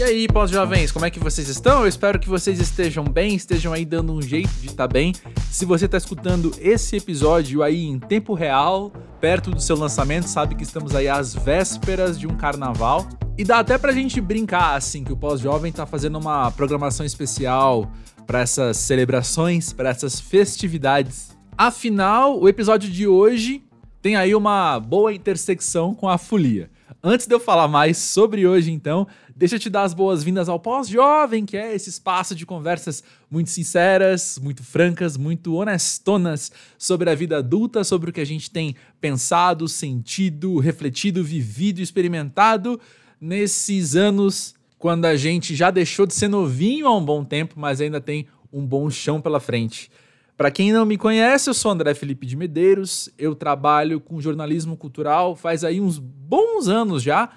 E 0.00 0.02
aí, 0.02 0.26
pós-jovens, 0.26 0.90
como 0.90 1.04
é 1.04 1.10
que 1.10 1.18
vocês 1.20 1.46
estão? 1.50 1.82
Eu 1.82 1.86
espero 1.86 2.18
que 2.18 2.26
vocês 2.26 2.58
estejam 2.58 3.04
bem, 3.04 3.34
estejam 3.34 3.70
aí 3.70 3.84
dando 3.84 4.14
um 4.14 4.22
jeito 4.22 4.48
de 4.58 4.68
estar 4.68 4.88
tá 4.88 4.88
bem. 4.88 5.12
Se 5.50 5.66
você 5.66 5.84
está 5.84 5.98
escutando 5.98 6.54
esse 6.58 6.96
episódio 6.96 7.62
aí 7.62 7.84
em 7.84 7.98
tempo 7.98 8.32
real, 8.32 8.90
perto 9.20 9.50
do 9.50 9.60
seu 9.60 9.76
lançamento, 9.76 10.24
sabe 10.24 10.54
que 10.54 10.62
estamos 10.62 10.94
aí 10.94 11.06
às 11.06 11.34
vésperas 11.34 12.18
de 12.18 12.26
um 12.26 12.34
carnaval. 12.34 13.06
E 13.36 13.44
dá 13.44 13.58
até 13.58 13.76
pra 13.76 13.92
gente 13.92 14.22
brincar, 14.22 14.74
assim, 14.74 15.04
que 15.04 15.12
o 15.12 15.16
pós-jovem 15.18 15.70
tá 15.70 15.84
fazendo 15.84 16.18
uma 16.18 16.50
programação 16.50 17.04
especial 17.04 17.92
para 18.26 18.40
essas 18.40 18.78
celebrações, 18.78 19.70
para 19.70 19.90
essas 19.90 20.18
festividades. 20.18 21.36
Afinal, 21.58 22.40
o 22.40 22.48
episódio 22.48 22.90
de 22.90 23.06
hoje 23.06 23.62
tem 24.00 24.16
aí 24.16 24.34
uma 24.34 24.80
boa 24.80 25.12
intersecção 25.12 25.94
com 25.94 26.08
a 26.08 26.16
folia. 26.16 26.70
Antes 27.02 27.26
de 27.26 27.34
eu 27.34 27.40
falar 27.40 27.68
mais 27.68 27.98
sobre 27.98 28.46
hoje, 28.46 28.72
então, 28.72 29.06
deixa 29.34 29.56
eu 29.56 29.60
te 29.60 29.70
dar 29.70 29.84
as 29.84 29.94
boas-vindas 29.94 30.48
ao 30.48 30.58
Pós-Jovem, 30.58 31.46
que 31.46 31.56
é 31.56 31.74
esse 31.74 31.88
espaço 31.88 32.34
de 32.34 32.44
conversas 32.44 33.02
muito 33.30 33.50
sinceras, 33.50 34.38
muito 34.42 34.64
francas, 34.64 35.16
muito 35.16 35.54
honestonas 35.54 36.50
sobre 36.76 37.08
a 37.08 37.14
vida 37.14 37.38
adulta, 37.38 37.84
sobre 37.84 38.10
o 38.10 38.12
que 38.12 38.20
a 38.20 38.26
gente 38.26 38.50
tem 38.50 38.74
pensado, 39.00 39.68
sentido, 39.68 40.58
refletido, 40.58 41.22
vivido, 41.22 41.80
experimentado 41.80 42.80
nesses 43.20 43.94
anos 43.94 44.54
quando 44.78 45.04
a 45.04 45.14
gente 45.14 45.54
já 45.54 45.70
deixou 45.70 46.06
de 46.06 46.14
ser 46.14 46.28
novinho 46.28 46.86
há 46.86 46.96
um 46.96 47.04
bom 47.04 47.24
tempo, 47.24 47.54
mas 47.56 47.80
ainda 47.80 48.00
tem 48.00 48.26
um 48.52 48.66
bom 48.66 48.90
chão 48.90 49.20
pela 49.20 49.38
frente. 49.38 49.90
Para 50.40 50.50
quem 50.50 50.72
não 50.72 50.86
me 50.86 50.96
conhece, 50.96 51.50
eu 51.50 51.52
sou 51.52 51.70
André 51.70 51.92
Felipe 51.92 52.24
de 52.26 52.34
Medeiros, 52.34 53.10
eu 53.18 53.34
trabalho 53.34 54.00
com 54.00 54.22
jornalismo 54.22 54.74
cultural 54.74 55.36
faz 55.36 55.62
aí 55.62 55.78
uns 55.82 55.98
bons 55.98 56.66
anos 56.66 57.02
já, 57.02 57.28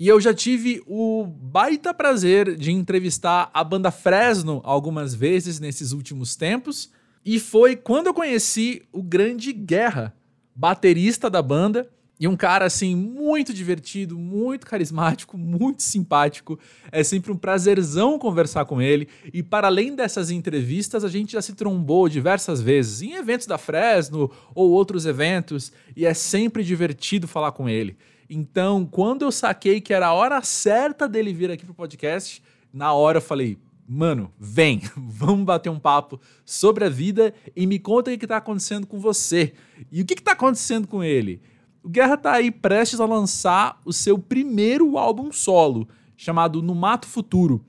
e 0.00 0.08
eu 0.08 0.18
já 0.18 0.32
tive 0.32 0.82
o 0.86 1.26
baita 1.26 1.92
prazer 1.92 2.56
de 2.56 2.72
entrevistar 2.72 3.50
a 3.52 3.62
banda 3.62 3.90
Fresno 3.90 4.62
algumas 4.64 5.14
vezes 5.14 5.60
nesses 5.60 5.92
últimos 5.92 6.34
tempos, 6.34 6.90
e 7.22 7.38
foi 7.38 7.76
quando 7.76 8.06
eu 8.06 8.14
conheci 8.14 8.84
o 8.90 9.02
grande 9.02 9.52
Guerra, 9.52 10.16
baterista 10.54 11.28
da 11.28 11.42
banda, 11.42 11.90
e 12.18 12.26
um 12.26 12.36
cara, 12.36 12.64
assim, 12.64 12.96
muito 12.96 13.52
divertido, 13.52 14.18
muito 14.18 14.66
carismático, 14.66 15.36
muito 15.38 15.82
simpático. 15.82 16.58
É 16.90 17.04
sempre 17.04 17.30
um 17.30 17.36
prazerzão 17.36 18.18
conversar 18.18 18.64
com 18.64 18.80
ele. 18.80 19.06
E 19.32 19.42
para 19.42 19.66
além 19.66 19.94
dessas 19.94 20.30
entrevistas, 20.30 21.04
a 21.04 21.08
gente 21.08 21.32
já 21.32 21.42
se 21.42 21.54
trombou 21.54 22.08
diversas 22.08 22.62
vezes 22.62 23.02
em 23.02 23.14
eventos 23.14 23.46
da 23.46 23.58
Fresno 23.58 24.30
ou 24.54 24.70
outros 24.70 25.04
eventos. 25.04 25.72
E 25.94 26.06
é 26.06 26.14
sempre 26.14 26.64
divertido 26.64 27.28
falar 27.28 27.52
com 27.52 27.68
ele. 27.68 27.96
Então, 28.28 28.86
quando 28.86 29.22
eu 29.22 29.30
saquei 29.30 29.80
que 29.80 29.92
era 29.92 30.08
a 30.08 30.14
hora 30.14 30.42
certa 30.42 31.06
dele 31.06 31.34
vir 31.34 31.50
aqui 31.50 31.64
pro 31.64 31.74
podcast, 31.74 32.42
na 32.72 32.92
hora 32.92 33.18
eu 33.18 33.22
falei, 33.22 33.58
mano, 33.86 34.32
vem, 34.38 34.80
vamos 34.96 35.44
bater 35.44 35.68
um 35.68 35.78
papo 35.78 36.18
sobre 36.46 36.86
a 36.86 36.88
vida 36.88 37.34
e 37.54 37.66
me 37.66 37.78
conta 37.78 38.10
o 38.10 38.18
que 38.18 38.24
está 38.24 38.38
acontecendo 38.38 38.86
com 38.86 38.98
você. 38.98 39.52
E 39.92 40.00
o 40.00 40.06
que 40.06 40.14
está 40.14 40.32
acontecendo 40.32 40.88
com 40.88 41.04
ele? 41.04 41.42
O 41.86 41.88
Guerra 41.88 42.16
tá 42.16 42.32
aí 42.32 42.50
prestes 42.50 42.98
a 42.98 43.06
lançar 43.06 43.80
o 43.84 43.92
seu 43.92 44.18
primeiro 44.18 44.98
álbum 44.98 45.30
solo, 45.30 45.88
chamado 46.16 46.60
No 46.60 46.74
Mato 46.74 47.06
Futuro. 47.06 47.64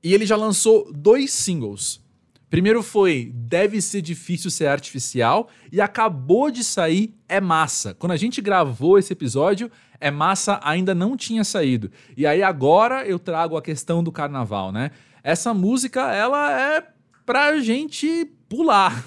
E 0.00 0.14
ele 0.14 0.24
já 0.24 0.36
lançou 0.36 0.92
dois 0.92 1.32
singles. 1.32 2.00
Primeiro 2.48 2.84
foi 2.84 3.32
Deve 3.34 3.82
Ser 3.82 4.00
Difícil 4.00 4.48
Ser 4.48 4.68
Artificial 4.68 5.48
e 5.72 5.80
acabou 5.80 6.52
de 6.52 6.62
sair 6.62 7.12
É 7.28 7.40
Massa. 7.40 7.94
Quando 7.94 8.12
a 8.12 8.16
gente 8.16 8.40
gravou 8.40 8.96
esse 8.96 9.12
episódio, 9.12 9.68
É 10.00 10.08
Massa 10.08 10.60
ainda 10.62 10.94
não 10.94 11.16
tinha 11.16 11.42
saído. 11.42 11.90
E 12.16 12.28
aí 12.28 12.44
agora 12.44 13.04
eu 13.08 13.18
trago 13.18 13.56
a 13.56 13.62
questão 13.62 14.04
do 14.04 14.12
carnaval, 14.12 14.70
né? 14.70 14.92
Essa 15.20 15.52
música, 15.52 16.14
ela 16.14 16.76
é 16.76 16.86
pra 17.26 17.58
gente 17.58 18.24
pular. 18.48 19.04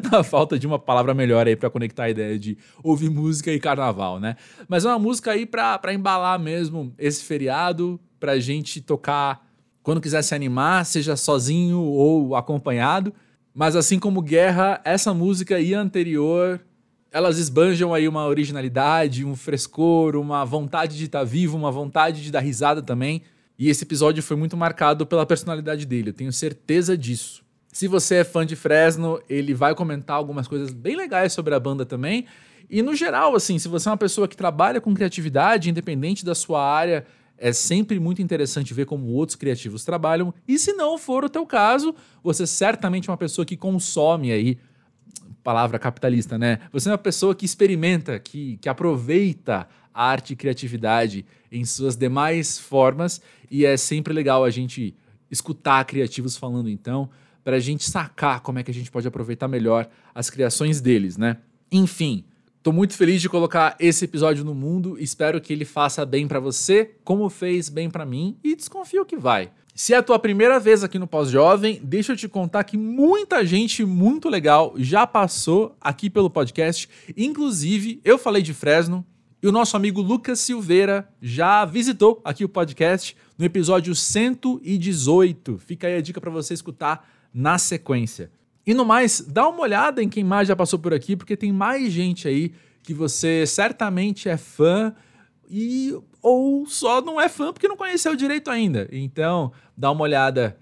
na 0.10 0.22
falta 0.22 0.58
de 0.58 0.66
uma 0.66 0.78
palavra 0.78 1.14
melhor 1.14 1.46
aí 1.46 1.56
para 1.56 1.70
conectar 1.70 2.04
a 2.04 2.10
ideia 2.10 2.38
de 2.38 2.56
ouvir 2.82 3.10
música 3.10 3.52
e 3.52 3.58
carnaval, 3.60 4.18
né? 4.18 4.36
Mas 4.68 4.84
é 4.84 4.88
uma 4.88 4.98
música 4.98 5.32
aí 5.32 5.46
para 5.46 5.92
embalar 5.92 6.38
mesmo 6.38 6.94
esse 6.98 7.24
feriado, 7.24 8.00
pra 8.18 8.38
gente 8.38 8.80
tocar 8.80 9.46
quando 9.82 10.00
quiser 10.00 10.22
se 10.22 10.34
animar, 10.34 10.86
seja 10.86 11.16
sozinho 11.16 11.80
ou 11.80 12.36
acompanhado. 12.36 13.12
Mas 13.54 13.76
assim 13.76 13.98
como 13.98 14.22
Guerra, 14.22 14.80
essa 14.84 15.12
música 15.12 15.60
e 15.60 15.74
a 15.74 15.80
anterior, 15.80 16.60
elas 17.10 17.38
esbanjam 17.38 17.92
aí 17.92 18.08
uma 18.08 18.26
originalidade, 18.26 19.24
um 19.24 19.36
frescor, 19.36 20.16
uma 20.16 20.44
vontade 20.44 20.96
de 20.96 21.04
estar 21.04 21.18
tá 21.18 21.24
vivo, 21.24 21.58
uma 21.58 21.70
vontade 21.70 22.22
de 22.22 22.30
dar 22.30 22.40
risada 22.40 22.80
também. 22.80 23.22
E 23.58 23.68
esse 23.68 23.84
episódio 23.84 24.22
foi 24.22 24.36
muito 24.36 24.56
marcado 24.56 25.06
pela 25.06 25.26
personalidade 25.26 25.84
dele, 25.84 26.10
eu 26.10 26.14
tenho 26.14 26.32
certeza 26.32 26.96
disso. 26.96 27.41
Se 27.72 27.88
você 27.88 28.16
é 28.16 28.24
fã 28.24 28.44
de 28.44 28.54
Fresno, 28.54 29.18
ele 29.30 29.54
vai 29.54 29.74
comentar 29.74 30.14
algumas 30.14 30.46
coisas 30.46 30.70
bem 30.70 30.94
legais 30.94 31.32
sobre 31.32 31.54
a 31.54 31.58
banda 31.58 31.86
também. 31.86 32.26
E 32.68 32.82
no 32.82 32.94
geral, 32.94 33.34
assim, 33.34 33.58
se 33.58 33.66
você 33.66 33.88
é 33.88 33.92
uma 33.92 33.96
pessoa 33.96 34.28
que 34.28 34.36
trabalha 34.36 34.78
com 34.78 34.92
criatividade, 34.92 35.70
independente 35.70 36.22
da 36.22 36.34
sua 36.34 36.62
área, 36.62 37.06
é 37.38 37.50
sempre 37.50 37.98
muito 37.98 38.20
interessante 38.20 38.74
ver 38.74 38.84
como 38.84 39.06
outros 39.08 39.36
criativos 39.36 39.84
trabalham. 39.84 40.34
E 40.46 40.58
se 40.58 40.74
não 40.74 40.98
for 40.98 41.24
o 41.24 41.30
teu 41.30 41.46
caso, 41.46 41.94
você 42.22 42.46
certamente 42.46 43.08
é 43.08 43.10
uma 43.10 43.16
pessoa 43.16 43.44
que 43.44 43.56
consome 43.56 44.30
aí 44.30 44.58
palavra 45.42 45.78
capitalista, 45.78 46.38
né? 46.38 46.60
Você 46.72 46.88
é 46.88 46.92
uma 46.92 46.98
pessoa 46.98 47.34
que 47.34 47.44
experimenta, 47.44 48.18
que, 48.18 48.58
que 48.58 48.68
aproveita 48.68 49.66
a 49.92 50.04
arte 50.04 50.34
e 50.34 50.36
criatividade 50.36 51.24
em 51.50 51.64
suas 51.64 51.96
demais 51.96 52.58
formas 52.58 53.20
e 53.50 53.64
é 53.64 53.76
sempre 53.76 54.14
legal 54.14 54.44
a 54.44 54.50
gente 54.50 54.94
escutar 55.30 55.84
criativos 55.84 56.36
falando 56.36 56.68
então 56.68 57.10
para 57.44 57.56
a 57.56 57.60
gente 57.60 57.88
sacar 57.90 58.40
como 58.40 58.58
é 58.58 58.62
que 58.62 58.70
a 58.70 58.74
gente 58.74 58.90
pode 58.90 59.06
aproveitar 59.08 59.48
melhor 59.48 59.88
as 60.14 60.30
criações 60.30 60.80
deles, 60.80 61.16
né? 61.16 61.38
Enfim, 61.70 62.24
Tô 62.62 62.70
muito 62.70 62.94
feliz 62.94 63.20
de 63.20 63.28
colocar 63.28 63.74
esse 63.80 64.04
episódio 64.04 64.44
no 64.44 64.54
mundo. 64.54 64.96
Espero 64.96 65.40
que 65.40 65.52
ele 65.52 65.64
faça 65.64 66.06
bem 66.06 66.28
para 66.28 66.38
você, 66.38 66.94
como 67.02 67.28
fez 67.28 67.68
bem 67.68 67.90
para 67.90 68.06
mim, 68.06 68.36
e 68.44 68.54
desconfio 68.54 69.04
que 69.04 69.16
vai. 69.16 69.50
Se 69.74 69.94
é 69.94 69.96
a 69.96 70.02
tua 70.02 70.16
primeira 70.16 70.60
vez 70.60 70.84
aqui 70.84 70.96
no 70.96 71.08
Pós-Jovem, 71.08 71.80
deixa 71.82 72.12
eu 72.12 72.16
te 72.16 72.28
contar 72.28 72.62
que 72.62 72.76
muita 72.76 73.44
gente 73.44 73.84
muito 73.84 74.28
legal 74.28 74.74
já 74.76 75.04
passou 75.08 75.74
aqui 75.80 76.08
pelo 76.08 76.30
podcast. 76.30 76.88
Inclusive, 77.16 78.00
eu 78.04 78.16
falei 78.16 78.42
de 78.42 78.54
Fresno 78.54 79.04
e 79.42 79.48
o 79.48 79.52
nosso 79.52 79.76
amigo 79.76 80.00
Lucas 80.00 80.38
Silveira 80.38 81.08
já 81.20 81.64
visitou 81.64 82.20
aqui 82.24 82.44
o 82.44 82.48
podcast 82.48 83.16
no 83.36 83.44
episódio 83.44 83.92
118. 83.92 85.58
Fica 85.58 85.88
aí 85.88 85.96
a 85.96 86.00
dica 86.00 86.20
para 86.20 86.30
você 86.30 86.54
escutar 86.54 87.08
na 87.32 87.58
sequência. 87.58 88.30
E 88.66 88.74
no 88.74 88.84
mais, 88.84 89.20
dá 89.20 89.48
uma 89.48 89.62
olhada 89.62 90.02
em 90.02 90.08
quem 90.08 90.22
mais 90.22 90.46
já 90.46 90.54
passou 90.54 90.78
por 90.78 90.94
aqui, 90.94 91.16
porque 91.16 91.36
tem 91.36 91.52
mais 91.52 91.92
gente 91.92 92.28
aí 92.28 92.52
que 92.82 92.94
você 92.94 93.46
certamente 93.46 94.28
é 94.28 94.36
fã 94.36 94.94
e 95.48 95.96
ou 96.20 96.66
só 96.66 97.00
não 97.00 97.20
é 97.20 97.28
fã 97.28 97.52
porque 97.52 97.68
não 97.68 97.76
conheceu 97.76 98.14
direito 98.14 98.50
ainda. 98.50 98.88
Então, 98.92 99.52
dá 99.76 99.90
uma 99.90 100.02
olhada, 100.02 100.56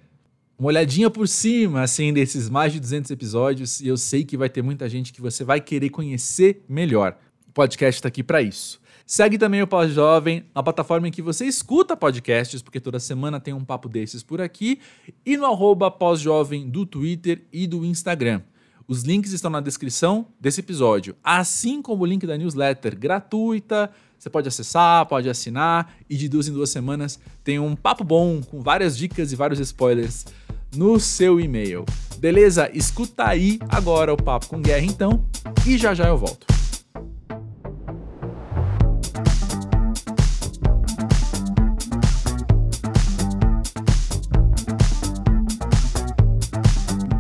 uma 0.59 0.69
olhadinha 0.69 1.11
por 1.11 1.29
cima 1.29 1.83
assim 1.83 2.13
desses 2.13 2.49
mais 2.49 2.73
de 2.73 2.81
200 2.81 3.11
episódios 3.11 3.81
e 3.81 3.89
eu 3.89 3.97
sei 3.97 4.25
que 4.25 4.37
vai 4.37 4.49
ter 4.49 4.63
muita 4.63 4.89
gente 4.89 5.13
que 5.13 5.21
você 5.21 5.45
vai 5.45 5.61
querer 5.61 5.91
conhecer 5.91 6.65
melhor. 6.69 7.17
O 7.49 7.53
podcast 7.53 7.99
está 7.99 8.09
aqui 8.09 8.23
para 8.23 8.41
isso. 8.41 8.81
Segue 9.07 9.39
também 9.39 9.63
o 9.63 9.67
Pós-Jovem 9.67 10.45
na 10.55 10.63
plataforma 10.63 11.09
em 11.09 11.11
que 11.11 11.23
você 11.23 11.45
escuta 11.45 11.97
podcasts, 11.97 12.63
porque 12.63 12.81
toda 12.81 13.01
semana 13.01 13.41
tem 13.41 13.53
um 13.53 13.65
papo 13.65 13.89
desses 13.89 14.23
por 14.23 14.41
aqui, 14.41 14.81
e 15.25 15.37
no 15.37 15.47
arroba 15.47 15.91
Pós-Jovem 15.91 16.69
do 16.69 16.87
Twitter 16.87 17.45
e 17.53 17.67
do 17.67 17.85
Instagram. 17.85 18.43
Os 18.91 19.03
links 19.03 19.33
estão 19.33 19.53
na 19.53 19.61
descrição 19.61 20.27
desse 20.41 20.59
episódio, 20.59 21.15
assim 21.23 21.81
como 21.81 22.03
o 22.03 22.07
link 22.07 22.27
da 22.27 22.37
newsletter 22.37 22.99
gratuita. 22.99 23.89
Você 24.19 24.29
pode 24.29 24.49
acessar, 24.49 25.07
pode 25.07 25.31
assinar, 25.31 25.95
e 26.11 26.17
de 26.17 26.29
duas 26.29 26.49
em 26.49 26.53
duas 26.53 26.71
semanas 26.71 27.19
tem 27.45 27.61
um 27.61 27.77
papo 27.77 28.03
bom 28.03 28.41
com 28.43 28.61
várias 28.61 28.99
dicas 28.99 29.31
e 29.31 29.37
vários 29.37 29.61
spoilers 29.61 30.27
no 30.75 30.99
seu 30.99 31.41
e-mail. 31.41 31.85
Beleza? 32.19 32.69
Escuta 32.75 33.29
aí 33.29 33.61
agora 33.69 34.13
o 34.13 34.17
papo 34.17 34.49
com 34.49 34.61
Guerra 34.61 34.85
então, 34.85 35.25
e 35.65 35.79
já 35.79 35.95
já 35.95 36.09
eu 36.09 36.19
volto. 36.19 36.60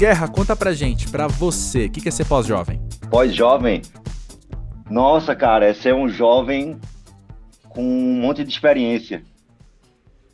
Guerra, 0.00 0.28
conta 0.28 0.56
pra 0.56 0.72
gente, 0.72 1.10
pra 1.10 1.26
você, 1.26 1.84
o 1.84 1.90
que, 1.90 2.00
que 2.00 2.08
é 2.08 2.10
ser 2.10 2.24
pós-jovem? 2.24 2.80
Pós-jovem? 3.10 3.82
Nossa, 4.88 5.36
cara, 5.36 5.66
é 5.66 5.74
ser 5.74 5.94
um 5.94 6.08
jovem 6.08 6.80
com 7.68 7.82
um 7.82 8.14
monte 8.14 8.42
de 8.42 8.50
experiência. 8.50 9.22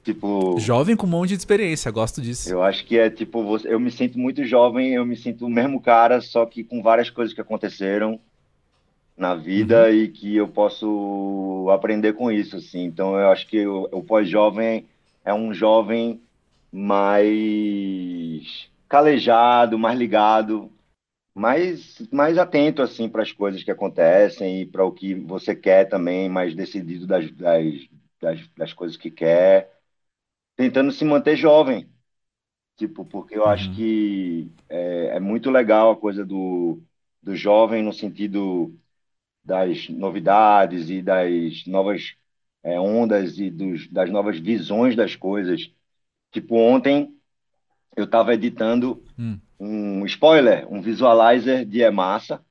Tipo. 0.05 0.57
Jovem 0.61 0.95
com 0.95 1.05
um 1.05 1.11
monte 1.11 1.31
de 1.31 1.39
experiência, 1.39 1.91
gosto 1.91 2.23
disso. 2.23 2.49
Eu 2.49 2.63
acho 2.63 2.87
que 2.87 2.97
é 2.97 3.11
tipo, 3.11 3.59
eu 3.65 3.81
me 3.81 3.91
sinto 3.91 4.21
muito 4.21 4.45
jovem, 4.45 4.95
eu 4.95 5.05
me 5.05 5.17
sinto 5.17 5.47
o 5.47 5.51
mesmo 5.51 5.81
cara, 5.81 6.21
só 6.21 6.47
que 6.47 6.63
com 6.63 6.81
várias 6.81 7.11
coisas 7.11 7.35
que 7.35 7.41
aconteceram 7.41 8.21
na 9.17 9.35
vida 9.35 9.89
uhum. 9.89 9.95
e 9.95 10.07
que 10.07 10.37
eu 10.37 10.47
posso 10.47 11.67
aprender 11.75 12.13
com 12.13 12.31
isso, 12.31 12.55
assim. 12.55 12.85
Então 12.85 13.19
eu 13.19 13.33
acho 13.33 13.49
que 13.49 13.67
o, 13.67 13.89
o 13.91 14.01
pós-jovem 14.01 14.87
é 15.25 15.35
um 15.35 15.53
jovem 15.53 16.21
mais 16.71 18.69
calejado, 18.89 19.79
mais 19.79 19.99
ligado, 19.99 20.73
mais, 21.35 22.01
mais 22.11 22.39
atento 22.39 22.83
assim 22.83 23.09
para 23.09 23.23
as 23.23 23.33
coisas 23.33 23.63
que 23.63 23.71
acontecem 23.71 24.63
e 24.63 24.67
para 24.67 24.85
o 24.85 24.93
que 24.93 25.15
você 25.15 25.55
quer 25.55 25.87
também, 25.87 26.29
mais 26.29 26.55
decidido 26.55 27.07
das, 27.07 27.31
das, 27.33 27.89
das, 28.21 28.49
das, 28.57 28.73
coisas 28.73 28.97
que 28.97 29.11
quer, 29.11 29.73
tentando 30.57 30.93
se 30.93 31.05
manter 31.05 31.37
jovem. 31.37 31.89
Tipo, 32.77 33.05
porque 33.05 33.37
eu 33.37 33.43
uhum. 33.45 33.49
acho 33.49 33.75
que 33.75 34.51
é, 34.69 35.17
é, 35.17 35.21
muito 35.21 35.51
legal 35.51 35.93
a 35.93 35.97
coisa 35.97 36.25
do, 36.25 36.81
do 37.23 37.35
jovem 37.35 37.83
no 37.83 37.93
sentido 37.93 38.75
das 39.45 39.89
novidades 39.89 40.91
e 40.91 41.01
das 41.03 41.67
novas 41.67 42.17
é, 42.63 42.79
ondas 42.81 43.39
e 43.39 43.51
dos, 43.51 43.89
das 43.89 44.11
novas 44.11 44.39
visões 44.39 44.97
das 44.97 45.17
coisas. 45.17 45.73
Tipo, 46.33 46.57
ontem 46.57 47.16
eu 47.97 48.05
estava 48.05 48.35
editando 48.35 49.03
hum. 49.19 49.39
um 49.59 50.05
spoiler, 50.05 50.71
um 50.71 50.83
visualizer 50.83 51.65
de 51.65 51.81
Emassa, 51.81 52.45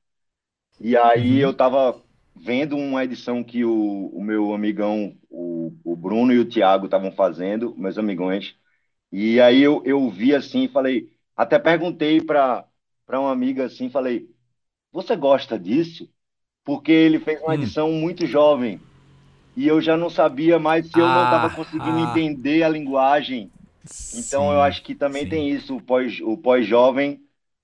e 0.80 0.96
aí 0.96 1.36
uhum. 1.36 1.40
eu 1.40 1.50
estava 1.52 2.02
vendo 2.34 2.76
uma 2.76 3.02
edição 3.04 3.42
que 3.42 3.64
o, 3.64 4.08
o 4.12 4.22
meu 4.22 4.52
amigão, 4.52 5.16
o, 5.30 5.72
o 5.84 5.96
Bruno 5.96 6.32
e 6.32 6.38
o 6.38 6.44
Thiago 6.44 6.86
estavam 6.86 7.12
fazendo, 7.12 7.74
meus 7.76 7.96
amigões, 7.96 8.56
e 9.10 9.40
aí 9.40 9.62
eu, 9.62 9.80
eu 9.84 10.10
vi 10.10 10.34
assim, 10.34 10.68
falei, 10.68 11.08
até 11.36 11.58
perguntei 11.58 12.20
para 12.20 12.66
uma 13.08 13.32
amiga 13.32 13.64
assim, 13.64 13.88
falei, 13.88 14.28
você 14.92 15.14
gosta 15.14 15.58
disso? 15.58 16.08
Porque 16.64 16.90
ele 16.90 17.20
fez 17.20 17.40
uma 17.40 17.50
hum. 17.50 17.54
edição 17.54 17.92
muito 17.92 18.26
jovem, 18.26 18.80
e 19.56 19.66
eu 19.66 19.80
já 19.80 19.96
não 19.96 20.10
sabia 20.10 20.58
mais 20.58 20.86
se 20.86 20.98
eu 20.98 21.06
ah, 21.06 21.14
não 21.14 21.24
estava 21.24 21.54
conseguindo 21.54 21.96
ah. 21.96 22.10
entender 22.10 22.62
a 22.62 22.68
linguagem. 22.68 23.50
Então 24.12 24.44
sim, 24.44 24.52
eu 24.52 24.60
acho 24.60 24.82
que 24.82 24.94
também 24.94 25.24
sim. 25.24 25.28
tem 25.28 25.50
isso, 25.50 25.76
o 25.76 25.82
pós, 25.82 26.20
o 26.20 26.36
pós-jovem 26.36 27.20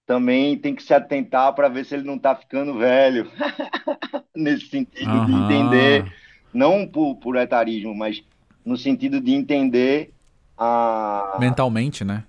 também 0.06 0.58
tem 0.58 0.74
que 0.74 0.82
se 0.82 0.92
atentar 0.92 1.54
para 1.54 1.68
ver 1.68 1.84
se 1.84 1.94
ele 1.94 2.04
não 2.04 2.16
está 2.16 2.34
ficando 2.36 2.78
velho. 2.78 3.30
Nesse 4.34 4.66
sentido 4.68 5.20
de 5.20 5.32
entender, 5.32 6.12
não 6.52 6.86
por, 6.86 7.16
por 7.16 7.36
etarismo, 7.36 7.94
mas 7.94 8.22
no 8.64 8.76
sentido 8.76 9.20
de 9.20 9.32
entender 9.32 10.12
a. 10.56 11.38
Mentalmente, 11.38 12.04
né? 12.04 12.24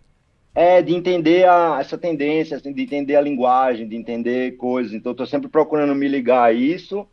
É, 0.56 0.82
de 0.84 0.94
entender 0.94 1.48
a, 1.50 1.80
essa 1.80 1.98
tendência, 1.98 2.58
assim, 2.58 2.72
de 2.74 2.84
entender 2.84 3.16
a 3.16 3.22
linguagem, 3.22 3.88
de 3.88 3.96
entender 3.96 4.56
coisas. 4.58 4.94
Então, 4.94 5.12
estou 5.12 5.26
sempre 5.26 5.50
procurando 5.50 5.96
me 5.96 6.08
ligar 6.08 6.44
a 6.44 6.54
isso 6.54 7.08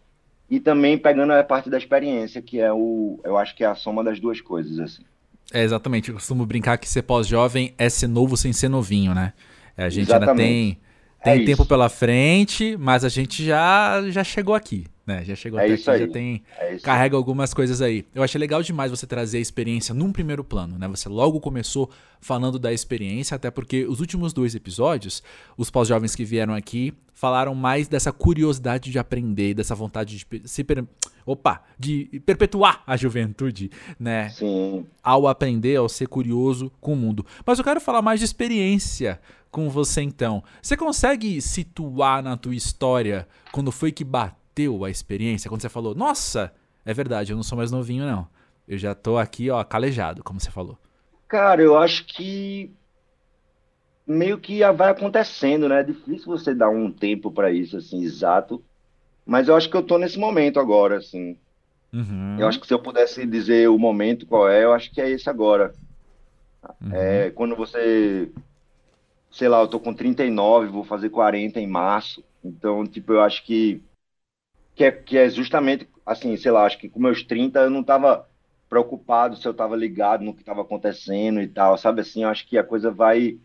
e 0.51 0.61
também 0.61 0.99
pegando 0.99 1.33
a 1.33 1.45
parte 1.45 1.71
da 1.71 1.79
experiência, 1.79 2.43
que 2.43 2.61
é 2.61 2.73
o, 2.73 3.21
eu 3.25 3.39
acho 3.39 3.55
que 3.57 3.65
é 3.65 3.67
a 3.69 3.75
soma 3.75 4.05
das 4.05 4.21
duas 4.21 4.41
coisas, 4.41 4.79
assim. 4.79 5.05
É, 5.53 5.63
exatamente. 5.63 6.09
Eu 6.09 6.15
costumo 6.15 6.47
brincar 6.47 6.79
que 6.79 6.89
ser 6.89 7.03
pós-jovem 7.03 7.75
é 7.77 7.89
ser 7.89 8.07
novo 8.07 8.37
sem 8.37 8.53
ser 8.53 8.69
novinho, 8.69 9.15
né? 9.15 9.33
A 9.77 9.89
gente 9.89 10.09
exatamente. 10.09 10.29
ainda 10.29 10.43
tem, 10.43 10.79
tem 11.25 11.43
é 11.43 11.47
tempo 11.47 11.63
isso. 11.63 11.69
pela 11.69 11.89
frente, 11.89 12.77
mas 12.79 13.05
a 13.05 13.09
gente 13.09 13.45
já, 13.45 14.03
já 14.11 14.23
chegou 14.23 14.55
aqui 14.55 14.87
né? 15.11 15.25
Já 15.25 15.35
chegou 15.35 15.59
é 15.59 15.65
até 15.65 15.75
aqui, 15.75 15.91
aí. 15.91 15.99
já 15.99 16.09
tem. 16.09 16.43
É 16.57 16.77
carrega 16.79 17.17
algumas 17.17 17.53
coisas 17.53 17.83
aí. 17.83 18.07
Eu 18.15 18.23
achei 18.23 18.39
legal 18.39 18.63
demais 18.63 18.91
você 18.91 19.07
trazer 19.07 19.39
a 19.39 19.41
experiência 19.41 19.93
num 19.93 20.13
primeiro 20.13 20.45
plano, 20.45 20.79
né? 20.79 20.87
Você 20.89 21.09
logo 21.09 21.41
começou 21.41 21.91
falando 22.21 22.59
da 22.59 22.73
experiência, 22.73 23.35
até 23.35 23.51
porque 23.51 23.85
os 23.87 24.01
últimos 24.01 24.33
dois 24.33 24.55
episódios, 24.55 25.23
os 25.57 25.71
pós-jovens 25.71 26.15
que 26.15 26.25
vieram 26.25 26.55
aqui 26.55 26.95
falaram 27.13 27.55
mais 27.55 27.89
dessa 27.89 28.13
curiosidade 28.13 28.91
de 28.91 28.99
aprender, 28.99 29.53
dessa 29.55 29.75
vontade 29.75 30.17
de 30.17 30.49
se 30.49 30.65
per... 30.65 30.85
opa, 31.27 31.63
de 31.79 32.23
perpetuar 32.25 32.83
a 32.87 32.97
juventude, 32.97 33.71
né? 33.99 34.31
Sim. 34.31 34.87
Ao 35.03 35.27
aprender, 35.27 35.77
ao 35.77 35.89
ser 35.89 36.07
curioso 36.07 36.71
com 36.81 36.93
o 36.93 36.97
mundo. 36.97 37.27
Mas 37.45 37.59
eu 37.59 37.65
quero 37.65 37.81
falar 37.81 38.01
mais 38.01 38.21
de 38.21 38.27
experiência 38.27 39.21
com 39.51 39.69
você 39.69 40.01
então. 40.03 40.43
Você 40.63 40.77
consegue 40.77 41.41
situar 41.43 42.23
na 42.23 42.37
tua 42.37 42.55
história 42.55 43.27
quando 43.51 43.73
foi 43.73 43.91
que 43.91 44.05
bateu 44.05 44.40
bateu 44.61 44.85
a 44.85 44.91
experiência? 44.91 45.49
Quando 45.49 45.63
você 45.63 45.69
falou, 45.69 45.95
nossa, 45.95 46.53
é 46.85 46.93
verdade, 46.93 47.33
eu 47.33 47.37
não 47.37 47.43
sou 47.43 47.57
mais 47.57 47.71
novinho, 47.71 48.05
não. 48.05 48.27
Eu 48.69 48.77
já 48.79 48.95
tô 48.95 49.17
aqui, 49.17 49.51
ó, 49.51 49.63
calejado, 49.65 50.23
como 50.23 50.41
você 50.41 50.51
falou. 50.51 50.79
Cara, 51.27 51.63
eu 51.63 51.77
acho 51.77 52.05
que 52.07 52.71
meio 54.07 54.39
que 54.39 54.61
vai 54.73 54.91
acontecendo, 54.91 55.69
né? 55.69 55.81
É 55.81 55.85
difícil 55.85 56.27
você 56.27 56.55
dar 56.55 56.69
um 56.69 56.91
tempo 56.91 57.31
para 57.31 57.51
isso, 57.51 57.77
assim, 57.77 58.03
exato. 58.03 58.63
Mas 59.25 59.49
eu 59.49 59.57
acho 59.57 59.71
que 59.71 59.77
eu 59.77 59.83
tô 59.83 59.99
nesse 59.99 60.19
momento 60.19 60.59
agora, 60.59 60.99
assim. 60.99 61.37
Uhum. 61.93 62.37
Eu 62.39 62.47
acho 62.47 62.61
que 62.61 62.67
se 62.67 62.75
eu 62.75 62.79
pudesse 62.79 63.27
dizer 63.27 63.69
o 63.69 63.79
momento 63.79 64.27
qual 64.27 64.49
é, 64.49 64.65
eu 64.65 64.73
acho 64.73 64.91
que 64.93 65.01
é 65.01 65.11
esse 65.11 65.29
agora. 65.29 65.73
Uhum. 66.81 66.91
É 66.93 67.31
quando 67.31 67.57
você, 67.57 68.31
sei 69.31 69.49
lá, 69.49 69.61
eu 69.61 69.69
tô 69.69 69.81
com 69.81 69.95
39, 69.95 70.69
vou 70.69 70.85
fazer 70.85 71.11
40 71.11 71.61
em 71.61 71.67
março. 71.67 72.23
Então, 72.45 72.87
tipo, 72.87 73.13
eu 73.13 73.21
acho 73.21 73.45
que 73.45 73.83
que 74.81 74.85
é, 74.85 74.91
que 74.91 75.19
é 75.19 75.29
justamente, 75.29 75.87
assim, 76.07 76.35
sei 76.39 76.51
lá, 76.51 76.65
acho 76.65 76.79
que 76.79 76.89
com 76.89 76.99
meus 76.99 77.23
30 77.23 77.61
eu 77.61 77.69
não 77.69 77.83
estava 77.83 78.27
preocupado 78.67 79.37
se 79.37 79.47
eu 79.47 79.53
estava 79.53 79.77
ligado 79.77 80.25
no 80.25 80.33
que 80.33 80.41
estava 80.41 80.63
acontecendo 80.63 81.39
e 81.43 81.47
tal, 81.47 81.77
sabe? 81.77 82.01
Assim, 82.01 82.23
eu 82.23 82.31
acho 82.31 82.47
que 82.47 82.57
a 82.57 82.65
coisa 82.65 82.91
vai 82.91 83.39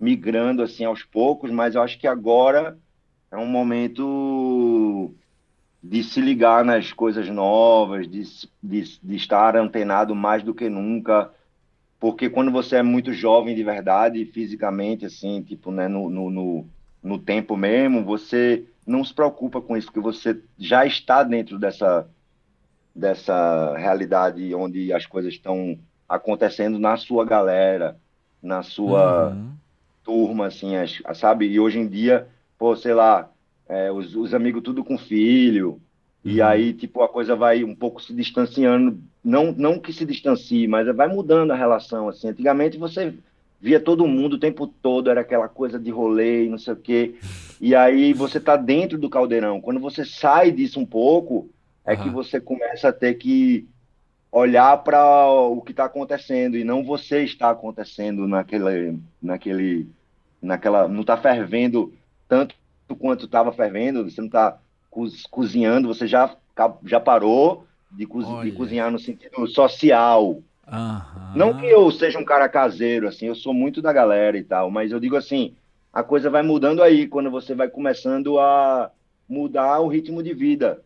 migrando 0.00 0.64
assim 0.64 0.84
aos 0.84 1.04
poucos, 1.04 1.48
mas 1.52 1.76
eu 1.76 1.82
acho 1.82 1.96
que 1.96 2.08
agora 2.08 2.76
é 3.30 3.36
um 3.36 3.46
momento 3.46 5.14
de 5.80 6.02
se 6.02 6.20
ligar 6.20 6.64
nas 6.64 6.92
coisas 6.92 7.28
novas, 7.28 8.08
de, 8.08 8.24
de, 8.60 8.98
de 9.00 9.14
estar 9.14 9.56
antenado 9.56 10.12
mais 10.12 10.42
do 10.42 10.52
que 10.52 10.68
nunca, 10.68 11.30
porque 12.00 12.28
quando 12.28 12.50
você 12.50 12.78
é 12.78 12.82
muito 12.82 13.12
jovem 13.12 13.54
de 13.54 13.62
verdade, 13.62 14.24
fisicamente, 14.24 15.06
assim, 15.06 15.40
tipo, 15.40 15.70
né, 15.70 15.86
no, 15.86 16.10
no, 16.10 16.30
no, 16.30 16.66
no 17.00 17.18
tempo 17.20 17.56
mesmo, 17.56 18.02
você 18.02 18.66
não 18.86 19.04
se 19.04 19.14
preocupa 19.14 19.60
com 19.60 19.76
isso, 19.76 19.86
porque 19.86 20.00
você 20.00 20.40
já 20.58 20.84
está 20.86 21.22
dentro 21.22 21.58
dessa, 21.58 22.06
dessa 22.94 23.76
realidade 23.76 24.54
onde 24.54 24.92
as 24.92 25.06
coisas 25.06 25.32
estão 25.32 25.78
acontecendo 26.08 26.78
na 26.78 26.96
sua 26.96 27.24
galera, 27.24 27.96
na 28.42 28.62
sua 28.62 29.30
uhum. 29.30 29.52
turma, 30.04 30.46
assim, 30.46 30.76
as, 30.76 31.00
sabe? 31.14 31.46
E 31.46 31.58
hoje 31.58 31.78
em 31.78 31.88
dia, 31.88 32.28
pô, 32.58 32.76
sei 32.76 32.94
lá, 32.94 33.30
é, 33.68 33.90
os, 33.90 34.14
os, 34.14 34.34
amigos 34.34 34.62
tudo 34.62 34.84
com 34.84 34.98
filho, 34.98 35.80
uhum. 36.24 36.30
e 36.30 36.42
aí, 36.42 36.74
tipo, 36.74 37.02
a 37.02 37.08
coisa 37.08 37.34
vai 37.34 37.64
um 37.64 37.74
pouco 37.74 38.02
se 38.02 38.12
distanciando, 38.12 38.98
não, 39.24 39.50
não 39.52 39.78
que 39.78 39.92
se 39.92 40.04
distancie, 40.04 40.68
mas 40.68 40.94
vai 40.94 41.08
mudando 41.08 41.52
a 41.52 41.56
relação, 41.56 42.08
assim. 42.08 42.28
Antigamente 42.28 42.76
você 42.76 43.14
via 43.64 43.80
todo 43.80 44.06
mundo 44.06 44.34
o 44.34 44.38
tempo 44.38 44.66
todo, 44.66 45.08
era 45.08 45.22
aquela 45.22 45.48
coisa 45.48 45.78
de 45.78 45.90
rolê 45.90 46.44
e 46.44 46.50
não 46.50 46.58
sei 46.58 46.74
o 46.74 46.76
quê. 46.76 47.14
E 47.58 47.74
aí 47.74 48.12
você 48.12 48.38
tá 48.38 48.56
dentro 48.56 48.98
do 48.98 49.08
caldeirão. 49.08 49.58
Quando 49.58 49.80
você 49.80 50.04
sai 50.04 50.52
disso 50.52 50.78
um 50.78 50.84
pouco, 50.84 51.48
é 51.82 51.94
uhum. 51.94 52.02
que 52.02 52.10
você 52.10 52.38
começa 52.38 52.90
a 52.90 52.92
ter 52.92 53.14
que 53.14 53.66
olhar 54.30 54.76
para 54.84 55.30
o 55.30 55.62
que 55.62 55.70
está 55.70 55.86
acontecendo 55.86 56.58
e 56.58 56.62
não 56.62 56.84
você 56.84 57.24
está 57.24 57.48
acontecendo 57.48 58.28
naquele, 58.28 58.98
naquele, 59.22 59.88
naquela, 60.42 60.86
não 60.86 61.00
está 61.00 61.16
fervendo 61.16 61.90
tanto 62.28 62.54
quanto 62.98 63.24
estava 63.24 63.50
fervendo. 63.50 64.04
Você 64.04 64.20
não 64.20 64.28
está 64.28 64.58
cozinhando, 65.30 65.88
você 65.88 66.06
já 66.06 66.36
já 66.84 67.00
parou 67.00 67.66
de, 67.90 68.04
de 68.04 68.52
cozinhar 68.52 68.90
no 68.90 68.98
sentido 68.98 69.46
social. 69.46 70.42
Uhum. 70.70 71.36
Não 71.36 71.56
que 71.58 71.66
eu 71.66 71.90
seja 71.90 72.18
um 72.18 72.24
cara 72.24 72.48
caseiro, 72.48 73.08
assim, 73.08 73.26
eu 73.26 73.34
sou 73.34 73.52
muito 73.52 73.82
da 73.82 73.92
galera 73.92 74.38
e 74.38 74.42
tal, 74.42 74.70
mas 74.70 74.90
eu 74.90 74.98
digo 74.98 75.16
assim, 75.16 75.54
a 75.92 76.02
coisa 76.02 76.30
vai 76.30 76.42
mudando 76.42 76.82
aí, 76.82 77.06
quando 77.06 77.30
você 77.30 77.54
vai 77.54 77.68
começando 77.68 78.38
a 78.38 78.90
mudar 79.28 79.80
o 79.80 79.88
ritmo 79.88 80.22
de 80.22 80.32
vida, 80.32 80.82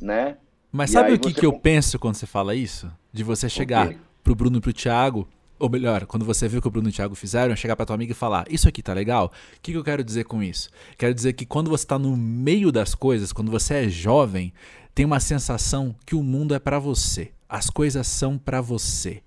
né? 0.00 0.36
Mas 0.70 0.90
e 0.90 0.92
sabe 0.94 1.12
o 1.12 1.18
que, 1.18 1.30
você... 1.30 1.40
que 1.40 1.46
eu 1.46 1.52
penso 1.52 1.98
quando 1.98 2.16
você 2.16 2.26
fala 2.26 2.54
isso? 2.54 2.90
De 3.12 3.22
você 3.22 3.48
chegar 3.48 3.94
pro 4.22 4.34
Bruno 4.34 4.58
e 4.58 4.60
pro 4.60 4.72
Thiago, 4.72 5.28
ou 5.58 5.70
melhor, 5.70 6.06
quando 6.06 6.24
você 6.24 6.48
viu 6.48 6.58
o 6.58 6.62
que 6.62 6.68
o 6.68 6.70
Bruno 6.70 6.88
e 6.88 6.90
o 6.90 6.92
Thiago 6.92 7.14
fizeram, 7.14 7.54
chegar 7.54 7.76
pra 7.76 7.86
tua 7.86 7.94
amiga 7.94 8.12
e 8.12 8.16
falar, 8.16 8.46
isso 8.50 8.68
aqui 8.68 8.82
tá 8.82 8.92
legal? 8.92 9.26
O 9.26 9.60
que, 9.60 9.70
que 9.70 9.78
eu 9.78 9.84
quero 9.84 10.02
dizer 10.02 10.24
com 10.24 10.42
isso? 10.42 10.68
Quero 10.98 11.14
dizer 11.14 11.34
que 11.34 11.46
quando 11.46 11.70
você 11.70 11.86
tá 11.86 11.98
no 11.98 12.16
meio 12.16 12.72
das 12.72 12.94
coisas, 12.94 13.32
quando 13.32 13.50
você 13.50 13.74
é 13.74 13.88
jovem, 13.88 14.52
tem 14.94 15.06
uma 15.06 15.20
sensação 15.20 15.94
que 16.04 16.14
o 16.14 16.22
mundo 16.22 16.54
é 16.54 16.58
para 16.58 16.78
você. 16.78 17.30
As 17.52 17.68
coisas 17.68 18.06
são 18.06 18.38
para 18.38 18.62
você. 18.62 19.22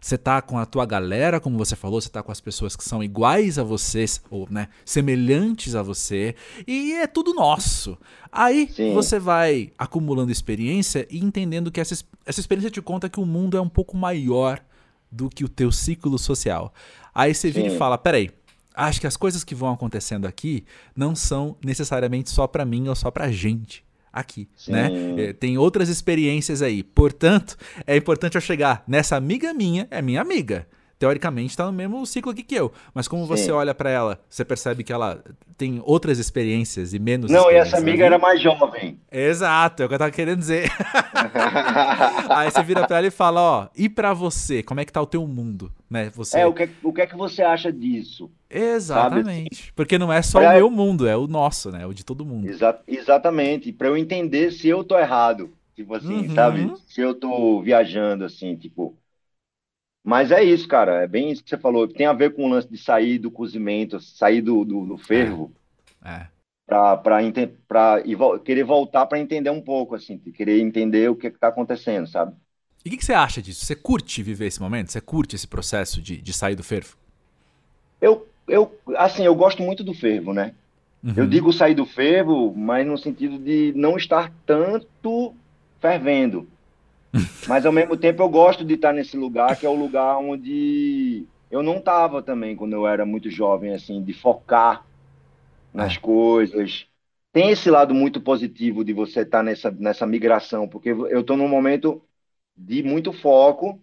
Você 0.00 0.16
tá 0.16 0.40
com 0.40 0.56
a 0.56 0.64
tua 0.64 0.86
galera, 0.86 1.38
como 1.38 1.58
você 1.58 1.76
falou, 1.76 2.00
você 2.00 2.08
tá 2.08 2.22
com 2.22 2.32
as 2.32 2.40
pessoas 2.40 2.74
que 2.74 2.82
são 2.82 3.04
iguais 3.04 3.58
a 3.58 3.62
vocês, 3.62 4.22
ou 4.30 4.48
né, 4.50 4.68
semelhantes 4.86 5.74
a 5.74 5.82
você, 5.82 6.34
e 6.66 6.94
é 6.94 7.06
tudo 7.06 7.34
nosso. 7.34 7.98
Aí 8.32 8.70
Sim. 8.72 8.94
você 8.94 9.18
vai 9.18 9.70
acumulando 9.76 10.32
experiência 10.32 11.06
e 11.10 11.18
entendendo 11.18 11.70
que 11.70 11.78
essa, 11.78 12.02
essa 12.24 12.40
experiência 12.40 12.70
te 12.70 12.80
conta 12.80 13.06
que 13.06 13.20
o 13.20 13.26
mundo 13.26 13.54
é 13.54 13.60
um 13.60 13.68
pouco 13.68 13.98
maior 13.98 14.64
do 15.12 15.28
que 15.28 15.44
o 15.44 15.48
teu 15.48 15.70
ciclo 15.70 16.18
social. 16.18 16.72
Aí 17.14 17.34
você 17.34 17.50
vira 17.50 17.68
e 17.68 17.76
fala: 17.76 17.98
peraí, 17.98 18.30
acho 18.74 18.98
que 18.98 19.06
as 19.06 19.16
coisas 19.18 19.44
que 19.44 19.54
vão 19.54 19.74
acontecendo 19.74 20.26
aqui 20.26 20.64
não 20.96 21.14
são 21.14 21.54
necessariamente 21.62 22.30
só 22.30 22.46
para 22.46 22.64
mim 22.64 22.88
ou 22.88 22.94
só 22.94 23.10
pra 23.10 23.30
gente. 23.30 23.84
Aqui, 24.12 24.48
né? 24.66 24.90
É, 25.16 25.32
tem 25.32 25.58
outras 25.58 25.88
experiências 25.88 26.62
aí. 26.62 26.82
Portanto, 26.82 27.56
é 27.86 27.96
importante 27.96 28.34
eu 28.34 28.40
chegar 28.40 28.84
nessa 28.86 29.16
amiga 29.16 29.52
minha, 29.52 29.86
é 29.90 30.00
minha 30.02 30.20
amiga 30.20 30.66
teoricamente 30.98 31.50
está 31.50 31.64
no 31.64 31.72
mesmo 31.72 32.04
ciclo 32.04 32.32
aqui 32.32 32.42
que 32.42 32.54
eu. 32.54 32.72
Mas 32.92 33.06
como 33.06 33.22
Sim. 33.22 33.28
você 33.28 33.52
olha 33.52 33.74
para 33.74 33.90
ela, 33.90 34.18
você 34.28 34.44
percebe 34.44 34.82
que 34.82 34.92
ela 34.92 35.22
tem 35.56 35.80
outras 35.84 36.18
experiências 36.18 36.92
e 36.92 36.98
menos. 36.98 37.30
Não, 37.30 37.50
e 37.50 37.54
essa 37.54 37.78
amiga 37.78 38.04
era 38.04 38.18
mais 38.18 38.42
jovem. 38.42 38.98
Exato, 39.10 39.82
é 39.82 39.86
o 39.86 39.88
que 39.88 39.94
eu 39.94 39.98
tava 39.98 40.10
querendo 40.10 40.40
dizer. 40.40 40.70
Aí 42.28 42.50
você 42.50 42.62
vira 42.62 42.86
para 42.86 42.98
ela 42.98 43.06
e 43.06 43.10
fala, 43.10 43.40
ó, 43.40 43.68
e 43.76 43.88
para 43.88 44.12
você, 44.12 44.62
como 44.62 44.80
é 44.80 44.84
que 44.84 44.92
tá 44.92 45.00
o 45.00 45.06
teu 45.06 45.26
mundo, 45.26 45.72
né? 45.88 46.10
Você... 46.14 46.40
É, 46.40 46.46
o 46.46 46.52
que, 46.52 46.68
o 46.82 46.92
que 46.92 47.02
é 47.02 47.06
que 47.06 47.16
você 47.16 47.42
acha 47.42 47.72
disso? 47.72 48.30
Exatamente. 48.50 49.72
Porque 49.74 49.98
não 49.98 50.12
é 50.12 50.22
só 50.22 50.40
pra... 50.40 50.50
o 50.50 50.54
meu 50.54 50.70
mundo, 50.70 51.06
é 51.06 51.16
o 51.16 51.26
nosso, 51.26 51.70
né? 51.70 51.86
O 51.86 51.92
de 51.92 52.04
todo 52.04 52.24
mundo. 52.24 52.48
Exa 52.48 52.78
exatamente. 52.86 53.72
Para 53.72 53.88
eu 53.88 53.96
entender 53.96 54.50
se 54.52 54.68
eu 54.68 54.82
tô 54.82 54.98
errado. 54.98 55.50
Tipo 55.78 55.94
assim, 55.94 56.26
uhum. 56.26 56.34
sabe? 56.34 56.72
Se 56.88 57.00
eu 57.00 57.14
tô 57.14 57.62
viajando, 57.62 58.24
assim, 58.24 58.56
tipo, 58.56 58.97
mas 60.08 60.30
é 60.30 60.42
isso, 60.42 60.66
cara. 60.66 61.02
É 61.02 61.06
bem 61.06 61.30
isso 61.30 61.44
que 61.44 61.50
você 61.50 61.58
falou. 61.58 61.86
Tem 61.86 62.06
a 62.06 62.14
ver 62.14 62.34
com 62.34 62.46
o 62.46 62.48
lance 62.48 62.66
de 62.66 62.78
sair 62.78 63.18
do 63.18 63.30
cozimento, 63.30 64.00
sair 64.00 64.40
do, 64.40 64.64
do, 64.64 64.86
do 64.86 64.96
fervo. 64.96 65.52
É. 66.02 66.12
é. 66.12 66.28
E 68.06 68.14
vo 68.14 68.38
querer 68.38 68.64
voltar 68.64 69.04
para 69.04 69.18
entender 69.18 69.50
um 69.50 69.60
pouco, 69.60 69.94
assim. 69.94 70.16
Querer 70.16 70.62
entender 70.62 71.10
o 71.10 71.14
que, 71.14 71.30
que 71.30 71.38
tá 71.38 71.48
acontecendo, 71.48 72.06
sabe? 72.06 72.34
E 72.82 72.88
o 72.88 72.90
que, 72.90 72.96
que, 72.96 73.04
você 73.04 73.12
acha 73.12 73.42
disso? 73.42 73.66
Você 73.66 73.76
curte 73.76 74.22
viver 74.22 74.46
esse 74.46 74.62
momento? 74.62 74.90
Você 74.90 75.00
curte 75.02 75.36
esse 75.36 75.46
processo 75.46 76.00
de, 76.00 76.16
de 76.22 76.32
sair 76.32 76.56
do 76.56 76.64
fervo? 76.64 76.96
Eu, 78.00 78.26
eu, 78.48 78.74
assim, 78.96 79.26
eu 79.26 79.34
gosto 79.34 79.62
muito 79.62 79.84
do 79.84 79.92
fervo, 79.92 80.32
né? 80.32 80.54
Uhum. 81.04 81.12
Eu 81.18 81.26
digo 81.26 81.52
sair 81.52 81.74
do 81.74 81.84
fervo, 81.84 82.54
mas 82.56 82.86
no 82.86 82.96
sentido 82.96 83.38
de 83.38 83.74
não 83.76 83.98
estar 83.98 84.32
tanto 84.46 85.34
fervendo. 85.78 86.48
Mas 87.46 87.64
ao 87.64 87.72
mesmo 87.72 87.96
tempo 87.96 88.22
eu 88.22 88.28
gosto 88.28 88.64
de 88.64 88.74
estar 88.74 88.92
nesse 88.92 89.16
lugar, 89.16 89.56
que 89.58 89.66
é 89.66 89.68
o 89.68 89.74
lugar 89.74 90.18
onde 90.18 91.26
eu 91.50 91.62
não 91.62 91.78
estava 91.78 92.22
também 92.22 92.54
quando 92.54 92.74
eu 92.74 92.86
era 92.86 93.06
muito 93.06 93.30
jovem, 93.30 93.74
assim, 93.74 94.02
de 94.02 94.12
focar 94.12 94.84
nas 95.72 95.96
é. 95.96 96.00
coisas. 96.00 96.86
Tem 97.32 97.50
esse 97.50 97.70
lado 97.70 97.94
muito 97.94 98.20
positivo 98.20 98.84
de 98.84 98.92
você 98.92 99.20
estar 99.20 99.42
nessa, 99.42 99.70
nessa 99.70 100.06
migração, 100.06 100.68
porque 100.68 100.90
eu 100.90 101.20
estou 101.20 101.36
num 101.36 101.48
momento 101.48 102.02
de 102.56 102.82
muito 102.82 103.12
foco 103.12 103.80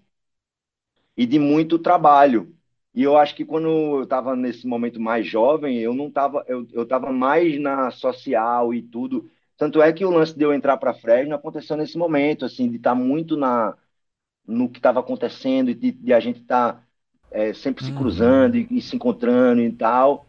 e 1.17 1.25
de 1.25 1.39
muito 1.39 1.79
trabalho. 1.79 2.53
E 2.94 3.03
eu 3.03 3.17
acho 3.17 3.36
que 3.36 3.46
quando 3.46 3.67
eu 3.67 4.03
estava 4.03 4.36
nesse 4.36 4.65
momento 4.67 5.00
mais 5.01 5.27
jovem, 5.27 5.79
eu 5.79 5.94
não 5.94 6.08
estava, 6.08 6.46
eu, 6.48 6.65
eu 6.72 6.84
estava 6.84 7.12
mais 7.12 7.60
na 7.60 7.91
social 7.91 8.74
e 8.74 8.82
tudo. 8.82 9.29
Tanto 9.57 9.81
é 9.81 9.91
que 9.93 10.05
o 10.05 10.12
lance 10.12 10.38
de 10.38 10.43
eu 10.43 10.53
entrar 10.53 10.77
para 10.77 10.91
a 10.91 10.95
Fresno 10.95 11.35
aconteceu 11.35 11.77
nesse 11.77 11.97
momento, 11.97 12.45
assim, 12.45 12.69
de 12.69 12.77
estar 12.77 12.91
tá 12.91 12.95
muito 12.95 13.38
na, 13.38 13.74
no 14.47 14.69
que 14.69 14.79
estava 14.79 15.00
acontecendo 15.00 15.69
e 15.69 15.74
de, 15.74 15.91
de, 15.91 16.13
a 16.13 16.19
gente 16.19 16.41
estar 16.41 16.74
tá, 16.74 16.81
é, 17.31 17.53
sempre 17.53 17.83
se 17.83 17.91
uhum. 17.91 17.97
cruzando 17.97 18.57
e, 18.57 18.67
e, 18.69 18.81
se 18.81 18.95
encontrando 18.95 19.62
e 19.62 19.71
tal. 19.71 20.25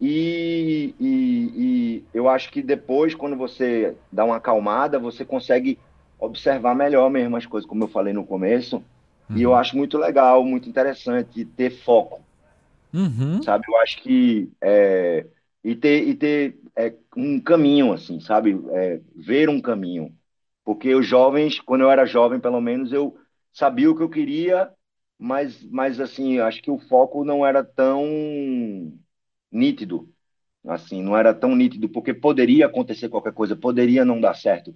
E, 0.00 0.94
e, 0.98 1.52
e, 1.56 2.04
eu 2.14 2.28
acho 2.28 2.50
que 2.50 2.62
depois, 2.62 3.14
quando 3.14 3.36
você 3.36 3.94
dá 4.10 4.24
uma 4.24 4.36
acalmada, 4.36 4.98
você 4.98 5.24
consegue 5.24 5.78
observar 6.18 6.74
melhor 6.74 7.10
mesmo 7.10 7.36
as 7.36 7.46
coisas, 7.46 7.68
como 7.68 7.84
eu 7.84 7.88
falei 7.88 8.12
no 8.12 8.24
começo. 8.24 8.76
Uhum. 9.28 9.36
E 9.36 9.42
eu 9.42 9.50
uhum. 9.50 9.56
acho 9.56 9.76
muito 9.76 9.98
legal, 9.98 10.44
muito 10.44 10.68
interessante 10.68 11.44
ter 11.44 11.70
foco. 11.70 12.20
Uhum. 12.94 13.42
Sabe? 13.42 13.64
Eu 13.68 13.76
acho 13.78 14.00
que. 14.00 14.50
É, 14.60 15.26
e 15.62 15.74
ter, 15.74 16.08
e 16.08 16.14
ter 16.14 16.58
é, 16.88 16.96
um 17.16 17.40
caminho, 17.40 17.92
assim, 17.92 18.20
sabe? 18.20 18.58
É, 18.72 19.00
ver 19.16 19.48
um 19.48 19.60
caminho. 19.60 20.16
Porque 20.64 20.94
os 20.94 21.06
jovens, 21.06 21.60
quando 21.60 21.82
eu 21.82 21.90
era 21.90 22.06
jovem, 22.06 22.40
pelo 22.40 22.60
menos, 22.60 22.92
eu 22.92 23.16
sabia 23.52 23.90
o 23.90 23.96
que 23.96 24.02
eu 24.02 24.10
queria, 24.10 24.72
mas, 25.18 25.62
mas 25.64 26.00
assim, 26.00 26.38
acho 26.38 26.62
que 26.62 26.70
o 26.70 26.78
foco 26.78 27.24
não 27.24 27.44
era 27.46 27.64
tão 27.64 28.04
nítido. 29.50 30.08
Assim, 30.66 31.02
não 31.02 31.16
era 31.16 31.34
tão 31.34 31.56
nítido, 31.56 31.88
porque 31.88 32.14
poderia 32.14 32.66
acontecer 32.66 33.08
qualquer 33.08 33.32
coisa, 33.34 33.56
poderia 33.56 34.04
não 34.04 34.20
dar 34.20 34.34
certo, 34.34 34.74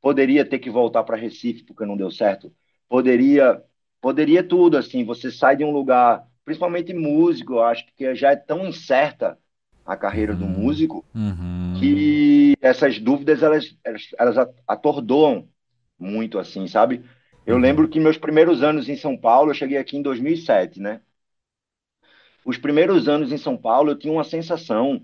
poderia 0.00 0.44
ter 0.48 0.58
que 0.60 0.70
voltar 0.70 1.04
para 1.04 1.16
Recife 1.16 1.64
porque 1.64 1.86
não 1.86 1.96
deu 1.96 2.10
certo, 2.10 2.54
poderia, 2.88 3.62
poderia 4.00 4.46
tudo, 4.46 4.76
assim, 4.78 5.04
você 5.04 5.30
sai 5.32 5.56
de 5.56 5.64
um 5.64 5.72
lugar, 5.72 6.26
principalmente 6.44 6.94
músico, 6.94 7.54
eu 7.54 7.62
acho 7.64 7.86
que 7.96 8.14
já 8.14 8.32
é 8.32 8.36
tão 8.36 8.66
incerta 8.66 9.38
a 9.84 9.96
carreira 9.96 10.32
uhum. 10.32 10.38
do 10.38 10.46
músico, 10.46 11.04
uhum. 11.14 11.76
que 11.78 12.56
essas 12.60 12.98
dúvidas 12.98 13.42
elas, 13.42 13.76
elas, 14.18 14.48
atordoam 14.66 15.46
muito, 15.98 16.38
assim, 16.38 16.66
sabe? 16.66 17.04
Eu 17.44 17.56
uhum. 17.56 17.60
lembro 17.60 17.88
que 17.88 18.00
meus 18.00 18.16
primeiros 18.16 18.62
anos 18.62 18.88
em 18.88 18.96
São 18.96 19.16
Paulo, 19.16 19.50
eu 19.50 19.54
cheguei 19.54 19.76
aqui 19.76 19.96
em 19.96 20.02
2007, 20.02 20.80
né? 20.80 21.00
Os 22.44 22.58
primeiros 22.58 23.08
anos 23.08 23.32
em 23.32 23.38
São 23.38 23.56
Paulo, 23.56 23.90
eu 23.90 23.98
tinha 23.98 24.12
uma 24.12 24.24
sensação 24.24 25.02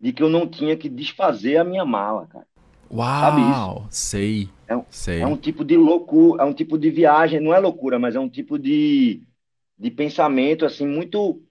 de 0.00 0.12
que 0.12 0.22
eu 0.22 0.28
não 0.28 0.48
tinha 0.48 0.76
que 0.76 0.88
desfazer 0.88 1.56
a 1.56 1.64
minha 1.64 1.84
mala, 1.84 2.26
cara. 2.26 2.46
Uau, 2.90 3.86
sei, 3.90 4.50
é 4.68 4.78
sei. 4.90 5.20
É 5.20 5.26
um 5.26 5.36
tipo 5.36 5.64
de 5.64 5.76
loucura, 5.76 6.42
é 6.42 6.46
um 6.46 6.52
tipo 6.52 6.76
de 6.76 6.90
viagem, 6.90 7.40
não 7.40 7.54
é 7.54 7.58
loucura, 7.58 7.98
mas 7.98 8.14
é 8.14 8.20
um 8.20 8.28
tipo 8.28 8.58
de, 8.58 9.22
de 9.78 9.90
pensamento, 9.90 10.66
assim, 10.66 10.86
muito 10.86 11.42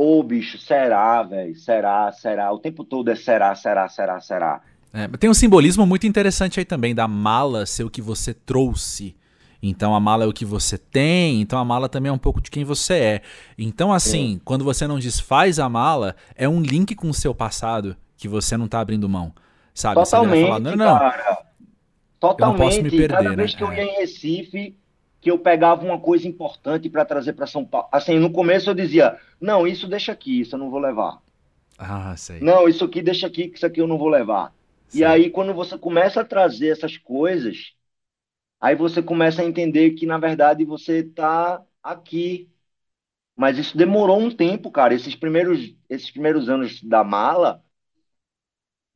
Pô, 0.00 0.22
bicho, 0.22 0.56
será, 0.56 1.22
velho? 1.22 1.54
Será, 1.54 2.10
será? 2.10 2.50
O 2.50 2.58
tempo 2.58 2.84
todo 2.84 3.10
é 3.10 3.14
será, 3.14 3.54
será, 3.54 3.86
será, 3.86 4.18
será. 4.18 4.62
É, 4.94 5.06
tem 5.18 5.28
um 5.28 5.34
simbolismo 5.34 5.84
muito 5.84 6.06
interessante 6.06 6.58
aí 6.58 6.64
também 6.64 6.94
da 6.94 7.06
mala 7.06 7.66
ser 7.66 7.84
o 7.84 7.90
que 7.90 8.00
você 8.00 8.32
trouxe. 8.32 9.14
Então 9.62 9.94
a 9.94 10.00
mala 10.00 10.24
é 10.24 10.26
o 10.26 10.32
que 10.32 10.46
você 10.46 10.78
tem, 10.78 11.42
então 11.42 11.58
a 11.58 11.64
mala 11.66 11.86
também 11.86 12.08
é 12.08 12.12
um 12.14 12.16
pouco 12.16 12.40
de 12.40 12.50
quem 12.50 12.64
você 12.64 12.94
é. 12.94 13.22
Então, 13.58 13.92
assim, 13.92 14.36
Sim. 14.36 14.40
quando 14.42 14.64
você 14.64 14.86
não 14.86 14.98
desfaz 14.98 15.58
a 15.58 15.68
mala, 15.68 16.16
é 16.34 16.48
um 16.48 16.62
link 16.62 16.94
com 16.94 17.10
o 17.10 17.14
seu 17.14 17.34
passado 17.34 17.94
que 18.16 18.26
você 18.26 18.56
não 18.56 18.68
tá 18.68 18.80
abrindo 18.80 19.06
mão. 19.06 19.34
Sabe? 19.74 19.96
Totalmente, 19.96 20.46
falar, 20.46 20.60
não, 20.60 20.76
não, 20.76 20.98
cara. 20.98 21.42
Totalmente. 22.18 22.40
Eu 22.40 22.46
não 22.46 22.70
posso 22.70 22.82
me 22.82 22.90
perder, 22.90 23.16
Cada 23.16 23.36
vez 23.36 23.52
né? 23.52 23.58
que 23.58 23.62
eu 23.62 23.72
ia 23.74 23.84
em 23.84 23.96
Recife, 23.98 24.78
que 25.20 25.30
eu 25.30 25.38
pegava 25.38 25.84
uma 25.84 26.00
coisa 26.00 26.26
importante 26.28 26.88
para 26.90 27.04
trazer 27.04 27.34
para 27.34 27.46
São 27.46 27.64
Paulo. 27.64 27.88
Assim, 27.92 28.18
no 28.18 28.32
começo 28.32 28.70
eu 28.70 28.74
dizia: 28.74 29.18
não, 29.40 29.66
isso 29.66 29.88
deixa 29.88 30.12
aqui, 30.12 30.40
isso 30.40 30.54
eu 30.54 30.58
não 30.60 30.70
vou 30.70 30.80
levar. 30.80 31.20
Ah, 31.78 32.14
sei. 32.16 32.40
Não, 32.40 32.68
isso 32.68 32.84
aqui 32.84 33.02
deixa 33.02 33.26
aqui, 33.26 33.48
que 33.48 33.56
isso 33.56 33.66
aqui 33.66 33.80
eu 33.80 33.86
não 33.86 33.98
vou 33.98 34.08
levar. 34.08 34.54
Sei. 34.88 35.00
E 35.00 35.04
aí, 35.04 35.30
quando 35.30 35.54
você 35.54 35.78
começa 35.78 36.20
a 36.20 36.24
trazer 36.24 36.68
essas 36.68 36.96
coisas, 36.96 37.74
aí 38.60 38.76
você 38.76 39.02
começa 39.02 39.42
a 39.42 39.46
entender 39.46 39.92
que, 39.92 40.06
na 40.06 40.18
verdade, 40.18 40.64
você 40.64 40.98
está 41.00 41.64
aqui. 41.82 42.50
Mas 43.36 43.58
isso 43.58 43.76
demorou 43.76 44.20
um 44.20 44.30
tempo, 44.34 44.70
cara. 44.70 44.94
Esses 44.94 45.16
primeiros, 45.16 45.74
esses 45.88 46.10
primeiros 46.10 46.48
anos 46.48 46.82
da 46.82 47.04
mala, 47.04 47.64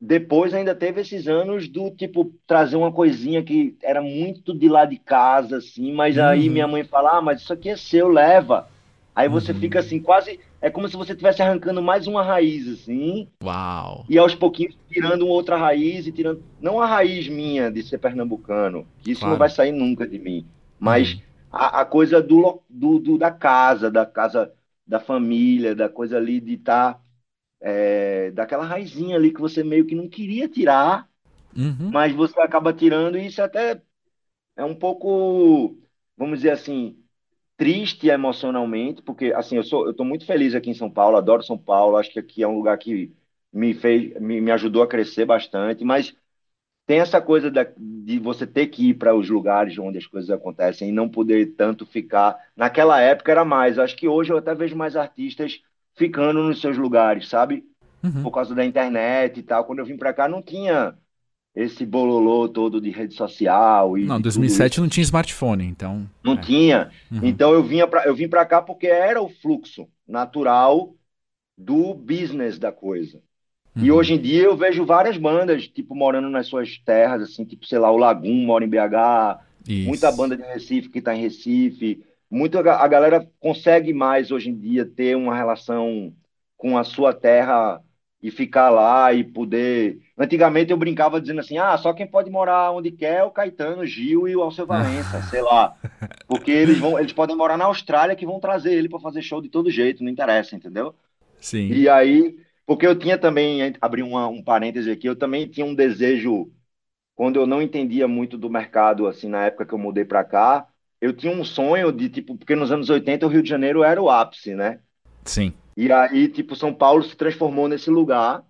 depois 0.05 0.53
ainda 0.53 0.75
teve 0.75 1.01
esses 1.01 1.27
anos 1.27 1.67
do 1.67 1.89
tipo 1.89 2.31
trazer 2.45 2.75
uma 2.75 2.91
coisinha 2.91 3.43
que 3.43 3.75
era 3.81 4.01
muito 4.01 4.53
de 4.53 4.69
lá 4.69 4.85
de 4.85 4.97
casa, 4.97 5.57
assim, 5.57 5.91
mas 5.91 6.15
uhum. 6.15 6.25
aí 6.25 6.47
minha 6.47 6.67
mãe 6.67 6.83
fala: 6.83 7.17
ah, 7.17 7.21
mas 7.21 7.41
isso 7.41 7.51
aqui 7.51 7.69
é 7.69 7.75
seu, 7.75 8.07
leva. 8.07 8.67
Aí 9.15 9.27
você 9.27 9.51
uhum. 9.51 9.59
fica 9.59 9.79
assim, 9.79 9.99
quase. 9.99 10.39
É 10.61 10.69
como 10.69 10.87
se 10.87 10.95
você 10.95 11.13
estivesse 11.13 11.41
arrancando 11.41 11.81
mais 11.81 12.05
uma 12.05 12.21
raiz, 12.21 12.67
assim. 12.67 13.27
Uau! 13.43 14.05
E 14.07 14.17
aos 14.17 14.35
pouquinhos 14.35 14.77
tirando 14.89 15.23
uma 15.23 15.33
outra 15.33 15.57
raiz 15.57 16.05
e 16.05 16.11
tirando. 16.11 16.43
Não 16.61 16.79
a 16.79 16.85
raiz 16.85 17.27
minha 17.27 17.71
de 17.71 17.81
ser 17.81 17.97
pernambucano, 17.97 18.85
que 18.99 19.11
isso 19.11 19.21
claro. 19.21 19.33
não 19.33 19.39
vai 19.39 19.49
sair 19.49 19.71
nunca 19.71 20.07
de 20.07 20.19
mim. 20.19 20.45
Mas 20.79 21.13
uhum. 21.13 21.19
a, 21.51 21.81
a, 21.81 21.85
coisa 21.85 22.21
do, 22.21 22.61
do, 22.69 22.99
do, 22.99 23.17
da 23.17 23.31
casa, 23.31 23.89
da 23.89 24.05
casa 24.05 24.51
da 24.85 24.99
família, 24.99 25.73
da 25.73 25.89
coisa 25.89 26.17
ali 26.17 26.39
de 26.39 26.53
estar. 26.53 26.93
Tá 26.93 27.04
é, 27.67 28.29
daquela 28.29 28.63
raizinha 28.63 29.15
ali 29.15 29.33
que 29.33 29.41
você 29.41 29.63
meio 29.63 29.85
que 29.85 29.95
não 29.95 30.07
queria 30.07 30.47
tirar, 30.47 31.09
uhum. 31.57 31.89
mas 31.91 32.13
você 32.13 32.39
acaba 32.39 32.71
tirando, 32.71 33.17
e 33.17 33.25
isso 33.25 33.41
até 33.41 33.81
é 34.55 34.63
um 34.63 34.75
pouco, 34.75 35.75
vamos 36.15 36.39
dizer 36.39 36.51
assim, 36.51 36.95
triste 37.57 38.07
emocionalmente, 38.07 39.01
porque 39.01 39.33
assim, 39.33 39.55
eu 39.55 39.63
sou, 39.63 39.87
eu 39.87 39.95
tô 39.95 40.03
muito 40.03 40.27
feliz 40.27 40.53
aqui 40.53 40.69
em 40.69 40.75
São 40.75 40.91
Paulo, 40.91 41.17
adoro 41.17 41.41
São 41.41 41.57
Paulo, 41.57 41.97
acho 41.97 42.11
que 42.11 42.19
aqui 42.19 42.43
é 42.43 42.47
um 42.47 42.55
lugar 42.55 42.77
que 42.77 43.11
me 43.51 43.73
fez, 43.73 44.13
me, 44.21 44.39
me 44.39 44.51
ajudou 44.51 44.83
a 44.83 44.87
crescer 44.87 45.25
bastante, 45.25 45.83
mas 45.83 46.15
tem 46.85 46.99
essa 46.99 47.19
coisa 47.19 47.49
da, 47.49 47.65
de 47.75 48.19
você 48.19 48.45
ter 48.45 48.67
que 48.67 48.89
ir 48.89 48.93
para 48.93 49.15
os 49.15 49.27
lugares 49.27 49.75
onde 49.79 49.97
as 49.97 50.05
coisas 50.05 50.29
acontecem 50.29 50.89
e 50.89 50.91
não 50.91 51.09
poder 51.09 51.55
tanto 51.55 51.83
ficar. 51.83 52.37
Naquela 52.55 53.01
época 53.01 53.31
era 53.31 53.43
mais. 53.43 53.79
Acho 53.79 53.95
que 53.95 54.07
hoje 54.07 54.31
eu 54.31 54.37
até 54.37 54.53
vejo 54.53 54.75
mais 54.75 54.95
artistas 54.95 55.63
ficando 55.95 56.43
nos 56.43 56.61
seus 56.61 56.77
lugares, 56.77 57.27
sabe? 57.27 57.63
Uhum. 58.03 58.23
Por 58.23 58.31
causa 58.31 58.53
da 58.53 58.65
internet 58.65 59.39
e 59.39 59.43
tal. 59.43 59.65
Quando 59.65 59.79
eu 59.79 59.85
vim 59.85 59.97
para 59.97 60.13
cá, 60.13 60.27
não 60.27 60.41
tinha 60.41 60.95
esse 61.55 61.85
bololô 61.85 62.49
todo 62.49 62.81
de 62.81 62.89
rede 62.89 63.13
social. 63.13 63.97
E 63.97 64.05
não, 64.05 64.19
2007 64.19 64.81
não 64.81 64.89
tinha 64.89 65.03
smartphone, 65.03 65.65
então. 65.65 66.07
Não 66.23 66.33
é. 66.33 66.37
tinha. 66.37 66.91
Uhum. 67.11 67.21
Então 67.23 67.53
eu, 67.53 67.63
vinha 67.63 67.87
pra, 67.87 68.05
eu 68.05 68.13
vim 68.13 68.27
para 68.27 68.45
cá 68.45 68.61
porque 68.61 68.87
era 68.87 69.21
o 69.21 69.29
fluxo 69.29 69.87
natural 70.07 70.93
do 71.57 71.93
business 71.93 72.59
da 72.59 72.71
coisa. 72.71 73.21
E 73.77 73.91
hoje 73.91 74.13
em 74.13 74.21
dia 74.21 74.43
eu 74.43 74.55
vejo 74.55 74.85
várias 74.85 75.17
bandas, 75.17 75.67
tipo, 75.67 75.93
morando 75.93 76.29
nas 76.29 76.47
suas 76.47 76.77
terras, 76.77 77.21
assim, 77.21 77.43
tipo, 77.43 77.65
sei 77.65 77.77
lá, 77.77 77.91
o 77.91 77.97
Lagum 77.97 78.45
mora 78.45 78.63
em 78.63 78.69
BH, 78.69 79.41
Isso. 79.67 79.87
muita 79.87 80.11
banda 80.13 80.37
de 80.37 80.43
Recife 80.43 80.87
que 80.87 80.99
está 80.99 81.13
em 81.13 81.21
Recife, 81.21 82.01
muito 82.35 82.59
a 82.59 82.87
galera 82.87 83.31
consegue 83.39 83.93
mais 83.93 84.29
hoje 84.29 84.49
em 84.49 84.59
dia 84.59 84.85
ter 84.85 85.15
uma 85.15 85.33
relação 85.33 86.13
com 86.57 86.77
a 86.77 86.83
sua 86.83 87.13
terra 87.13 87.81
e 88.21 88.29
ficar 88.29 88.69
lá 88.69 89.13
e 89.13 89.23
poder. 89.23 89.99
Antigamente 90.17 90.71
eu 90.71 90.77
brincava 90.77 91.21
dizendo 91.21 91.39
assim: 91.39 91.57
ah, 91.57 91.77
só 91.77 91.93
quem 91.93 92.05
pode 92.05 92.29
morar 92.29 92.71
onde 92.71 92.91
quer 92.91 93.19
é 93.19 93.23
o 93.23 93.31
Caetano, 93.31 93.83
o 93.83 93.85
Gil 93.85 94.27
e 94.27 94.35
o 94.35 94.41
Alceu 94.41 94.65
Valença, 94.65 95.21
sei 95.29 95.41
lá. 95.41 95.77
Porque 96.27 96.51
eles 96.51 96.77
vão, 96.77 96.99
eles 96.99 97.13
podem 97.13 97.37
morar 97.37 97.55
na 97.55 97.65
Austrália 97.65 98.15
que 98.15 98.25
vão 98.25 98.39
trazer 98.39 98.73
ele 98.73 98.89
para 98.89 98.99
fazer 98.99 99.21
show 99.21 99.41
de 99.41 99.47
todo 99.47 99.71
jeito, 99.71 100.03
não 100.03 100.11
interessa, 100.11 100.57
entendeu? 100.57 100.93
Sim. 101.39 101.69
E 101.69 101.87
aí, 101.87 102.35
porque 102.65 102.85
eu 102.85 102.97
tinha 102.97 103.17
também, 103.17 103.73
abri 103.79 104.01
uma, 104.01 104.27
um 104.27 104.43
parêntese 104.43 104.89
aqui, 104.91 105.07
eu 105.07 105.15
também 105.15 105.47
tinha 105.47 105.65
um 105.65 105.75
desejo, 105.75 106.51
quando 107.15 107.39
eu 107.39 107.45
não 107.45 107.61
entendia 107.61 108.07
muito 108.07 108.37
do 108.37 108.49
mercado, 108.49 109.07
assim, 109.07 109.29
na 109.29 109.45
época 109.45 109.67
que 109.67 109.73
eu 109.73 109.77
mudei 109.77 110.03
para 110.03 110.23
cá, 110.23 110.67
eu 111.05 111.13
tinha 111.13 111.31
um 111.33 111.43
sonho 111.45 111.91
de, 111.91 112.09
tipo, 112.09 112.37
porque 112.37 112.55
nos 112.55 112.71
anos 112.71 112.89
80 112.89 113.25
o 113.25 113.29
Rio 113.29 113.43
de 113.43 113.49
Janeiro 113.49 113.83
era 113.83 114.01
o 114.01 114.09
ápice, 114.09 114.55
né? 114.55 114.81
Sim. 115.25 115.53
E 115.77 115.91
aí, 115.91 116.27
tipo, 116.29 116.55
São 116.55 116.73
Paulo 116.73 117.03
se 117.03 117.15
transformou 117.15 117.67
nesse 117.67 117.89
lugar 117.89 118.43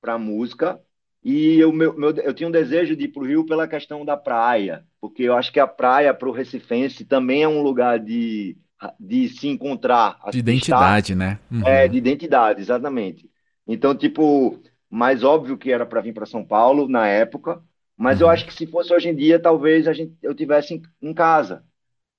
para 0.00 0.18
música. 0.18 0.80
E 1.24 1.58
eu, 1.58 1.72
meu, 1.72 1.94
meu- 1.98 2.16
eu 2.18 2.34
tinha 2.34 2.48
um 2.48 2.52
desejo 2.52 2.96
de 2.96 3.04
ir 3.06 3.08
para 3.10 3.22
o 3.22 3.26
Rio 3.26 3.46
pela 3.46 3.68
questão 3.68 4.04
da 4.04 4.16
praia, 4.16 4.86
porque 5.00 5.24
eu 5.24 5.36
acho 5.36 5.52
que 5.52 5.60
a 5.60 5.66
praia 5.68 6.14
para 6.14 6.28
o 6.28 6.32
recifense 6.32 7.04
também 7.04 7.42
é 7.44 7.48
um 7.48 7.62
lugar 7.62 7.98
de, 8.00 8.58
de 9.00 9.28
se 9.30 9.48
encontrar, 9.48 10.18
De 10.30 10.38
estar 10.38 10.38
identidade, 10.38 11.14
né? 11.14 11.38
Uhum. 11.50 11.64
é, 11.64 11.88
de 11.88 11.98
identidade, 11.98 12.60
exatamente. 12.60 13.30
Então, 13.66 13.96
tipo, 13.96 14.60
mais 14.90 15.24
óbvio 15.24 15.58
que 15.58 15.70
era 15.72 15.86
para 15.86 16.00
vir 16.00 16.12
para 16.14 16.26
São 16.26 16.44
Paulo 16.44 16.88
na 16.88 17.06
época, 17.08 17.62
mas 17.96 18.20
eu 18.20 18.28
Uhum. 18.28 18.30
acho 18.30 18.46
que 18.46 18.54
se 18.54 18.66
fosse 18.66 18.92
hoje 18.94 19.08
em 19.08 19.16
dia, 19.16 19.40
talvez 19.40 19.88
a 19.88 19.92
gente, 19.92 20.16
eu 20.22 20.34
tivesse 20.34 20.74
em, 20.74 20.82
em 21.02 21.14
casa, 21.14 21.64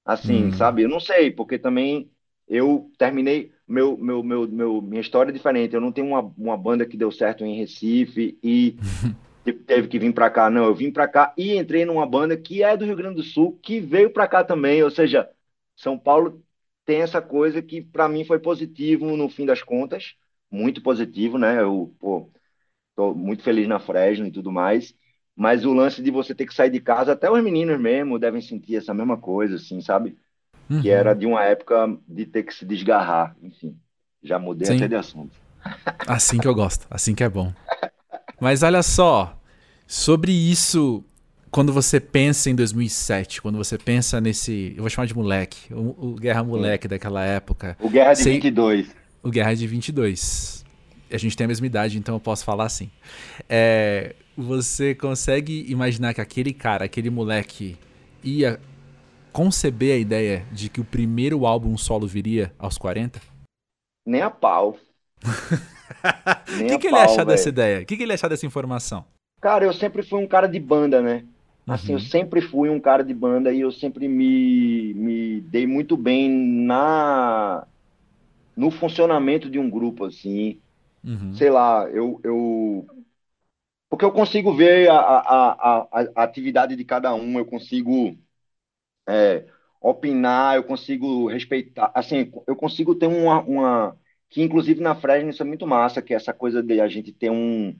assim, 0.08 0.52
Hum. 0.52 0.54
sabe? 0.54 0.84
Eu 0.84 0.90
não 0.90 1.02
sei, 1.02 1.32
porque 1.32 1.60
também 1.60 2.12
eu 2.48 2.92
terminei 2.98 3.54
meu, 3.68 3.98
meu, 3.98 4.24
meu, 4.24 4.48
meu, 4.50 4.82
minha 4.84 5.02
história 5.02 5.32
é 5.32 5.34
diferente. 5.34 5.76
Eu 5.76 5.82
não 5.82 5.94
tenho 5.94 6.08
uma, 6.08 6.22
uma 6.38 6.58
banda 6.58 6.88
que 6.88 6.98
deu 6.98 7.12
certo 7.12 7.46
em 7.46 7.58
Recife 7.58 8.40
e 8.44 8.82
teve 9.66 9.88
que 9.88 10.00
vir 10.00 10.14
para 10.14 10.30
cá, 10.30 10.50
não. 10.50 10.66
Eu 10.66 10.76
vim 10.76 10.92
para 10.92 11.08
cá 11.08 11.34
e 11.38 11.56
entrei 11.58 11.86
numa 11.86 12.06
banda 12.06 12.38
que 12.38 12.64
é 12.64 12.76
do 12.78 12.86
Rio 12.86 12.96
Grande 12.96 13.16
do 13.18 13.24
Sul, 13.24 13.60
que 13.62 13.80
veio 13.80 14.12
para 14.12 14.28
cá 14.28 14.44
também. 14.44 14.84
Ou 14.84 14.92
seja, 14.92 15.30
São 15.76 15.98
Paulo 15.98 16.44
tem 16.86 17.02
essa 17.02 17.22
coisa 17.22 17.62
que 17.62 17.82
para 17.82 18.08
mim 18.10 18.26
foi 18.26 18.40
positivo 18.40 19.16
no 19.18 19.30
fim 19.30 19.46
das 19.46 19.62
contas, 19.64 20.16
muito 20.52 20.82
positivo, 20.82 21.38
né? 21.38 21.62
Eu, 21.62 21.96
pô, 22.00 22.32
tô 22.96 23.14
muito 23.16 23.44
feliz 23.44 23.68
na 23.68 23.80
Fresno 23.80 24.28
e 24.28 24.32
tudo 24.32 24.52
mais. 24.52 24.96
Mas 25.40 25.64
o 25.66 25.72
lance 25.74 26.02
de 26.02 26.10
você 26.10 26.34
ter 26.34 26.48
que 26.48 26.54
sair 26.54 26.72
de 26.72 26.80
casa, 26.80 27.14
até 27.14 27.30
os 27.30 27.44
meninos 27.44 27.80
mesmo 27.80 28.18
devem 28.18 28.42
sentir 28.42 28.76
essa 28.76 28.92
mesma 28.94 29.16
coisa, 29.18 29.56
assim, 29.58 29.80
sabe? 29.82 30.18
Que 30.68 30.74
Uhum. 30.90 30.96
era 30.96 31.14
de 31.14 31.26
uma 31.28 31.44
época 31.44 31.96
de 32.08 32.26
ter 32.26 32.42
que 32.44 32.54
se 32.54 32.66
desgarrar. 32.66 33.36
Enfim, 33.44 33.78
já 34.24 34.40
mudei 34.40 34.68
Sim. 34.68 34.76
até 34.78 34.88
de 34.88 34.96
assunto. 34.96 35.32
Assim 36.08 36.40
que 36.40 36.48
eu 36.48 36.56
gosto, 36.56 36.88
assim 36.90 37.14
que 37.14 37.24
é 37.24 37.30
bom. 37.30 37.54
Mas 38.40 38.64
olha 38.64 38.82
só, 38.82 39.38
sobre 39.86 40.32
isso, 40.32 41.04
quando 41.52 41.74
você 41.74 42.00
pensa 42.00 42.50
em 42.50 42.56
2007, 42.56 43.42
quando 43.42 43.58
você 43.58 43.78
pensa 43.78 44.20
nesse, 44.22 44.74
eu 44.76 44.82
vou 44.84 44.90
chamar 44.90 45.06
de 45.08 45.16
moleque, 45.16 45.74
o, 45.74 46.12
o 46.12 46.16
Guerra 46.16 46.44
Moleque 46.44 46.88
daquela 46.88 47.24
época, 47.26 47.76
O 47.82 47.90
Guerra 47.90 48.14
de 48.14 48.20
Sei- 48.24 48.34
22. 48.34 48.96
o 49.24 49.30
Guerra 49.30 49.54
de 49.56 49.68
22. 49.68 50.64
A 51.12 51.18
gente 51.18 51.38
tem 51.38 51.46
a 51.46 51.48
mesma 51.48 51.66
idade, 51.66 51.98
então 51.98 52.16
eu 52.16 52.20
posso 52.20 52.44
falar 52.44 52.66
assim. 52.66 52.90
É, 53.50 54.16
você 54.36 54.94
consegue 54.96 55.66
imaginar 55.70 56.14
que 56.14 56.22
aquele 56.22 56.54
cara, 56.54 56.86
aquele 56.86 57.10
moleque, 57.10 57.78
ia 58.24 58.60
conceber 59.32 59.96
a 59.96 59.98
ideia 59.98 60.46
de 60.52 60.70
que 60.70 60.82
o 60.82 60.86
primeiro 60.86 61.46
álbum 61.46 61.78
solo 61.78 62.08
viria 62.08 62.54
aos 62.60 62.78
40? 62.78 63.22
Nem 64.06 64.22
a 64.24 64.32
pau. 64.32 64.80
O 66.64 66.66
que, 66.66 66.78
que 66.78 66.88
ele 66.88 67.00
achar 67.00 67.24
dessa 67.26 67.50
ideia? 67.50 67.82
O 67.82 67.86
que, 67.86 67.96
que 67.98 68.04
ele 68.04 68.12
ia 68.12 68.16
achar 68.16 68.28
dessa 68.28 68.46
informação? 68.46 69.06
Cara, 69.42 69.66
eu 69.66 69.74
sempre 69.74 70.04
fui 70.04 70.20
um 70.24 70.28
cara 70.28 70.48
de 70.48 70.60
banda, 70.60 71.02
né? 71.02 71.28
Assim, 71.68 71.94
eu 71.94 72.00
Uhum. 72.00 72.06
sempre 72.06 72.42
fui 72.42 72.70
um 72.70 72.80
cara 72.80 73.04
de 73.04 73.14
banda 73.14 73.54
e 73.54 73.60
eu 73.62 73.72
sempre 73.72 74.08
me, 74.08 74.94
me 74.94 75.42
dei 75.42 75.68
muito 75.68 75.98
bem 75.98 76.30
na 76.30 77.68
no 78.56 78.72
funcionamento 78.72 79.50
de 79.50 79.60
um 79.60 79.70
grupo, 79.70 80.06
assim. 80.06 80.62
Uhum. 81.08 81.34
Sei 81.34 81.50
lá, 81.52 81.90
eu, 81.92 82.20
eu 82.24 82.92
porque 83.90 84.06
eu 84.06 84.12
consigo 84.12 84.54
ver 84.56 84.90
a, 84.90 84.96
a, 84.98 85.80
a, 85.82 86.02
a- 86.02 86.24
atividade 86.24 86.76
de 86.76 86.86
cada 86.86 87.14
um, 87.16 87.38
eu 87.40 87.46
consigo 87.46 88.18
é, 89.08 89.46
opinar, 89.82 90.56
eu 90.58 90.64
consigo 90.64 91.28
respeitar, 91.30 91.92
assim, 91.96 92.32
eu 92.48 92.56
consigo 92.56 92.96
ter 92.96 93.08
uma, 93.08 93.42
uma 93.44 94.00
que 94.30 94.42
inclusive 94.42 94.82
na 94.82 94.96
Fresno 94.96 95.30
isso 95.30 95.42
é 95.44 95.46
muito 95.46 95.68
massa, 95.68 96.02
que 96.02 96.14
é 96.14 96.18
essa 96.18 96.34
coisa 96.34 96.62
de 96.64 96.82
a 96.82 96.88
gente 96.88 97.12
ter 97.14 97.30
um 97.32 97.78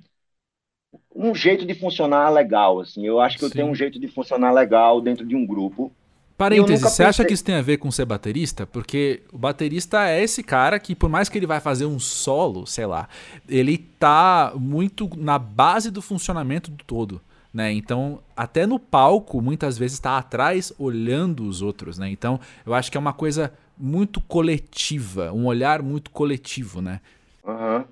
um 1.14 1.36
jeito 1.36 1.66
de 1.66 1.74
funcionar 1.76 2.30
legal, 2.30 2.80
assim. 2.80 3.06
Eu 3.06 3.20
acho 3.20 3.38
que 3.38 3.44
eu 3.46 3.52
tenho 3.52 3.68
um 3.68 3.76
Sim. 3.76 3.76
jeito 3.76 4.00
de 4.00 4.08
funcionar 4.08 4.52
legal 4.54 5.02
dentro 5.02 5.26
de 5.28 5.36
um 5.36 5.46
grupo. 5.46 5.94
Parênteses, 6.38 6.94
você 6.94 7.04
acha 7.04 7.24
pensei- 7.24 7.26
que 7.26 7.34
isso 7.34 7.44
tem 7.44 7.56
a 7.56 7.62
ver 7.62 7.78
com 7.78 7.90
ser 7.90 8.06
baterista? 8.06 8.68
Porque 8.68 9.24
o 9.34 9.38
baterista 9.38 10.08
é 10.08 10.22
esse 10.22 10.44
cara 10.44 10.80
que, 10.80 10.94
por 10.96 11.10
mais 11.10 11.30
que 11.30 11.38
ele 11.38 11.48
vai 11.48 11.60
fazer 11.60 11.86
um 11.86 12.00
solo, 12.00 12.66
sei 12.68 12.86
lá, 12.86 13.10
ele 13.50 13.78
tá 13.78 14.54
muito 14.56 15.10
na 15.18 15.40
base 15.40 15.90
do 15.90 16.02
funcionamento 16.02 16.70
do 16.70 16.84
todo, 16.84 17.20
né? 17.52 17.72
Então, 17.72 18.20
até 18.36 18.68
no 18.68 18.78
palco, 18.80 19.42
muitas 19.42 19.80
vezes 19.80 20.00
tá 20.00 20.16
atrás 20.18 20.72
olhando 20.78 21.44
os 21.44 21.64
outros, 21.64 21.98
né? 21.98 22.08
Então, 22.10 22.40
eu 22.66 22.74
acho 22.74 22.92
que 22.92 22.98
é 22.98 23.00
uma 23.00 23.14
coisa 23.14 23.52
muito 23.76 24.22
coletiva, 24.22 25.32
um 25.34 25.46
olhar 25.48 25.82
muito 25.82 26.12
coletivo, 26.12 26.82
né? 26.82 27.00
Aham. 27.44 27.88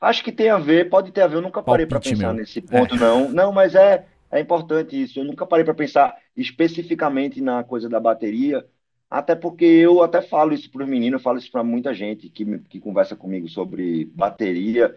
Acho 0.00 0.24
que 0.24 0.32
tem 0.32 0.50
a 0.50 0.58
ver, 0.58 0.90
pode 0.90 1.12
ter 1.12 1.22
a 1.22 1.26
ver, 1.28 1.36
eu 1.36 1.42
nunca 1.42 1.62
parei 1.62 1.86
para 1.86 2.00
pensar 2.00 2.34
meu. 2.34 2.34
nesse 2.34 2.60
ponto, 2.62 2.96
não. 2.96 3.30
Não, 3.30 3.52
mas 3.52 3.74
é, 3.74 4.06
é 4.32 4.40
importante 4.40 5.00
isso. 5.00 5.20
Eu 5.20 5.24
nunca 5.24 5.46
parei 5.46 5.64
para 5.64 5.74
pensar 5.74 6.16
especificamente 6.36 7.40
na 7.40 7.64
coisa 7.64 7.88
da 7.88 8.00
bateria, 8.00 8.66
até 9.10 9.34
porque 9.36 9.64
eu 9.64 10.02
até 10.02 10.22
falo 10.22 10.54
isso 10.54 10.70
para 10.70 10.84
os 10.84 10.88
meninos, 10.90 11.20
eu 11.20 11.24
falo 11.24 11.38
isso 11.38 11.50
para 11.52 11.62
muita 11.64 11.94
gente 11.94 12.30
que, 12.30 12.58
que 12.60 12.80
conversa 12.80 13.16
comigo 13.16 13.48
sobre 13.48 14.06
bateria. 14.06 14.96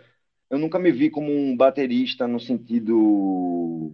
Eu 0.49 0.57
nunca 0.59 0.79
me 0.79 0.91
vi 0.91 1.09
como 1.09 1.31
um 1.31 1.55
baterista 1.57 2.27
no 2.27 2.39
sentido. 2.39 3.93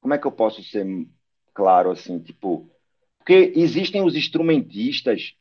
Como 0.00 0.14
é 0.14 0.18
que 0.18 0.26
eu 0.26 0.32
posso 0.32 0.62
ser 0.62 0.86
claro 1.54 1.90
assim? 1.90 2.18
Tipo, 2.20 2.68
porque 3.18 3.52
existem 3.56 4.02
os 4.02 4.16
instrumentistas 4.16 5.34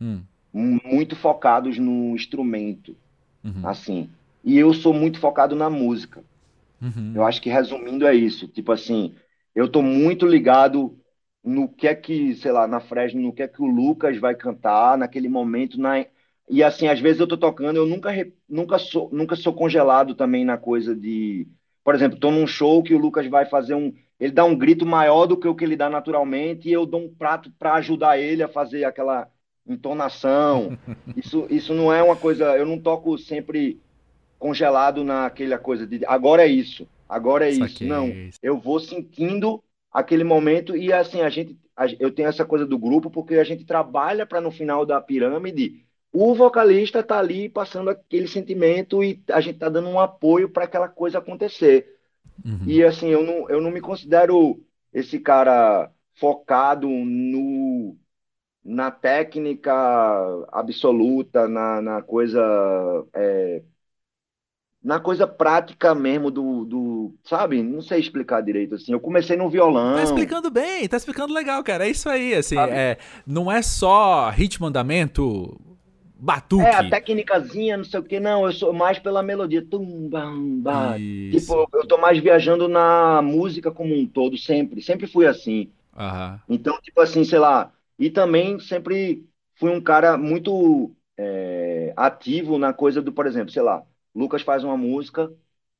Hum, 0.00 0.24
muito 0.52 1.14
focados 1.16 1.78
no 1.78 2.14
instrumento, 2.14 2.96
uhum, 3.44 3.66
assim. 3.66 4.10
E 4.44 4.56
eu 4.56 4.72
sou 4.72 4.94
muito 4.94 5.18
focado 5.18 5.54
na 5.54 5.68
música. 5.68 6.24
Uhum, 6.80 7.12
Eu 7.14 7.24
acho 7.24 7.40
que 7.40 7.50
resumindo 7.50 8.06
é 8.06 8.14
isso. 8.14 8.48
Tipo 8.48 8.72
assim, 8.72 9.16
eu 9.54 9.70
tô 9.70 9.82
muito 9.82 10.26
ligado 10.26 10.98
no 11.42 11.68
que 11.68 11.86
é 11.88 11.94
que, 11.94 12.34
sei 12.36 12.52
lá, 12.52 12.66
na 12.66 12.80
Fresno, 12.80 13.20
no 13.22 13.32
que 13.32 13.42
é 13.42 13.48
que 13.48 13.62
o 13.62 13.66
Lucas 13.66 14.18
vai 14.18 14.34
cantar 14.34 14.98
naquele 14.98 15.28
momento, 15.28 15.78
na... 15.80 16.04
E 16.48 16.62
assim, 16.62 16.88
às 16.88 17.00
vezes 17.00 17.20
eu 17.20 17.26
tô 17.26 17.36
tocando, 17.36 17.76
eu 17.76 17.86
nunca, 17.86 18.10
nunca 18.48 18.78
sou, 18.78 19.10
nunca 19.12 19.34
sou 19.36 19.52
congelado 19.54 20.14
também 20.14 20.44
na 20.44 20.56
coisa 20.56 20.94
de, 20.94 21.48
por 21.84 21.94
exemplo, 21.94 22.18
tô 22.20 22.30
num 22.30 22.46
show 22.46 22.82
que 22.82 22.94
o 22.94 22.98
Lucas 22.98 23.26
vai 23.26 23.46
fazer 23.46 23.74
um, 23.74 23.92
ele 24.18 24.32
dá 24.32 24.44
um 24.44 24.56
grito 24.56 24.86
maior 24.86 25.26
do 25.26 25.36
que 25.36 25.48
o 25.48 25.54
que 25.54 25.64
ele 25.64 25.76
dá 25.76 25.90
naturalmente 25.90 26.68
e 26.68 26.72
eu 26.72 26.86
dou 26.86 27.00
um 27.02 27.14
prato 27.14 27.50
para 27.58 27.74
ajudar 27.74 28.18
ele 28.18 28.42
a 28.42 28.48
fazer 28.48 28.84
aquela 28.84 29.28
entonação. 29.66 30.76
Isso, 31.16 31.46
isso 31.50 31.74
não 31.74 31.92
é 31.92 32.02
uma 32.02 32.16
coisa, 32.16 32.56
eu 32.56 32.66
não 32.66 32.78
toco 32.80 33.16
sempre 33.18 33.80
congelado 34.38 35.04
naquela 35.04 35.58
coisa 35.58 35.86
de 35.86 36.04
agora 36.06 36.42
é 36.44 36.48
isso, 36.48 36.88
agora 37.08 37.48
é 37.48 37.52
isso. 37.52 37.84
saquei. 37.84 37.86
Não, 37.86 38.18
eu 38.42 38.58
vou 38.58 38.78
sentindo 38.80 39.62
aquele 39.92 40.24
momento 40.24 40.76
e 40.76 40.92
assim 40.92 41.20
a 41.22 41.28
gente 41.30 41.58
a- 41.76 41.86
eu 41.98 42.10
tenho 42.12 42.28
essa 42.28 42.44
coisa 42.44 42.66
do 42.66 42.78
grupo 42.78 43.10
porque 43.10 43.34
a 43.36 43.44
gente 43.44 43.64
trabalha 43.64 44.26
para 44.26 44.40
no 44.40 44.50
final 44.50 44.84
da 44.86 45.00
pirâmide 45.00 45.84
o 46.12 46.34
vocalista 46.34 47.02
tá 47.02 47.18
ali 47.18 47.48
passando 47.48 47.90
aquele 47.90 48.26
sentimento 48.26 49.04
e 49.04 49.22
a 49.30 49.40
gente 49.40 49.58
tá 49.58 49.68
dando 49.68 49.88
um 49.88 50.00
apoio 50.00 50.48
para 50.48 50.64
aquela 50.64 50.88
coisa 50.88 51.18
acontecer. 51.18 51.94
Uhum. 52.44 52.68
E 52.68 52.82
assim, 52.84 53.08
eu 53.08 53.22
não, 53.22 53.48
eu 53.50 53.60
não 53.60 53.70
me 53.70 53.80
considero 53.80 54.62
esse 54.92 55.18
cara 55.20 55.90
focado 56.14 56.88
no 56.88 57.96
na 58.64 58.90
técnica 58.90 59.72
absoluta, 60.52 61.48
na, 61.48 61.80
na 61.82 62.02
coisa 62.02 62.40
é, 63.14 63.62
na 64.86 65.00
coisa 65.00 65.26
prática 65.26 65.96
mesmo 65.96 66.30
do, 66.30 66.64
do, 66.64 67.14
sabe? 67.24 67.60
Não 67.60 67.82
sei 67.82 67.98
explicar 67.98 68.40
direito 68.40 68.76
assim. 68.76 68.92
Eu 68.92 69.00
comecei 69.00 69.36
no 69.36 69.50
violão. 69.50 69.96
Tá 69.96 70.04
explicando 70.04 70.48
bem, 70.48 70.86
tá 70.86 70.96
explicando 70.96 71.34
legal, 71.34 71.62
cara. 71.64 71.84
É 71.84 71.90
isso 71.90 72.08
aí, 72.08 72.32
assim, 72.32 72.56
é, 72.56 72.96
não 73.26 73.50
é 73.50 73.62
só 73.62 74.30
ritmo 74.30 74.64
andamento, 74.64 75.60
batuque. 76.14 76.62
É, 76.62 76.76
a 76.76 76.88
técnicazinha, 76.88 77.76
não 77.76 77.84
sei 77.84 77.98
o 77.98 78.04
que, 78.04 78.20
não, 78.20 78.46
eu 78.46 78.52
sou 78.52 78.72
mais 78.72 79.00
pela 79.00 79.24
melodia. 79.24 79.60
Tum, 79.60 80.08
bam, 80.08 80.60
bam. 80.60 80.94
Tipo, 81.32 81.68
eu 81.74 81.84
tô 81.84 81.98
mais 81.98 82.20
viajando 82.20 82.68
na 82.68 83.20
música 83.20 83.72
como 83.72 83.92
um 83.92 84.06
todo, 84.06 84.38
sempre. 84.38 84.80
Sempre 84.80 85.08
fui 85.08 85.26
assim. 85.26 85.68
Uhum. 85.98 86.38
Então, 86.48 86.80
tipo 86.80 87.00
assim, 87.00 87.24
sei 87.24 87.40
lá. 87.40 87.72
E 87.98 88.08
também 88.08 88.60
sempre 88.60 89.26
fui 89.56 89.70
um 89.70 89.80
cara 89.80 90.16
muito 90.16 90.94
é, 91.18 91.92
ativo 91.96 92.56
na 92.56 92.72
coisa 92.72 93.02
do, 93.02 93.10
por 93.10 93.26
exemplo, 93.26 93.50
sei 93.50 93.62
lá, 93.62 93.82
Lucas 94.16 94.42
faz 94.42 94.64
uma 94.64 94.76
música 94.76 95.30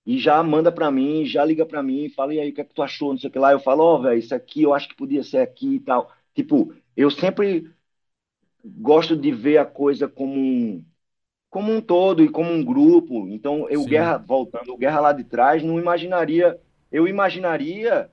e 0.04 0.18
já 0.18 0.40
manda 0.42 0.70
para 0.70 0.90
mim, 0.90 1.24
já 1.24 1.44
liga 1.44 1.64
para 1.64 1.82
mim, 1.82 2.08
fala, 2.10 2.34
e 2.34 2.38
aí, 2.38 2.50
o 2.50 2.54
que 2.54 2.60
é 2.60 2.64
que 2.64 2.74
tu 2.74 2.82
achou, 2.82 3.12
não 3.12 3.18
sei 3.18 3.28
o 3.28 3.32
que 3.32 3.38
lá. 3.38 3.50
Eu 3.50 3.58
falo, 3.58 3.82
ó, 3.82 3.96
oh, 3.96 4.02
velho, 4.02 4.18
isso 4.18 4.34
aqui 4.34 4.62
eu 4.62 4.74
acho 4.74 4.88
que 4.88 4.94
podia 4.94 5.22
ser 5.24 5.38
aqui 5.38 5.76
e 5.76 5.80
tal. 5.80 6.12
Tipo, 6.34 6.72
eu 6.96 7.10
sempre 7.10 7.68
gosto 8.62 9.16
de 9.16 9.32
ver 9.32 9.58
a 9.58 9.64
coisa 9.64 10.06
como 10.06 10.38
um, 10.38 10.84
como 11.48 11.72
um 11.72 11.80
todo 11.80 12.22
e 12.22 12.28
como 12.28 12.52
um 12.52 12.64
grupo. 12.64 13.26
Então, 13.28 13.68
eu, 13.70 13.80
Sim. 13.80 13.88
Guerra, 13.88 14.18
voltando, 14.18 14.72
o 14.72 14.78
Guerra 14.78 15.00
lá 15.00 15.12
de 15.12 15.24
trás, 15.24 15.62
não 15.62 15.80
imaginaria, 15.80 16.60
eu 16.92 17.08
imaginaria 17.08 18.10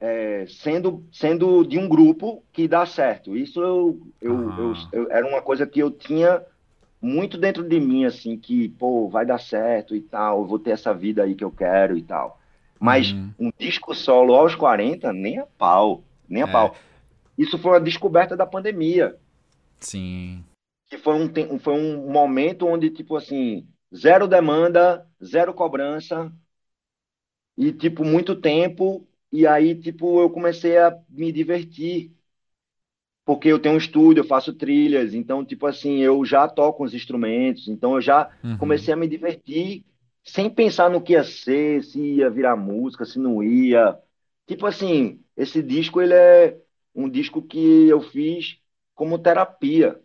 é, 0.00 0.44
sendo, 0.46 1.06
sendo 1.10 1.64
de 1.64 1.78
um 1.78 1.88
grupo 1.88 2.44
que 2.52 2.68
dá 2.68 2.84
certo. 2.84 3.36
Isso 3.36 3.62
eu, 3.62 4.00
eu, 4.20 4.50
ah. 4.50 4.56
eu, 4.92 5.04
eu, 5.04 5.10
era 5.10 5.26
uma 5.26 5.40
coisa 5.40 5.66
que 5.66 5.80
eu 5.80 5.90
tinha 5.90 6.44
muito 7.04 7.36
dentro 7.36 7.62
de 7.62 7.78
mim, 7.78 8.06
assim, 8.06 8.38
que, 8.38 8.70
pô, 8.70 9.10
vai 9.10 9.26
dar 9.26 9.38
certo 9.38 9.94
e 9.94 10.00
tal, 10.00 10.40
eu 10.40 10.46
vou 10.46 10.58
ter 10.58 10.70
essa 10.70 10.94
vida 10.94 11.22
aí 11.22 11.34
que 11.34 11.44
eu 11.44 11.50
quero 11.50 11.98
e 11.98 12.02
tal. 12.02 12.40
Mas 12.80 13.12
uhum. 13.12 13.30
um 13.38 13.52
disco 13.58 13.94
solo 13.94 14.34
aos 14.34 14.54
40, 14.54 15.12
nem 15.12 15.38
a 15.38 15.46
pau, 15.46 16.02
nem 16.26 16.42
a 16.42 16.48
é. 16.48 16.50
pau. 16.50 16.74
Isso 17.36 17.58
foi 17.58 17.72
uma 17.72 17.80
descoberta 17.80 18.34
da 18.34 18.46
pandemia. 18.46 19.18
Sim. 19.78 20.42
Que 20.88 20.96
foi 20.96 21.14
um, 21.14 21.58
foi 21.58 21.74
um 21.74 22.10
momento 22.10 22.66
onde, 22.66 22.88
tipo 22.88 23.16
assim, 23.16 23.66
zero 23.94 24.26
demanda, 24.26 25.06
zero 25.22 25.52
cobrança 25.52 26.32
e, 27.56 27.70
tipo, 27.70 28.02
muito 28.02 28.34
tempo. 28.34 29.06
E 29.30 29.46
aí, 29.46 29.74
tipo, 29.74 30.20
eu 30.20 30.30
comecei 30.30 30.78
a 30.78 30.96
me 31.10 31.30
divertir. 31.30 32.12
Porque 33.24 33.48
eu 33.48 33.58
tenho 33.58 33.74
um 33.74 33.78
estúdio, 33.78 34.20
eu 34.20 34.26
faço 34.26 34.52
trilhas, 34.52 35.14
então, 35.14 35.44
tipo 35.44 35.66
assim, 35.66 36.00
eu 36.00 36.24
já 36.24 36.46
toco 36.46 36.84
os 36.84 36.92
instrumentos, 36.92 37.68
então 37.68 37.94
eu 37.94 38.00
já 38.00 38.30
uhum. 38.42 38.58
comecei 38.58 38.92
a 38.92 38.96
me 38.96 39.08
divertir 39.08 39.84
sem 40.22 40.48
pensar 40.50 40.90
no 40.90 41.00
que 41.00 41.12
ia 41.12 41.24
ser, 41.24 41.82
se 41.84 41.98
ia 41.98 42.30
virar 42.30 42.56
música, 42.56 43.04
se 43.04 43.18
não 43.18 43.42
ia. 43.42 43.98
Tipo 44.46 44.66
assim, 44.66 45.20
esse 45.36 45.62
disco, 45.62 46.00
ele 46.00 46.14
é 46.14 46.58
um 46.94 47.08
disco 47.08 47.42
que 47.42 47.88
eu 47.88 48.00
fiz 48.00 48.58
como 48.94 49.18
terapia. 49.18 50.00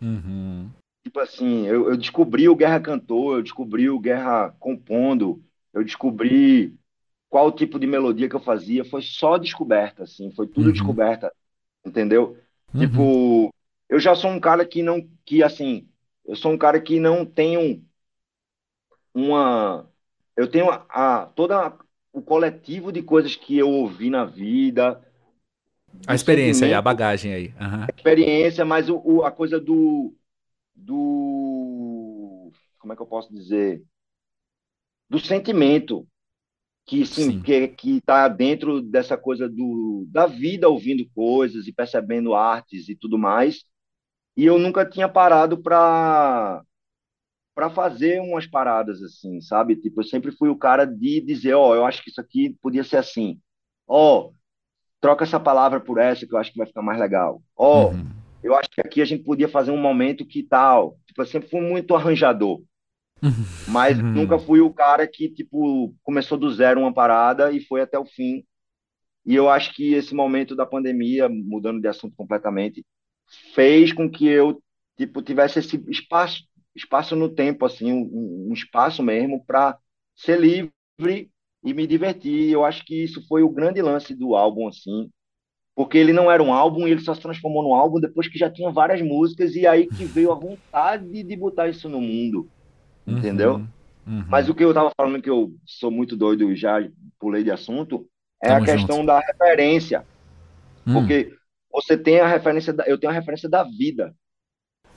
Uhum. 0.00 0.70
Tipo 1.04 1.20
assim, 1.20 1.66
eu, 1.66 1.90
eu, 1.90 1.96
descobri 1.96 2.48
o 2.48 2.56
Guerra 2.56 2.80
Cantor, 2.80 3.36
eu 3.36 3.42
descobri 3.42 3.88
o 3.88 3.98
Guerra 3.98 4.54
compondo, 4.58 5.42
eu 5.72 5.84
descobri 5.84 6.74
qual 7.28 7.52
tipo 7.52 7.78
de 7.78 7.86
melodia 7.86 8.28
que 8.28 8.34
eu 8.34 8.40
fazia, 8.40 8.84
foi 8.84 9.02
só 9.02 9.38
descoberta, 9.38 10.02
assim, 10.02 10.30
foi 10.32 10.46
tudo 10.46 10.66
uhum. 10.66 10.72
descoberta, 10.72 11.32
entendeu? 11.84 12.36
Uhum. 12.74 12.80
Tipo, 12.80 13.54
eu 13.88 13.98
já 13.98 14.14
sou 14.14 14.30
um 14.30 14.40
cara 14.40 14.64
que 14.64 14.82
não, 14.82 15.08
que 15.24 15.42
assim, 15.42 15.88
eu 16.24 16.36
sou 16.36 16.52
um 16.52 16.58
cara 16.58 16.80
que 16.80 17.00
não 17.00 17.26
tenho 17.26 17.84
uma, 19.14 19.88
eu 20.36 20.48
tenho 20.48 20.70
a, 20.70 20.86
a 20.88 21.26
toda 21.26 21.76
o 22.12 22.22
coletivo 22.22 22.92
de 22.92 23.02
coisas 23.02 23.36
que 23.36 23.56
eu 23.56 23.68
ouvi 23.68 24.10
na 24.10 24.24
vida, 24.24 25.00
a 26.06 26.14
experiência 26.14 26.66
aí, 26.66 26.74
a 26.74 26.82
bagagem 26.82 27.32
aí. 27.32 27.48
Uhum. 27.48 27.82
A 27.82 27.88
experiência, 27.94 28.64
mas 28.64 28.88
o, 28.88 29.00
o, 29.04 29.24
a 29.24 29.30
coisa 29.30 29.60
do, 29.60 30.14
do. 30.74 32.50
Como 32.78 32.92
é 32.92 32.96
que 32.96 33.02
eu 33.02 33.06
posso 33.06 33.32
dizer? 33.32 33.82
Do 35.08 35.18
sentimento 35.18 36.06
que 36.90 37.06
sim, 37.06 37.30
sim. 37.32 37.42
que 37.42 37.68
que 37.68 38.00
tá 38.00 38.26
dentro 38.26 38.82
dessa 38.82 39.16
coisa 39.16 39.48
do 39.48 40.06
da 40.10 40.26
vida 40.26 40.68
ouvindo 40.68 41.08
coisas 41.14 41.66
e 41.66 41.72
percebendo 41.72 42.34
artes 42.34 42.88
e 42.88 42.96
tudo 42.96 43.16
mais 43.16 43.64
e 44.36 44.44
eu 44.44 44.58
nunca 44.58 44.84
tinha 44.84 45.08
parado 45.08 45.62
para 45.62 46.62
para 47.54 47.70
fazer 47.70 48.20
umas 48.20 48.46
paradas 48.46 49.02
assim 49.02 49.40
sabe 49.40 49.76
tipo 49.76 50.00
eu 50.00 50.04
sempre 50.04 50.32
fui 50.32 50.48
o 50.48 50.58
cara 50.58 50.84
de 50.84 51.20
dizer 51.20 51.54
ó 51.54 51.70
oh, 51.70 51.74
eu 51.74 51.84
acho 51.84 52.02
que 52.02 52.10
isso 52.10 52.20
aqui 52.20 52.56
podia 52.60 52.82
ser 52.82 52.96
assim 52.96 53.38
ó 53.86 54.18
oh, 54.18 54.34
troca 55.00 55.24
essa 55.24 55.40
palavra 55.40 55.80
por 55.80 55.98
essa 55.98 56.26
que 56.26 56.34
eu 56.34 56.38
acho 56.38 56.52
que 56.52 56.58
vai 56.58 56.66
ficar 56.66 56.82
mais 56.82 57.00
legal. 57.00 57.42
Ó, 57.56 57.86
oh, 57.86 57.88
uhum. 57.88 58.10
eu 58.42 58.54
acho 58.54 58.68
que 58.70 58.80
aqui 58.80 59.00
a 59.00 59.04
gente 59.04 59.24
podia 59.24 59.48
fazer 59.48 59.70
um 59.70 59.80
momento 59.80 60.26
que 60.26 60.42
tal. 60.42 60.98
Tipo, 61.06 61.22
eu 61.22 61.26
sempre 61.26 61.48
fui 61.48 61.60
muito 61.60 61.94
arranjador. 61.96 62.60
Uhum. 63.22 63.44
Mas 63.68 63.98
uhum. 63.98 64.12
nunca 64.12 64.38
fui 64.38 64.60
o 64.60 64.72
cara 64.72 65.06
que, 65.06 65.28
tipo, 65.28 65.94
começou 66.02 66.38
do 66.38 66.50
zero 66.50 66.80
uma 66.80 66.92
parada 66.92 67.52
e 67.52 67.60
foi 67.60 67.82
até 67.82 67.98
o 67.98 68.06
fim. 68.06 68.44
E 69.24 69.34
eu 69.34 69.48
acho 69.50 69.74
que 69.74 69.94
esse 69.94 70.14
momento 70.14 70.56
da 70.56 70.64
pandemia, 70.64 71.28
mudando 71.28 71.80
de 71.80 71.88
assunto 71.88 72.16
completamente, 72.16 72.84
fez 73.54 73.92
com 73.92 74.10
que 74.10 74.26
eu, 74.26 74.62
tipo, 74.96 75.22
tivesse 75.22 75.58
esse 75.58 75.76
espaço, 75.88 76.42
espaço 76.74 77.14
no 77.14 77.28
tempo, 77.28 77.64
assim, 77.66 77.92
um, 77.92 78.48
um 78.48 78.52
espaço 78.52 79.02
mesmo 79.02 79.44
para 79.44 79.78
ser 80.16 80.40
livre 80.40 81.30
e 81.62 81.74
me 81.74 81.86
diverti. 81.86 82.50
Eu 82.50 82.64
acho 82.64 82.84
que 82.84 83.04
isso 83.04 83.26
foi 83.28 83.42
o 83.42 83.50
grande 83.50 83.82
lance 83.82 84.14
do 84.14 84.34
álbum, 84.34 84.68
assim, 84.68 85.10
porque 85.74 85.98
ele 85.98 86.12
não 86.12 86.30
era 86.30 86.42
um 86.42 86.52
álbum 86.52 86.88
e 86.88 86.90
ele 86.90 87.00
só 87.00 87.14
se 87.14 87.20
transformou 87.20 87.62
num 87.62 87.74
álbum 87.74 88.00
depois 88.00 88.28
que 88.28 88.38
já 88.38 88.50
tinha 88.50 88.70
várias 88.70 89.02
músicas 89.02 89.54
e 89.54 89.66
aí 89.66 89.86
que 89.86 90.04
veio 90.04 90.32
a 90.32 90.34
vontade 90.34 91.22
de 91.22 91.36
botar 91.36 91.68
isso 91.68 91.88
no 91.88 92.00
mundo, 92.00 92.48
uhum, 93.06 93.18
entendeu? 93.18 93.54
Uhum. 94.06 94.24
Mas 94.28 94.48
o 94.48 94.54
que 94.54 94.64
eu 94.64 94.74
tava 94.74 94.90
falando 94.96 95.22
que 95.22 95.30
eu 95.30 95.52
sou 95.64 95.90
muito 95.90 96.16
doido 96.16 96.50
e 96.50 96.56
já 96.56 96.76
pulei 97.18 97.44
de 97.44 97.50
assunto 97.50 98.08
é 98.42 98.48
Tamo 98.48 98.62
a 98.62 98.64
questão 98.66 98.96
junto. 98.96 99.06
da 99.06 99.20
referência, 99.20 100.04
hum. 100.86 100.94
porque 100.94 101.34
você 101.70 101.96
tem 101.96 102.20
a 102.20 102.26
referência, 102.26 102.72
da, 102.72 102.84
eu 102.84 102.98
tenho 102.98 103.10
a 103.10 103.14
referência 103.14 103.48
da 103.48 103.62
vida 103.62 104.14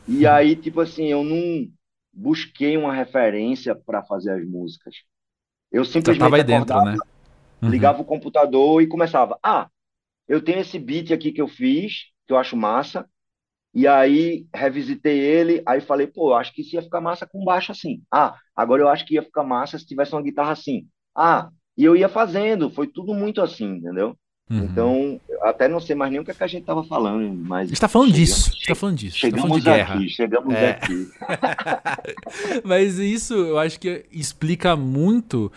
e 0.08 0.26
hum. 0.26 0.32
aí 0.32 0.56
tipo 0.56 0.80
assim 0.82 1.08
eu 1.08 1.24
não 1.24 1.68
busquei 2.14 2.78
uma 2.78 2.94
referência 2.94 3.76
para 3.76 4.04
fazer 4.04 4.32
as 4.32 4.46
músicas. 4.48 4.96
Eu 5.72 5.84
simplesmente 5.84 6.36
aí 6.36 6.44
dentro, 6.44 6.82
né? 6.84 6.96
Uhum. 7.62 7.70
ligava 7.70 8.02
o 8.02 8.06
computador 8.06 8.82
e 8.82 8.88
começava. 8.88 9.40
Ah, 9.42 9.70
eu 10.28 10.42
tenho 10.42 10.60
esse 10.60 10.78
beat 10.78 11.12
aqui 11.12 11.32
que 11.32 11.42
eu 11.42 11.48
fiz, 11.48 12.12
que 12.28 12.34
eu 12.34 12.38
acho 12.38 12.56
massa. 12.56 13.10
E 13.74 13.88
aí 13.88 14.46
revisitei 14.54 15.20
ele, 15.20 15.64
aí 15.66 15.82
falei, 15.82 16.06
pô, 16.06 16.34
acho 16.34 16.54
que 16.54 16.62
isso 16.62 16.76
ia 16.76 16.82
ficar 16.82 17.02
massa 17.02 17.26
com 17.26 17.44
baixo 17.44 17.72
assim. 17.72 18.02
Ah, 18.12 18.36
agora 18.56 18.84
eu 18.84 18.88
acho 18.88 19.06
que 19.06 19.16
ia 19.16 19.24
ficar 19.24 19.44
massa 19.44 19.80
se 19.80 19.86
tivesse 19.86 20.14
uma 20.14 20.22
guitarra 20.22 20.52
assim. 20.52 20.86
Ah, 21.16 21.50
e 21.76 21.84
eu 21.84 21.96
ia 21.96 22.08
fazendo, 22.08 22.70
foi 22.70 22.86
tudo 22.88 23.14
muito 23.14 23.42
assim, 23.42 23.78
entendeu? 23.78 24.16
Uhum. 24.50 24.64
Então, 24.66 25.22
até 25.42 25.68
não 25.68 25.80
sei 25.80 25.96
mais 25.96 26.12
nem 26.12 26.20
o 26.20 26.24
que, 26.24 26.32
é 26.32 26.34
que 26.34 26.44
a 26.44 26.48
gente 26.48 26.62
estava 26.62 26.84
falando, 26.84 27.34
mas. 27.34 27.72
está 27.72 27.88
falando 27.88 28.10
chegamos, 28.10 28.30
disso. 28.30 28.58
está 28.60 28.76
falando 28.76 28.98
disso. 28.98 29.18
Chegamos 29.18 29.42
tá 29.42 29.48
falando 29.48 29.64
de 29.64 29.70
guerra. 29.70 29.96
aqui, 29.96 30.10
chegamos 30.10 30.54
é. 30.54 30.70
aqui. 30.72 31.08
mas 32.64 33.00
isso 33.00 33.34
eu 33.34 33.58
acho 33.58 33.80
que 33.80 34.06
explica 34.12 34.76
muito 34.76 35.52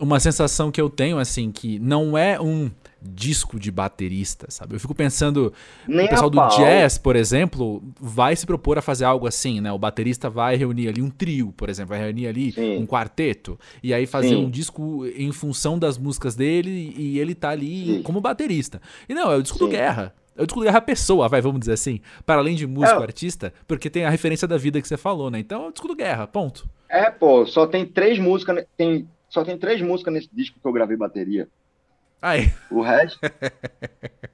uma 0.00 0.18
sensação 0.20 0.70
que 0.70 0.80
eu 0.80 0.90
tenho, 0.90 1.18
assim, 1.18 1.50
que 1.50 1.78
não 1.78 2.18
é 2.18 2.38
um 2.40 2.70
disco 3.04 3.58
de 3.58 3.70
baterista, 3.70 4.46
sabe? 4.50 4.74
Eu 4.74 4.80
fico 4.80 4.94
pensando, 4.94 5.52
Nem 5.86 6.06
o 6.06 6.08
pessoal 6.08 6.30
do 6.30 6.48
jazz, 6.48 6.98
por 6.98 7.16
exemplo, 7.16 7.82
vai 8.00 8.34
se 8.34 8.46
propor 8.46 8.78
a 8.78 8.82
fazer 8.82 9.04
algo 9.04 9.26
assim, 9.26 9.60
né? 9.60 9.70
O 9.72 9.78
baterista 9.78 10.30
vai 10.30 10.56
reunir 10.56 10.88
ali 10.88 11.02
um 11.02 11.10
trio, 11.10 11.52
por 11.56 11.68
exemplo, 11.68 11.90
vai 11.90 12.00
reunir 12.00 12.26
ali 12.26 12.52
Sim. 12.52 12.78
um 12.78 12.86
quarteto 12.86 13.58
e 13.82 13.92
aí 13.92 14.06
fazer 14.06 14.30
Sim. 14.30 14.46
um 14.46 14.50
disco 14.50 15.06
em 15.06 15.30
função 15.32 15.78
das 15.78 15.98
músicas 15.98 16.34
dele 16.34 16.94
e 16.96 17.18
ele 17.18 17.34
tá 17.34 17.50
ali 17.50 17.96
Sim. 17.96 18.02
como 18.02 18.20
baterista. 18.20 18.80
E 19.08 19.14
não, 19.14 19.30
é 19.30 19.36
o 19.36 19.42
disco 19.42 19.58
do 19.58 19.68
Guerra. 19.68 20.14
É 20.36 20.42
o 20.42 20.46
disco 20.46 20.60
do 20.60 20.64
Guerra 20.64 20.80
pessoa, 20.80 21.28
vai, 21.28 21.40
vamos 21.40 21.60
dizer 21.60 21.72
assim. 21.72 22.00
Para 22.26 22.40
além 22.40 22.56
de 22.56 22.66
músico, 22.66 23.00
é. 23.00 23.02
artista, 23.02 23.52
porque 23.68 23.88
tem 23.88 24.04
a 24.04 24.10
referência 24.10 24.48
da 24.48 24.56
vida 24.56 24.80
que 24.80 24.88
você 24.88 24.96
falou, 24.96 25.30
né? 25.30 25.38
Então 25.38 25.64
é 25.64 25.68
o 25.68 25.72
disco 25.72 25.86
do 25.86 25.94
Guerra, 25.94 26.26
ponto. 26.26 26.68
É, 26.88 27.10
pô, 27.10 27.46
só 27.46 27.66
tem 27.66 27.86
três 27.86 28.18
músicas, 28.18 28.64
tem, 28.76 29.08
só 29.28 29.44
tem 29.44 29.56
três 29.56 29.80
músicas 29.80 30.12
nesse 30.12 30.28
disco 30.32 30.58
que 30.60 30.66
eu 30.66 30.72
gravei 30.72 30.96
bateria. 30.96 31.48
Aí. 32.24 32.50
O 32.70 32.80
resto. 32.80 33.18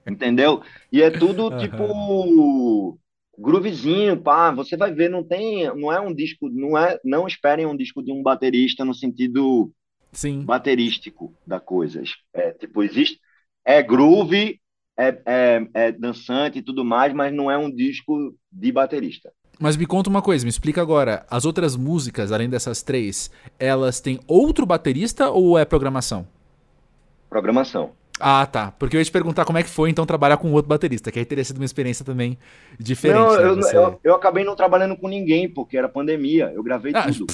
entendeu? 0.09 0.62
E 0.92 1.03
é 1.03 1.11
tudo 1.11 1.59
tipo 1.59 2.96
groovezinho, 3.37 4.16
pá, 4.16 4.53
você 4.53 4.76
vai 4.76 4.92
ver, 4.92 5.11
não 5.11 5.24
tem, 5.24 5.64
não 5.74 5.92
é 5.92 5.98
um 5.98 6.14
disco, 6.14 6.48
não 6.48 6.79
é, 6.79 7.00
não 7.05 7.26
esperem 7.26 7.66
um 7.66 7.76
disco 7.76 8.00
de 8.00 8.12
um 8.12 8.22
baterista 8.22 8.85
no 8.85 8.94
sentido 8.94 9.72
Sim. 10.12 10.44
baterístico 10.44 11.35
da 11.44 11.59
coisa. 11.59 12.00
É, 12.33 12.53
tipo, 12.53 12.85
existe 12.85 13.18
é 13.64 13.83
groove, 13.83 14.61
é, 14.96 15.22
é, 15.26 15.66
é 15.74 15.92
dançante 15.92 16.59
e 16.59 16.62
tudo 16.62 16.85
mais, 16.85 17.12
mas 17.12 17.35
não 17.35 17.50
é 17.50 17.59
um 17.59 17.74
disco 17.74 18.37
de 18.53 18.70
baterista. 18.70 19.33
Mas 19.59 19.76
me 19.76 19.85
conta 19.85 20.09
uma 20.09 20.22
coisa, 20.22 20.44
me 20.44 20.50
explica 20.50 20.81
agora. 20.81 21.26
As 21.29 21.44
outras 21.44 21.74
músicas, 21.74 22.31
além 22.31 22.48
dessas 22.48 22.83
três, 22.83 23.33
elas 23.59 24.00
têm 24.00 24.20
outro 24.29 24.64
baterista 24.64 25.29
ou 25.31 25.59
é 25.59 25.64
programação? 25.64 26.26
Programação. 27.31 27.93
Ah, 28.21 28.45
tá. 28.45 28.71
Porque 28.73 28.97
eu 28.97 29.01
ia 29.01 29.05
te 29.05 29.11
perguntar 29.11 29.47
como 29.47 29.57
é 29.57 29.62
que 29.62 29.71
foi 29.71 29.88
então 29.88 30.05
trabalhar 30.05 30.37
com 30.37 30.53
outro 30.53 30.69
baterista, 30.69 31.11
que 31.11 31.19
aí 31.19 31.25
teria 31.25 31.43
sido 31.43 31.57
uma 31.57 31.64
experiência 31.64 32.05
também 32.05 32.37
diferente. 32.79 33.19
Não, 33.19 33.37
né? 33.37 33.45
eu, 33.45 33.57
Você... 33.57 33.77
eu, 33.77 34.01
eu, 34.05 34.14
acabei 34.14 34.45
não 34.45 34.55
trabalhando 34.55 34.95
com 34.97 35.09
ninguém, 35.09 35.49
porque 35.49 35.79
era 35.79 35.88
pandemia. 35.88 36.53
Eu 36.55 36.62
gravei 36.62 36.93
ah, 36.95 37.11
tudo. 37.11 37.33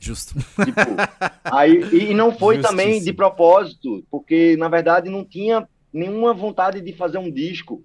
Justo. 0.00 0.34
Tipo, 0.34 0.80
aí, 1.44 2.10
e 2.10 2.12
não 2.12 2.36
foi 2.36 2.60
também 2.60 3.00
de 3.00 3.12
propósito, 3.12 4.04
porque 4.10 4.56
na 4.56 4.68
verdade 4.68 5.08
não 5.08 5.24
tinha 5.24 5.66
nenhuma 5.92 6.34
vontade 6.34 6.80
de 6.80 6.92
fazer 6.92 7.18
um 7.18 7.30
disco. 7.30 7.84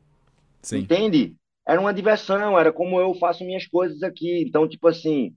Sim. 0.61 0.79
Entende? 0.79 1.35
Era 1.65 1.79
uma 1.79 1.93
diversão, 1.93 2.57
era 2.57 2.73
como 2.73 2.99
eu 2.99 3.13
faço 3.13 3.45
minhas 3.45 3.67
coisas 3.67 4.01
aqui. 4.01 4.41
Então, 4.41 4.67
tipo 4.67 4.87
assim, 4.87 5.33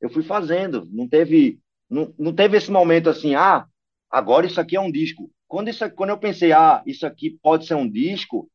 eu 0.00 0.08
fui 0.08 0.22
fazendo. 0.22 0.88
Não 0.90 1.08
teve, 1.08 1.58
não, 1.90 2.14
não 2.16 2.32
teve 2.32 2.56
esse 2.56 2.70
momento 2.70 3.10
assim, 3.10 3.34
ah, 3.34 3.66
agora 4.12 4.46
isso 4.46 4.60
aqui 4.60 4.76
é 4.76 4.80
um 4.80 4.92
disco. 4.92 5.30
Quando, 5.48 5.68
isso, 5.68 5.90
quando 5.92 6.10
eu 6.10 6.18
pensei, 6.18 6.52
ah, 6.52 6.82
isso 6.86 7.06
aqui 7.06 7.38
pode 7.42 7.66
ser 7.66 7.74
um 7.74 7.88
disco, 7.88 8.48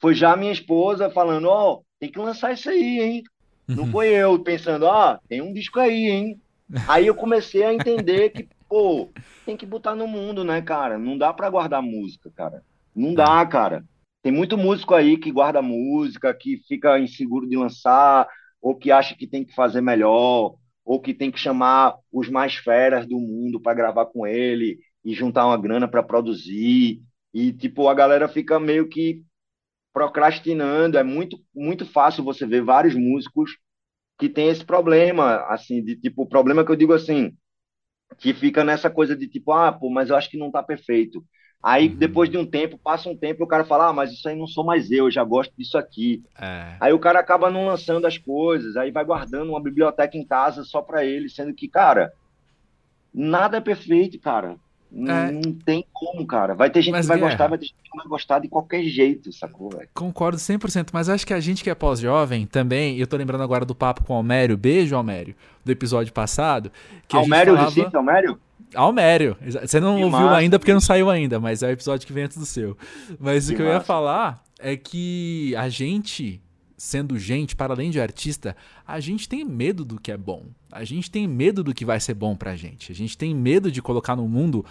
foi 0.00 0.14
já 0.14 0.32
a 0.32 0.36
minha 0.36 0.52
esposa 0.52 1.10
falando, 1.10 1.48
ó, 1.48 1.72
oh, 1.72 1.82
tem 1.98 2.10
que 2.10 2.18
lançar 2.18 2.52
isso 2.52 2.70
aí, 2.70 3.00
hein? 3.00 3.22
Uhum. 3.68 3.76
Não 3.76 3.86
foi 3.88 4.08
eu 4.08 4.38
pensando, 4.38 4.88
ah, 4.88 5.20
tem 5.28 5.42
um 5.42 5.52
disco 5.52 5.80
aí, 5.80 6.06
hein? 6.08 6.40
Aí 6.88 7.06
eu 7.06 7.14
comecei 7.14 7.62
a 7.64 7.74
entender 7.74 8.30
que, 8.30 8.48
pô, 8.68 9.08
tem 9.44 9.56
que 9.56 9.66
botar 9.66 9.94
no 9.94 10.06
mundo, 10.06 10.44
né, 10.44 10.60
cara? 10.60 10.98
Não 10.98 11.16
dá 11.16 11.32
para 11.32 11.50
guardar 11.50 11.82
música, 11.82 12.30
cara. 12.34 12.62
Não 12.94 13.14
dá, 13.14 13.40
é. 13.40 13.46
cara. 13.46 13.84
Tem 14.22 14.32
muito 14.32 14.58
músico 14.58 14.94
aí 14.94 15.16
que 15.16 15.30
guarda 15.30 15.62
música, 15.62 16.34
que 16.34 16.56
fica 16.66 16.98
inseguro 16.98 17.48
de 17.48 17.56
lançar, 17.56 18.28
ou 18.60 18.74
que 18.74 18.90
acha 18.90 19.14
que 19.14 19.26
tem 19.26 19.44
que 19.44 19.54
fazer 19.54 19.80
melhor, 19.80 20.56
ou 20.86 21.02
que 21.02 21.14
tem 21.14 21.32
que 21.32 21.40
chamar 21.40 21.96
os 22.12 22.30
mais 22.30 22.56
feras 22.56 23.06
do 23.08 23.18
mundo 23.20 23.60
para 23.60 23.74
gravar 23.74 24.06
com 24.06 24.26
ele 24.26 24.78
e 25.04 25.14
juntar 25.14 25.46
uma 25.46 25.58
grana 25.60 25.88
para 25.88 26.04
produzir. 26.04 27.02
E 27.34 27.52
tipo, 27.54 27.88
a 27.88 27.94
galera 27.94 28.28
fica 28.28 28.60
meio 28.60 28.88
que 28.88 29.24
procrastinando. 29.92 30.98
É 30.98 31.02
muito 31.04 31.38
muito 31.54 31.86
fácil 31.86 32.24
você 32.24 32.46
ver 32.46 32.62
vários 32.64 32.94
músicos 32.94 33.52
que 34.18 34.28
tem 34.28 34.48
esse 34.48 34.64
problema, 34.64 35.38
assim, 35.48 35.82
de 35.84 35.96
tipo, 35.96 36.22
o 36.24 36.28
problema 36.28 36.64
que 36.64 36.72
eu 36.72 36.76
digo 36.76 36.92
assim, 36.94 37.36
que 38.18 38.34
fica 38.34 38.64
nessa 38.64 38.90
coisa 38.90 39.16
de 39.16 39.28
tipo, 39.28 39.52
ah, 39.52 39.72
pô, 39.72 39.90
mas 39.90 40.10
eu 40.10 40.16
acho 40.16 40.30
que 40.30 40.38
não 40.38 40.50
tá 40.50 40.62
perfeito. 40.62 41.24
Aí, 41.62 41.88
uhum. 41.88 41.96
depois 41.96 42.30
de 42.30 42.38
um 42.38 42.46
tempo, 42.46 42.78
passa 42.78 43.08
um 43.08 43.16
tempo, 43.16 43.42
o 43.42 43.46
cara 43.46 43.64
fala, 43.64 43.88
ah, 43.88 43.92
mas 43.92 44.12
isso 44.12 44.28
aí 44.28 44.36
não 44.36 44.46
sou 44.46 44.64
mais 44.64 44.90
eu, 44.90 45.06
eu 45.06 45.10
já 45.10 45.24
gosto 45.24 45.52
disso 45.56 45.76
aqui. 45.76 46.22
É. 46.40 46.76
Aí 46.78 46.92
o 46.92 46.98
cara 46.98 47.18
acaba 47.18 47.50
não 47.50 47.66
lançando 47.66 48.06
as 48.06 48.16
coisas, 48.16 48.76
aí 48.76 48.90
vai 48.90 49.04
guardando 49.04 49.50
uma 49.50 49.60
biblioteca 49.60 50.16
em 50.16 50.24
casa 50.24 50.62
só 50.62 50.80
para 50.80 51.04
ele, 51.04 51.28
sendo 51.28 51.52
que, 51.52 51.66
cara, 51.66 52.12
nada 53.12 53.56
é 53.56 53.60
perfeito, 53.60 54.18
cara. 54.20 54.56
É. 54.92 55.32
Não 55.32 55.52
tem 55.52 55.84
como, 55.92 56.24
cara. 56.26 56.54
Vai 56.54 56.70
ter 56.70 56.80
gente 56.80 56.92
mas, 56.92 57.06
que 57.06 57.08
vai 57.08 57.18
gostar, 57.18 57.48
vai 57.48 57.58
ter 57.58 57.66
gente 57.66 57.76
que 57.82 57.90
não 57.92 58.04
vai 58.04 58.08
gostar 58.08 58.38
de 58.38 58.48
qualquer 58.48 58.84
jeito, 58.84 59.32
sacou, 59.32 59.70
velho? 59.70 59.88
Concordo 59.92 60.38
100%, 60.38 60.90
mas 60.92 61.08
acho 61.08 61.26
que 61.26 61.34
a 61.34 61.40
gente 61.40 61.64
que 61.64 61.68
é 61.68 61.74
pós-jovem 61.74 62.46
também, 62.46 62.96
eu 62.96 63.06
tô 63.06 63.16
lembrando 63.16 63.42
agora 63.42 63.64
do 63.64 63.74
papo 63.74 64.04
com 64.04 64.12
o 64.12 64.16
Almério, 64.16 64.56
beijo 64.56 64.94
Almério, 64.94 65.34
do 65.64 65.72
episódio 65.72 66.12
passado. 66.12 66.70
Que 67.08 67.16
Almério, 67.16 67.54
falava... 67.54 67.74
Recife, 67.74 67.96
Almério? 67.96 68.38
Almério. 68.74 69.36
Você 69.40 69.80
não 69.80 69.96
que 69.96 70.04
ouviu 70.04 70.20
massa, 70.20 70.36
ainda 70.36 70.58
porque 70.58 70.72
não 70.72 70.80
saiu 70.80 71.10
ainda, 71.10 71.38
mas 71.38 71.62
é 71.62 71.68
o 71.68 71.70
episódio 71.70 72.06
que 72.06 72.12
vem 72.12 72.24
antes 72.24 72.36
do 72.36 72.46
seu. 72.46 72.76
Mas 73.18 73.48
que 73.48 73.54
o 73.54 73.56
que 73.56 73.62
massa. 73.62 73.74
eu 73.74 73.78
ia 73.78 73.84
falar 73.84 74.42
é 74.58 74.76
que 74.76 75.54
a 75.56 75.68
gente, 75.68 76.40
sendo 76.76 77.18
gente, 77.18 77.54
para 77.54 77.74
além 77.74 77.90
de 77.90 78.00
artista, 78.00 78.56
a 78.86 78.98
gente 79.00 79.28
tem 79.28 79.44
medo 79.44 79.84
do 79.84 80.00
que 80.00 80.10
é 80.10 80.16
bom. 80.16 80.44
A 80.70 80.84
gente 80.84 81.10
tem 81.10 81.26
medo 81.26 81.62
do 81.62 81.74
que 81.74 81.84
vai 81.84 82.00
ser 82.00 82.14
bom 82.14 82.36
pra 82.36 82.56
gente. 82.56 82.92
A 82.92 82.94
gente 82.94 83.16
tem 83.16 83.34
medo 83.34 83.70
de 83.70 83.80
colocar 83.80 84.16
no 84.16 84.28
mundo 84.28 84.64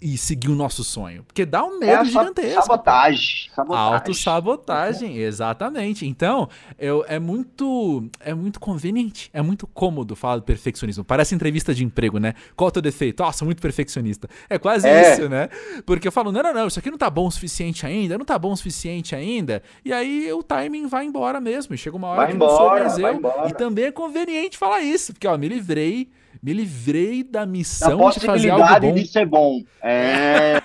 e 0.00 0.18
seguir 0.18 0.48
o 0.48 0.54
nosso 0.54 0.84
sonho. 0.84 1.24
Porque 1.24 1.46
dá 1.46 1.64
um 1.64 1.78
medo 1.78 2.02
é 2.02 2.04
gigantesco. 2.04 2.62
Sabotagem. 2.62 3.50
sabotagem. 3.54 3.94
Autossabotagem, 3.94 5.16
exatamente. 5.18 6.06
Então, 6.06 6.48
eu, 6.78 7.04
é 7.08 7.18
muito 7.18 8.04
é 8.20 8.34
muito 8.34 8.60
conveniente, 8.60 9.30
é 9.32 9.40
muito 9.40 9.66
cômodo 9.66 10.14
falar 10.14 10.36
do 10.36 10.42
perfeccionismo. 10.42 11.02
Parece 11.02 11.34
entrevista 11.34 11.74
de 11.74 11.84
emprego, 11.84 12.18
né? 12.18 12.34
Qual 12.54 12.68
é 12.68 12.70
o 12.70 12.72
teu 12.72 12.82
defeito? 12.82 13.22
Ah, 13.22 13.32
sou 13.32 13.46
muito 13.46 13.62
perfeccionista. 13.62 14.28
É 14.50 14.58
quase 14.58 14.86
é. 14.86 15.12
isso, 15.12 15.28
né? 15.28 15.48
Porque 15.86 16.06
eu 16.06 16.12
falo, 16.12 16.30
não, 16.30 16.42
não, 16.42 16.52
não, 16.52 16.66
isso 16.66 16.78
aqui 16.78 16.90
não 16.90 16.98
tá 16.98 17.08
bom 17.08 17.26
o 17.26 17.30
suficiente 17.30 17.86
ainda, 17.86 18.18
não 18.18 18.24
tá 18.24 18.38
bom 18.38 18.52
o 18.52 18.56
suficiente 18.56 19.14
ainda. 19.14 19.62
E 19.84 19.92
aí 19.92 20.30
o 20.32 20.42
timing 20.42 20.86
vai 20.88 21.06
embora 21.06 21.40
mesmo. 21.40 21.76
Chega 21.76 21.96
uma 21.96 22.08
hora 22.08 22.16
vai 22.16 22.26
que 22.28 22.34
embora, 22.34 22.84
não 22.84 22.90
sou 22.90 23.00
mais 23.00 23.14
eu. 23.24 23.48
E 23.48 23.54
também 23.54 23.86
é 23.86 23.92
conveniente 23.92 24.58
falar 24.58 24.80
isso, 24.82 25.14
porque 25.14 25.26
ó, 25.26 25.38
me 25.38 25.48
livrei 25.48 26.08
me 26.42 26.52
livrei 26.52 27.22
da 27.22 27.46
missão 27.46 27.98
da 27.98 28.10
de 28.10 28.20
fazer 28.20 28.50
algo 28.50 28.80
bom. 28.80 28.94
de 28.94 29.06
ser 29.06 29.26
bom. 29.26 29.62
É. 29.82 30.60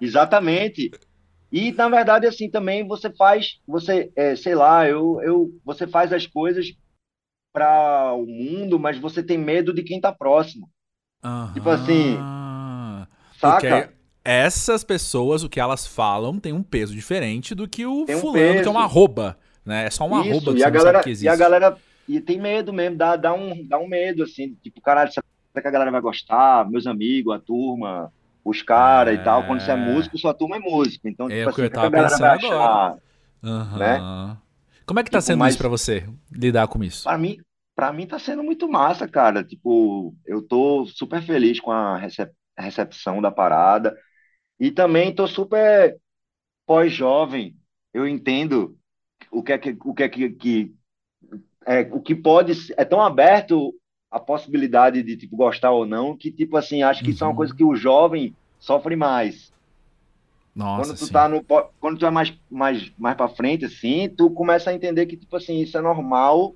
Exatamente. 0.00 0.90
E 1.50 1.72
na 1.72 1.88
verdade 1.88 2.26
assim 2.26 2.50
também 2.50 2.86
você 2.86 3.10
faz, 3.10 3.60
você, 3.66 4.10
é, 4.16 4.34
sei 4.36 4.54
lá, 4.54 4.88
eu, 4.88 5.20
eu, 5.22 5.50
você 5.64 5.86
faz 5.86 6.12
as 6.12 6.26
coisas 6.26 6.72
para 7.52 8.12
o 8.14 8.26
mundo, 8.26 8.78
mas 8.78 8.98
você 8.98 9.22
tem 9.22 9.38
medo 9.38 9.72
de 9.72 9.82
quem 9.82 10.00
tá 10.00 10.12
próximo. 10.12 10.68
Uhum. 11.24 11.52
Tipo 11.52 11.70
assim, 11.70 12.18
saca? 13.40 13.92
essas 14.24 14.82
pessoas, 14.82 15.44
o 15.44 15.48
que 15.48 15.60
elas 15.60 15.86
falam, 15.86 16.38
tem 16.38 16.52
um 16.52 16.62
peso 16.62 16.94
diferente 16.94 17.54
do 17.54 17.68
que 17.68 17.86
o 17.86 18.02
um 18.02 18.06
fulano 18.18 18.32
peso. 18.32 18.62
que 18.62 18.68
é 18.68 18.70
uma 18.70 18.84
arroba, 18.84 19.38
né? 19.64 19.86
É 19.86 19.90
só 19.90 20.06
uma 20.06 20.20
Isso, 20.20 20.30
arroba 20.30 20.54
que 20.54 20.58
e 20.58 20.64
a 20.64 20.70
galera, 20.70 21.02
E 21.06 21.28
a 21.28 21.36
galera 21.36 21.78
e 22.08 22.20
tem 22.20 22.40
medo 22.40 22.72
mesmo, 22.72 22.96
dá, 22.96 23.16
dá, 23.16 23.32
um, 23.32 23.66
dá 23.66 23.78
um 23.78 23.88
medo, 23.88 24.22
assim, 24.22 24.54
tipo, 24.62 24.80
caralho, 24.80 25.10
será 25.12 25.24
que 25.60 25.68
a 25.68 25.70
galera 25.70 25.90
vai 25.90 26.00
gostar? 26.00 26.68
Meus 26.70 26.86
amigos, 26.86 27.34
a 27.34 27.38
turma, 27.38 28.12
os 28.44 28.62
caras 28.62 29.16
é... 29.16 29.20
e 29.20 29.24
tal. 29.24 29.46
Quando 29.46 29.60
você 29.60 29.70
é 29.70 29.76
músico, 29.76 30.18
sua 30.18 30.34
turma 30.34 30.56
é 30.56 30.58
músico. 30.58 31.08
Então, 31.08 31.26
é 31.26 31.30
tipo 31.30 31.40
é 31.40 31.44
assim, 31.44 31.54
que 31.54 31.62
eu 31.62 31.70
tava 31.70 31.90
que 31.90 31.96
a 31.96 32.02
galera 32.02 32.18
vai 32.18 32.30
achar, 32.36 32.96
uhum. 33.42 33.78
né? 33.78 34.36
Como 34.86 35.00
é 35.00 35.02
que 35.04 35.10
tá 35.10 35.18
tipo, 35.18 35.26
sendo 35.26 35.38
mas, 35.38 35.54
isso 35.54 35.58
pra 35.58 35.68
você, 35.68 36.06
lidar 36.30 36.68
com 36.68 36.84
isso? 36.84 37.04
Pra 37.04 37.16
mim, 37.16 37.38
pra 37.74 37.92
mim 37.92 38.06
tá 38.06 38.18
sendo 38.18 38.42
muito 38.42 38.68
massa, 38.68 39.08
cara. 39.08 39.42
Tipo, 39.42 40.14
eu 40.26 40.42
tô 40.42 40.84
super 40.86 41.22
feliz 41.22 41.58
com 41.60 41.70
a 41.70 41.96
recep 41.96 42.30
recepção 42.56 43.20
da 43.20 43.32
parada. 43.32 43.96
E 44.60 44.70
também 44.70 45.12
tô 45.12 45.26
super 45.26 45.96
pós-jovem. 46.66 47.56
Eu 47.92 48.06
entendo 48.06 48.76
o 49.30 49.42
que 49.42 49.52
é 49.52 49.58
que, 49.58 49.76
o 49.84 49.94
que, 49.94 50.02
é 50.02 50.08
que, 50.08 50.30
que 50.30 50.74
é, 51.66 51.88
o 51.90 52.00
que 52.00 52.14
pode 52.14 52.72
é 52.76 52.84
tão 52.84 53.00
aberto 53.00 53.74
a 54.10 54.20
possibilidade 54.20 55.02
de 55.02 55.16
tipo 55.16 55.36
gostar 55.36 55.72
ou 55.72 55.86
não 55.86 56.16
que 56.16 56.30
tipo 56.30 56.56
assim 56.56 56.82
acho 56.82 57.00
que 57.00 57.08
uhum. 57.08 57.14
isso 57.14 57.24
é 57.24 57.26
uma 57.26 57.36
coisa 57.36 57.54
que 57.54 57.64
o 57.64 57.74
jovem 57.74 58.34
sofre 58.58 58.96
mais 58.96 59.52
Nossa, 60.54 60.84
quando 60.84 60.98
tu 60.98 61.06
sim. 61.06 61.12
tá 61.12 61.28
no 61.28 61.44
quando 61.80 61.98
tu 61.98 62.06
é 62.06 62.10
mais 62.10 62.32
mais 62.50 62.92
mais 62.98 63.16
para 63.16 63.28
frente 63.28 63.64
assim 63.64 64.08
tu 64.08 64.30
começa 64.30 64.70
a 64.70 64.74
entender 64.74 65.06
que 65.06 65.16
tipo 65.16 65.36
assim 65.36 65.60
isso 65.60 65.76
é 65.76 65.80
normal 65.80 66.54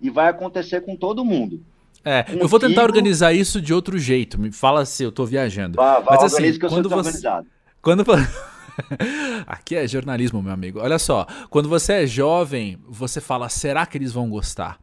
e 0.00 0.08
vai 0.08 0.28
acontecer 0.28 0.80
com 0.80 0.96
todo 0.96 1.24
mundo 1.24 1.62
é, 2.04 2.24
eu 2.28 2.48
vou 2.48 2.58
tentar 2.58 2.84
organizar 2.84 3.32
isso 3.34 3.60
de 3.60 3.74
outro 3.74 3.98
jeito. 3.98 4.40
Me 4.40 4.50
fala 4.52 4.86
se 4.86 5.02
eu 5.02 5.12
tô 5.12 5.26
viajando. 5.26 5.76
Vá, 5.76 5.98
vá, 5.98 6.12
Mas 6.12 6.32
assim, 6.32 6.58
quando 6.58 6.88
você, 6.88 6.94
organizado. 6.94 7.46
quando 7.82 8.04
Aqui 9.46 9.76
é 9.76 9.86
jornalismo, 9.86 10.42
meu 10.42 10.52
amigo. 10.52 10.80
Olha 10.80 10.98
só, 10.98 11.26
quando 11.50 11.68
você 11.68 12.04
é 12.04 12.06
jovem, 12.06 12.78
você 12.86 13.20
fala, 13.20 13.48
será 13.48 13.86
que 13.86 13.98
eles 13.98 14.12
vão 14.12 14.28
gostar? 14.28 14.78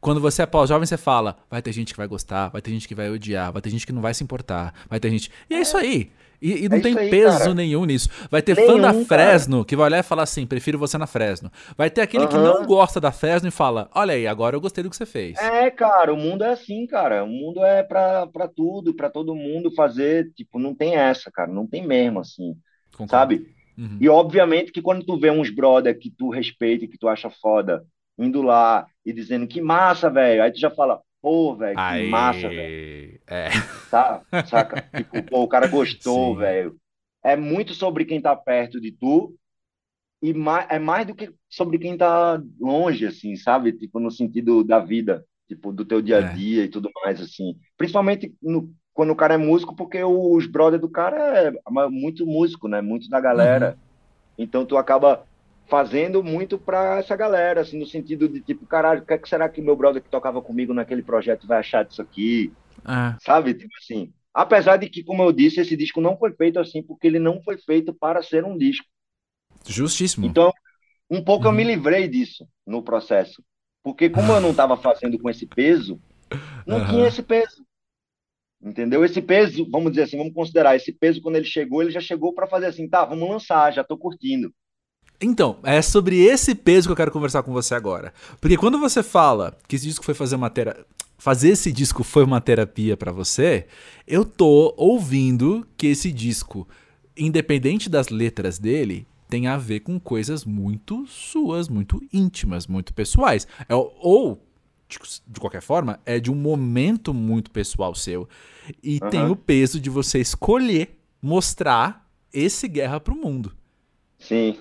Quando 0.00 0.20
você 0.20 0.42
é 0.42 0.46
pós-jovem, 0.46 0.86
você 0.86 0.96
fala, 0.96 1.36
vai 1.50 1.62
ter 1.62 1.72
gente 1.72 1.92
que 1.92 1.98
vai 1.98 2.06
gostar, 2.06 2.48
vai 2.48 2.60
ter 2.60 2.70
gente 2.70 2.86
que 2.86 2.94
vai 2.94 3.10
odiar, 3.10 3.52
vai 3.52 3.62
ter 3.62 3.70
gente 3.70 3.86
que 3.86 3.92
não 3.92 4.02
vai 4.02 4.14
se 4.14 4.22
importar, 4.22 4.74
vai 4.88 5.00
ter 5.00 5.10
gente. 5.10 5.30
E 5.48 5.54
é, 5.54 5.60
isso 5.60 5.76
aí. 5.76 6.10
E, 6.40 6.64
e 6.64 6.68
não 6.68 6.78
é 6.78 6.80
tem 6.80 6.96
aí, 6.96 7.10
peso 7.10 7.38
cara. 7.38 7.54
nenhum 7.54 7.84
nisso. 7.84 8.08
Vai 8.30 8.40
ter 8.40 8.56
nenhum, 8.56 8.72
fã 8.72 8.80
da 8.80 8.94
Fresno 9.04 9.58
cara. 9.58 9.66
que 9.66 9.76
vai 9.76 9.86
olhar 9.86 9.98
e 9.98 10.02
falar 10.02 10.22
assim: 10.22 10.46
prefiro 10.46 10.78
você 10.78 10.96
na 10.96 11.06
Fresno. 11.06 11.50
Vai 11.76 11.90
ter 11.90 12.00
aquele 12.00 12.24
uhum. 12.24 12.30
que 12.30 12.36
não 12.36 12.64
gosta 12.64 12.98
da 12.98 13.12
Fresno 13.12 13.48
e 13.48 13.52
fala: 13.52 13.90
olha 13.94 14.14
aí, 14.14 14.26
agora 14.26 14.56
eu 14.56 14.60
gostei 14.60 14.82
do 14.82 14.88
que 14.88 14.96
você 14.96 15.04
fez. 15.04 15.38
É, 15.38 15.70
cara, 15.70 16.12
o 16.12 16.16
mundo 16.16 16.42
é 16.42 16.52
assim, 16.52 16.86
cara. 16.86 17.24
O 17.24 17.28
mundo 17.28 17.62
é 17.62 17.82
pra, 17.82 18.26
pra 18.26 18.48
tudo, 18.48 18.94
pra 18.94 19.10
todo 19.10 19.34
mundo 19.34 19.70
fazer. 19.72 20.32
Tipo, 20.34 20.58
não 20.58 20.74
tem 20.74 20.96
essa, 20.96 21.30
cara. 21.30 21.52
Não 21.52 21.66
tem 21.66 21.86
mesmo, 21.86 22.20
assim. 22.20 22.56
Concordo. 23.00 23.34
Sabe? 23.34 23.54
Uhum. 23.78 23.96
E 24.00 24.08
obviamente 24.08 24.72
que 24.72 24.82
quando 24.82 25.04
tu 25.04 25.18
vê 25.18 25.30
uns 25.30 25.48
brother 25.50 25.98
que 25.98 26.10
tu 26.10 26.28
respeita, 26.28 26.86
que 26.86 26.98
tu 26.98 27.08
acha 27.08 27.30
foda, 27.30 27.84
indo 28.18 28.42
lá 28.42 28.86
e 29.04 29.12
dizendo 29.12 29.46
que 29.46 29.60
massa, 29.60 30.10
velho, 30.10 30.42
aí 30.42 30.52
tu 30.52 30.60
já 30.60 30.70
fala, 30.70 31.00
pô, 31.22 31.56
velho, 31.56 31.74
que 31.74 31.80
Aê. 31.80 32.08
massa, 32.08 32.48
velho. 32.48 33.20
É. 33.26 33.48
Tá, 33.90 34.22
saca? 34.46 34.82
tipo, 34.94 35.22
pô, 35.22 35.42
o 35.42 35.48
cara 35.48 35.66
gostou, 35.66 36.36
velho. 36.36 36.76
É 37.24 37.36
muito 37.36 37.72
sobre 37.72 38.04
quem 38.04 38.20
tá 38.20 38.36
perto 38.36 38.80
de 38.80 38.92
tu 38.92 39.34
e 40.22 40.34
mais, 40.34 40.66
é 40.70 40.78
mais 40.78 41.06
do 41.06 41.14
que 41.14 41.32
sobre 41.48 41.78
quem 41.78 41.96
tá 41.96 42.42
longe, 42.58 43.06
assim, 43.06 43.34
sabe? 43.36 43.72
Tipo, 43.72 43.98
no 43.98 44.10
sentido 44.10 44.62
da 44.62 44.78
vida, 44.78 45.24
tipo, 45.48 45.72
do 45.72 45.86
teu 45.86 46.02
dia 46.02 46.18
a 46.18 46.30
é. 46.30 46.34
dia 46.34 46.62
é. 46.62 46.64
e 46.66 46.68
tudo 46.68 46.90
mais, 47.02 47.20
assim. 47.20 47.58
Principalmente 47.78 48.34
no, 48.42 48.74
quando 49.00 49.12
o 49.12 49.16
cara 49.16 49.32
é 49.32 49.38
músico, 49.38 49.74
porque 49.74 50.04
os 50.04 50.44
brothers 50.44 50.82
do 50.82 50.88
cara 50.90 51.16
é 51.16 51.88
muito 51.88 52.26
músico, 52.26 52.68
né? 52.68 52.82
Muito 52.82 53.08
da 53.08 53.18
galera. 53.18 53.70
Uhum. 53.70 54.44
Então 54.44 54.66
tu 54.66 54.76
acaba 54.76 55.24
fazendo 55.66 56.22
muito 56.22 56.58
para 56.58 56.98
essa 56.98 57.16
galera, 57.16 57.62
assim, 57.62 57.78
no 57.78 57.86
sentido 57.86 58.28
de 58.28 58.42
tipo, 58.42 58.66
caralho, 58.66 59.00
o 59.00 59.06
que, 59.06 59.14
é 59.14 59.16
que 59.16 59.26
será 59.26 59.48
que 59.48 59.62
meu 59.62 59.74
brother 59.74 60.02
que 60.02 60.10
tocava 60.10 60.42
comigo 60.42 60.74
naquele 60.74 61.02
projeto 61.02 61.46
vai 61.46 61.60
achar 61.60 61.82
disso 61.82 62.02
aqui? 62.02 62.52
É. 62.86 63.16
Sabe? 63.24 63.54
Tipo 63.54 63.72
assim. 63.82 64.12
Apesar 64.34 64.76
de 64.76 64.86
que, 64.86 65.02
como 65.02 65.22
eu 65.22 65.32
disse, 65.32 65.62
esse 65.62 65.74
disco 65.74 65.98
não 66.02 66.18
foi 66.18 66.34
feito 66.34 66.60
assim, 66.60 66.82
porque 66.82 67.06
ele 67.06 67.18
não 67.18 67.40
foi 67.42 67.56
feito 67.56 67.94
para 67.94 68.22
ser 68.22 68.44
um 68.44 68.54
disco. 68.54 68.84
Justíssimo. 69.66 70.26
Então, 70.26 70.52
um 71.08 71.24
pouco 71.24 71.46
uhum. 71.46 71.52
eu 71.52 71.56
me 71.56 71.62
uhum. 71.62 71.70
livrei 71.70 72.06
disso 72.06 72.46
no 72.66 72.82
processo. 72.82 73.42
Porque 73.82 74.10
como 74.10 74.30
eu 74.30 74.42
não 74.42 74.50
estava 74.50 74.76
fazendo 74.76 75.18
com 75.18 75.30
esse 75.30 75.46
peso, 75.46 75.98
não 76.66 76.80
uhum. 76.80 76.86
tinha 76.86 77.08
esse 77.08 77.22
peso. 77.22 77.64
Entendeu? 78.62 79.04
Esse 79.04 79.22
peso, 79.22 79.66
vamos 79.70 79.92
dizer 79.92 80.02
assim, 80.02 80.18
vamos 80.18 80.34
considerar, 80.34 80.76
esse 80.76 80.92
peso 80.92 81.22
quando 81.22 81.36
ele 81.36 81.46
chegou, 81.46 81.82
ele 81.82 81.90
já 81.90 82.00
chegou 82.00 82.34
para 82.34 82.46
fazer 82.46 82.66
assim, 82.66 82.88
tá, 82.88 83.04
vamos 83.04 83.28
lançar, 83.28 83.72
já 83.72 83.82
tô 83.82 83.96
curtindo. 83.96 84.52
Então, 85.20 85.58
é 85.62 85.80
sobre 85.82 86.20
esse 86.20 86.54
peso 86.54 86.88
que 86.88 86.92
eu 86.92 86.96
quero 86.96 87.10
conversar 87.10 87.42
com 87.42 87.52
você 87.52 87.74
agora. 87.74 88.12
Porque 88.40 88.56
quando 88.56 88.78
você 88.78 89.02
fala 89.02 89.56
que 89.68 89.76
esse 89.76 89.86
disco 89.86 90.04
foi 90.04 90.14
fazer 90.14 90.36
uma 90.36 90.50
terapia, 90.50 90.84
fazer 91.18 91.50
esse 91.50 91.70
disco 91.70 92.02
foi 92.02 92.24
uma 92.24 92.40
terapia 92.40 92.96
para 92.96 93.12
você, 93.12 93.66
eu 94.06 94.24
tô 94.24 94.74
ouvindo 94.76 95.66
que 95.76 95.86
esse 95.88 96.10
disco, 96.10 96.66
independente 97.16 97.90
das 97.90 98.08
letras 98.08 98.58
dele, 98.58 99.06
tem 99.28 99.46
a 99.46 99.56
ver 99.56 99.80
com 99.80 100.00
coisas 100.00 100.44
muito 100.44 101.06
suas, 101.06 101.68
muito 101.68 102.02
íntimas, 102.12 102.66
muito 102.66 102.92
pessoais. 102.92 103.46
É, 103.68 103.74
ou, 103.74 104.42
de 105.26 105.40
qualquer 105.40 105.62
forma, 105.62 106.00
é 106.04 106.18
de 106.18 106.30
um 106.30 106.34
momento 106.34 107.14
muito 107.14 107.50
pessoal 107.50 107.94
seu. 107.94 108.28
E 108.82 108.98
uhum. 109.02 109.10
tem 109.10 109.26
o 109.26 109.36
peso 109.36 109.80
de 109.80 109.90
você 109.90 110.18
escolher 110.18 110.98
mostrar 111.22 112.08
esse 112.32 112.66
guerra 112.68 113.00
pro 113.00 113.14
mundo. 113.14 113.52
Sim. 114.18 114.58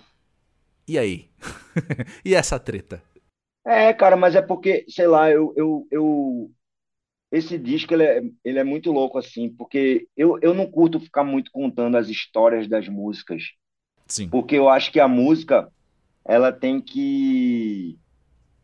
E 0.88 0.98
aí? 0.98 1.30
e 2.26 2.34
essa 2.34 2.60
treta? 2.60 3.02
É, 3.66 3.94
cara, 3.94 4.16
mas 4.16 4.36
é 4.36 4.42
porque, 4.42 4.86
sei 4.88 5.08
lá, 5.08 5.30
eu, 5.30 5.54
eu, 5.56 5.88
eu... 5.92 6.52
esse 7.32 7.58
disco 7.58 7.94
ele 7.94 8.04
é, 8.04 8.22
ele 8.44 8.60
é 8.60 8.64
muito 8.64 8.92
louco 8.92 9.18
assim, 9.18 9.50
porque 9.50 10.08
eu, 10.18 10.40
eu 10.42 10.54
não 10.54 10.66
curto 10.66 11.00
ficar 11.00 11.24
muito 11.24 11.52
contando 11.52 11.96
as 11.96 12.10
histórias 12.10 12.68
das 12.68 12.88
músicas. 12.88 13.44
Sim. 14.08 14.28
Porque 14.30 14.56
eu 14.56 14.68
acho 14.68 14.92
que 14.92 15.00
a 15.00 15.08
música 15.08 15.72
ela 16.26 16.52
tem 16.52 16.82
que 16.82 17.98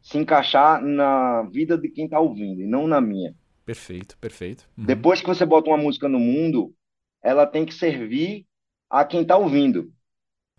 se 0.06 0.20
encaixar 0.20 0.80
na 0.84 1.42
vida 1.52 1.76
de 1.76 1.90
quem 1.90 2.08
tá 2.08 2.20
ouvindo 2.20 2.62
e 2.62 2.68
não 2.68 2.86
na 2.86 3.02
minha. 3.02 3.34
Perfeito, 3.66 4.16
perfeito. 4.20 4.70
Uhum. 4.78 4.86
Depois 4.86 5.20
que 5.20 5.26
você 5.26 5.44
bota 5.44 5.72
uma 5.72 5.80
música 5.80 6.08
no 6.08 6.20
mundo, 6.20 6.72
ela 7.24 7.48
tem 7.48 7.66
que 7.66 7.74
servir 7.74 8.46
a 8.88 9.04
quem 9.04 9.26
tá 9.26 9.36
ouvindo. 9.36 9.92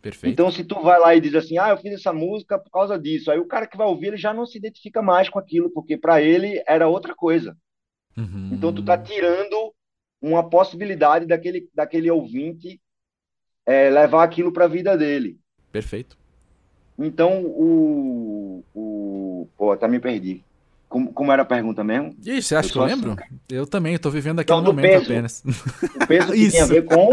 Perfeito. 0.02 0.32
Então, 0.32 0.50
se 0.50 0.64
tu 0.64 0.82
vai 0.82 0.98
lá 0.98 1.14
e 1.14 1.20
diz 1.20 1.32
assim, 1.36 1.58
ah, 1.58 1.68
eu 1.68 1.78
fiz 1.78 1.94
essa 1.94 2.12
música 2.12 2.58
por 2.58 2.70
causa 2.70 2.98
disso, 2.98 3.30
aí 3.30 3.38
o 3.38 3.46
cara 3.46 3.68
que 3.68 3.76
vai 3.76 3.86
ouvir, 3.86 4.08
ele 4.08 4.16
já 4.16 4.34
não 4.34 4.44
se 4.44 4.58
identifica 4.58 5.00
mais 5.00 5.28
com 5.28 5.38
aquilo, 5.38 5.70
porque 5.70 5.96
para 5.96 6.20
ele 6.20 6.60
era 6.66 6.88
outra 6.88 7.14
coisa. 7.14 7.56
Uhum. 8.16 8.50
Então, 8.52 8.74
tu 8.74 8.84
tá 8.84 8.98
tirando 8.98 9.72
uma 10.20 10.50
possibilidade 10.50 11.24
daquele, 11.24 11.70
daquele 11.72 12.10
ouvinte 12.10 12.80
é, 13.64 13.90
levar 13.90 14.24
aquilo 14.24 14.52
para 14.52 14.64
a 14.64 14.68
vida 14.68 14.96
dele. 14.96 15.38
Perfeito. 15.70 16.18
Então, 16.98 17.44
o, 17.44 18.64
o... 18.74 18.95
Pô, 19.56 19.72
até 19.72 19.86
me 19.88 19.98
perdi. 19.98 20.42
Como, 20.88 21.12
como 21.12 21.32
era 21.32 21.42
a 21.42 21.46
pergunta 21.46 21.82
mesmo? 21.82 22.14
Ih, 22.24 22.40
você 22.40 22.54
acha 22.54 22.68
eu 22.68 22.72
que 22.72 22.78
eu 22.78 22.84
lembro? 22.84 23.16
Eu 23.48 23.66
também, 23.66 23.98
tô 23.98 24.08
vivendo 24.08 24.40
aquele 24.40 24.60
então, 24.60 24.72
momento 24.72 24.90
peso. 24.90 25.04
apenas. 25.04 25.44
O 25.44 26.06
peso 26.06 26.32
que 26.32 26.50
tem 26.50 26.60
a 26.60 26.66
ver 26.66 26.84
com 26.84 27.10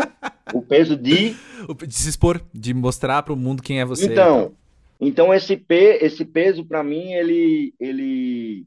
o 0.54 0.62
peso 0.62 0.96
de... 0.96 1.36
De 1.88 1.96
se 1.96 2.10
expor, 2.10 2.42
de 2.54 2.74
mostrar 2.74 3.24
para 3.24 3.32
o 3.32 3.38
mundo 3.38 3.64
quem 3.64 3.80
é 3.80 3.86
você. 3.86 4.12
Então, 4.12 4.52
então 5.00 5.34
esse, 5.34 5.56
pe, 5.56 5.98
esse 6.02 6.26
peso 6.26 6.66
para 6.66 6.84
mim, 6.84 7.14
ele, 7.14 7.74
ele... 7.80 8.66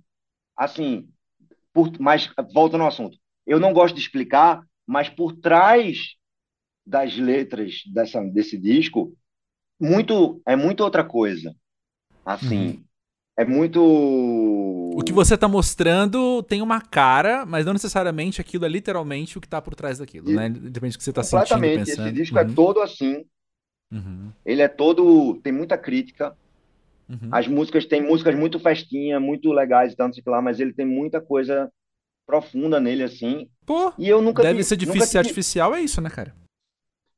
Assim, 0.57 1.07
por, 1.75 1.93
mas 2.01 2.31
volta 2.55 2.79
no 2.79 2.87
assunto. 2.87 3.19
Eu 3.47 3.61
não 3.61 3.75
gosto 3.75 3.95
de 3.95 4.01
explicar, 4.01 4.67
mas 4.87 5.11
por 5.11 5.35
trás 5.35 6.15
das 6.87 7.15
letras 7.19 7.83
dessa, 7.93 8.23
desse 8.23 8.57
disco, 8.57 9.15
muito 9.79 10.41
é 10.47 10.57
muito 10.57 10.83
outra 10.83 11.05
coisa. 11.05 11.55
Assim, 12.25 12.69
uhum. 12.69 12.85
É 13.39 13.45
muito 13.45 13.81
o 14.97 15.05
que 15.05 15.13
você 15.13 15.35
está 15.35 15.47
mostrando 15.47 16.43
tem 16.43 16.63
uma 16.63 16.81
cara, 16.81 17.45
mas 17.45 17.67
não 17.67 17.75
necessariamente 17.75 18.41
aquilo 18.41 18.65
é 18.65 18.69
literalmente 18.69 19.37
o 19.37 19.41
que 19.43 19.47
está 19.47 19.61
por 19.61 19.75
trás 19.75 19.99
daquilo, 19.99 20.31
e, 20.31 20.35
né? 20.35 20.49
Depende 20.49 20.95
do 20.95 20.99
que 20.99 21.05
você 21.05 21.11
está 21.11 21.23
sentindo, 21.23 21.61
pensando. 21.61 22.07
Esse 22.07 22.13
disco 22.13 22.39
é 22.39 22.43
uhum. 22.43 22.51
é 22.51 22.55
todo 22.55 22.81
assim. 22.81 23.25
Uhum. 23.93 24.33
Ele 24.45 24.63
é 24.63 24.69
todo. 24.69 25.39
Tem 25.43 25.53
muita 25.53 25.77
crítica. 25.77 26.35
Uhum. 27.09 27.29
As 27.31 27.47
músicas 27.47 27.85
têm 27.85 28.03
músicas 28.03 28.35
muito 28.35 28.59
festinha, 28.59 29.21
muito 29.21 29.53
legais 29.53 29.93
e 29.93 29.97
tanto 29.97 30.19
lá, 30.27 30.41
mas 30.41 30.61
ele 30.61 30.73
tem 30.73 30.87
muita 30.87 31.21
coisa 31.21 31.71
profunda 32.27 32.81
nele, 32.81 33.03
assim. 33.03 33.51
Pô, 33.67 33.93
e 33.99 34.09
eu 34.09 34.23
nunca 34.23 34.43
deve 34.43 34.65
ser 34.65 34.77
difícil 34.77 35.07
ser 35.07 35.19
artificial, 35.19 35.75
é 35.75 35.83
isso, 35.83 36.01
né, 36.01 36.09
cara? 36.09 36.35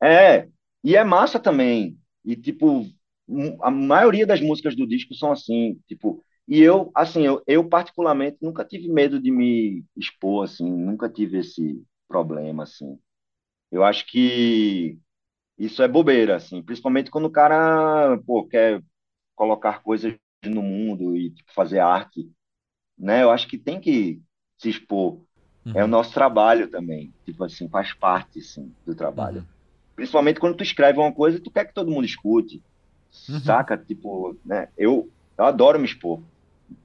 É, 0.02 0.48
e 0.82 0.96
é 0.96 1.04
massa 1.04 1.38
também. 1.38 1.96
E, 2.24 2.34
tipo, 2.34 2.86
a 3.62 3.70
maioria 3.70 4.26
das 4.26 4.40
músicas 4.40 4.74
do 4.74 4.86
disco 4.86 5.14
são 5.14 5.30
assim, 5.32 5.78
tipo, 5.86 6.24
e 6.46 6.62
eu, 6.62 6.90
assim, 6.94 7.26
eu, 7.26 7.42
eu 7.46 7.68
particularmente 7.68 8.38
nunca 8.40 8.64
tive 8.64 8.88
medo 8.88 9.20
de 9.20 9.30
me 9.30 9.84
expor, 9.94 10.44
assim, 10.44 10.70
nunca 10.70 11.08
tive 11.08 11.38
esse 11.38 11.82
problema, 12.08 12.62
assim. 12.62 12.98
Eu 13.70 13.84
acho 13.84 14.06
que 14.06 14.98
isso 15.58 15.82
é 15.82 15.88
bobeira, 15.88 16.36
assim, 16.36 16.62
principalmente 16.62 17.10
quando 17.10 17.26
o 17.26 17.30
cara, 17.30 18.18
pô, 18.26 18.46
quer 18.46 18.82
colocar 19.36 19.82
coisas 19.82 20.14
no 20.44 20.62
mundo 20.62 21.14
e 21.16 21.30
tipo, 21.30 21.52
fazer 21.52 21.80
arte, 21.80 22.30
né? 22.96 23.22
Eu 23.22 23.30
acho 23.30 23.46
que 23.46 23.58
tem 23.58 23.78
que 23.78 24.22
se 24.56 24.70
expor. 24.70 25.20
Uhum. 25.66 25.72
É 25.74 25.80
o 25.80 25.82
uhum. 25.82 25.88
nosso 25.88 26.14
trabalho 26.14 26.68
também, 26.68 27.12
tipo 27.26 27.44
assim, 27.44 27.68
faz 27.68 27.92
parte, 27.92 28.38
assim, 28.38 28.72
do 28.86 28.94
trabalho. 28.94 29.40
Uhum. 29.40 29.46
Principalmente 29.96 30.40
quando 30.40 30.56
tu 30.56 30.62
escreve 30.62 30.98
uma 30.98 31.12
coisa, 31.12 31.40
tu 31.40 31.50
quer 31.50 31.66
que 31.66 31.74
todo 31.74 31.90
mundo 31.90 32.06
escute, 32.06 32.62
uhum. 33.28 33.40
saca? 33.40 33.76
Tipo, 33.76 34.36
né? 34.44 34.68
Eu, 34.76 35.08
eu 35.36 35.44
adoro 35.44 35.78
me 35.78 35.86
expor. 35.86 36.20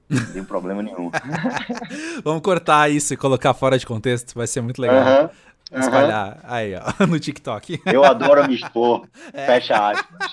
Não 0.08 0.32
tem 0.32 0.44
problema 0.44 0.82
nenhum. 0.82 1.10
Vamos 2.22 2.42
cortar 2.42 2.90
isso 2.90 3.14
e 3.14 3.16
colocar 3.16 3.54
fora 3.54 3.78
de 3.78 3.86
contexto, 3.86 4.34
vai 4.34 4.46
ser 4.46 4.60
muito 4.60 4.80
legal. 4.80 5.24
Uhum, 5.24 5.80
Espalhar 5.80 6.34
uhum. 6.34 6.40
aí, 6.44 6.74
ó, 6.74 7.06
no 7.06 7.18
TikTok. 7.18 7.80
Eu 7.86 8.04
adoro 8.04 8.46
me 8.46 8.54
expor. 8.54 9.08
É. 9.32 9.46
Fecha 9.46 9.90
aspas. 9.90 10.30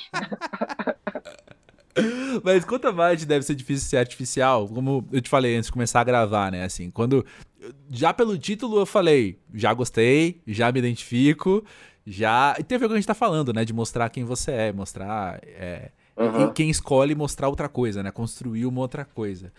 Mas 2.44 2.64
quanto 2.64 2.94
mais 2.94 3.26
deve 3.26 3.44
ser 3.44 3.56
difícil 3.56 3.90
ser 3.90 3.98
artificial, 3.98 4.68
como 4.68 5.08
eu 5.12 5.22
te 5.22 5.30
falei 5.30 5.56
antes 5.56 5.68
de 5.68 5.74
começar 5.74 6.02
a 6.02 6.04
gravar, 6.04 6.52
né? 6.52 6.64
Assim, 6.64 6.90
quando. 6.90 7.26
Já 7.90 8.14
pelo 8.14 8.38
título 8.38 8.80
eu 8.80 8.86
falei, 8.86 9.38
já 9.54 9.74
gostei, 9.74 10.42
já 10.48 10.72
me 10.72 10.80
identifico, 10.80 11.64
já. 12.06 12.56
E 12.60 12.64
teve 12.64 12.86
o 12.86 12.88
que 12.88 12.94
a 12.94 12.98
gente 12.98 13.08
tá 13.08 13.14
falando, 13.14 13.54
né? 13.54 13.64
De 13.66 13.74
mostrar 13.74 14.10
quem 14.10 14.24
você 14.24 14.52
é, 14.52 14.72
mostrar. 14.72 15.40
É, 15.44 15.92
Uhum. 16.18 16.54
quem 16.54 16.70
escolhe 16.70 17.16
mostrar 17.16 17.50
outra 17.50 17.70
coisa, 17.70 18.04
né? 18.04 18.12
Construir 18.12 18.66
uma 18.66 18.82
outra 18.82 19.06
coisa. 19.06 19.52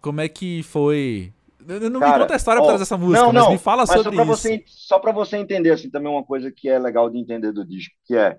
Como 0.00 0.20
é 0.20 0.28
que 0.28 0.62
foi? 0.64 1.32
Não 1.60 2.00
Cara, 2.00 2.14
me 2.14 2.22
conta 2.22 2.34
a 2.34 2.36
história 2.36 2.60
ó, 2.60 2.62
por 2.62 2.68
trás 2.68 2.80
dessa 2.80 2.96
música, 2.96 3.20
não, 3.20 3.32
não, 3.32 3.42
mas 3.42 3.52
me 3.52 3.58
fala 3.58 3.84
mas 3.86 4.02
sobre 4.02 4.16
só 4.16 4.22
isso. 4.22 4.26
Você, 4.26 4.64
só 4.66 4.98
para 4.98 5.12
você 5.12 5.36
entender 5.36 5.70
assim 5.70 5.90
também 5.90 6.10
uma 6.10 6.24
coisa 6.24 6.50
que 6.50 6.68
é 6.68 6.78
legal 6.78 7.10
de 7.10 7.18
entender 7.18 7.52
do 7.52 7.64
disco, 7.64 7.94
que 8.04 8.16
é 8.16 8.38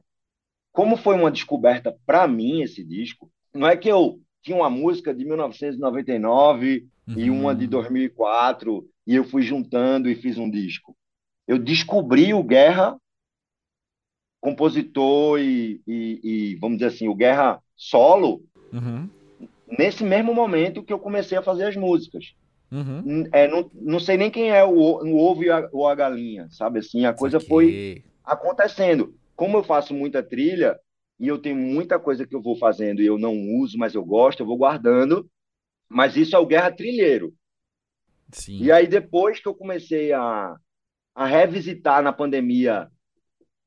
como 0.72 0.98
foi 0.98 1.16
uma 1.16 1.30
descoberta 1.30 1.96
para 2.06 2.28
mim 2.28 2.62
esse 2.62 2.84
disco. 2.84 3.30
Não 3.54 3.68
é 3.68 3.78
que 3.78 3.90
eu 3.90 4.20
tinha 4.42 4.58
uma 4.58 4.70
música 4.70 5.14
de 5.14 5.24
1999 5.24 6.88
uhum. 7.08 7.14
e 7.16 7.30
uma 7.30 7.54
de 7.54 7.68
2004 7.68 8.86
e 9.06 9.16
eu 9.16 9.24
fui 9.24 9.44
juntando 9.44 10.10
e 10.10 10.16
fiz 10.16 10.38
um 10.38 10.50
disco. 10.50 10.96
Eu 11.48 11.60
descobri 11.60 12.34
o 12.34 12.44
Guerra 12.44 12.98
compositor 14.42 15.40
e, 15.40 15.80
e, 15.88 16.20
e, 16.24 16.56
vamos 16.56 16.80
dizer 16.80 16.88
assim, 16.88 17.08
o 17.08 17.16
Guerra 17.16 17.62
solo, 17.76 18.44
uhum. 18.74 19.08
nesse 19.78 20.04
mesmo 20.04 20.34
momento 20.34 20.84
que 20.84 20.92
eu 20.92 21.00
comecei 21.00 21.38
a 21.38 21.44
fazer 21.44 21.66
as 21.66 21.76
músicas. 21.78 22.34
Uhum. 22.72 23.28
É, 23.32 23.48
não, 23.48 23.70
não 23.74 24.00
sei 24.00 24.18
nem 24.18 24.32
quem 24.32 24.50
é 24.50 24.64
o, 24.64 24.72
o 24.72 25.18
ovo 25.18 25.50
a, 25.52 25.70
ou 25.72 25.88
a 25.88 25.94
galinha, 25.94 26.48
sabe? 26.50 26.80
Assim, 26.80 27.06
a 27.06 27.14
coisa 27.14 27.40
foi 27.40 28.04
acontecendo. 28.24 29.14
Como 29.36 29.58
eu 29.58 29.64
faço 29.64 29.94
muita 29.94 30.24
trilha 30.24 30.80
e 31.20 31.28
eu 31.28 31.38
tenho 31.38 31.56
muita 31.56 32.00
coisa 32.00 32.26
que 32.26 32.36
eu 32.36 32.42
vou 32.42 32.56
fazendo 32.56 33.02
e 33.02 33.06
eu 33.06 33.18
não 33.18 33.36
uso, 33.58 33.78
mas 33.78 33.94
eu 33.94 34.04
gosto, 34.04 34.40
eu 34.40 34.46
vou 34.46 34.58
guardando. 34.58 35.30
Mas 35.88 36.16
isso 36.16 36.36
é 36.36 36.40
o 36.40 36.46
Guerra 36.46 36.72
Trilheiro. 36.72 37.34
Sim. 38.32 38.58
E 38.60 38.72
aí, 38.72 38.88
depois 38.88 39.40
que 39.40 39.48
eu 39.48 39.54
comecei 39.54 40.14
a, 40.14 40.56
a 41.14 41.26
revisitar 41.26 42.02
na 42.02 42.14
pandemia 42.14 42.90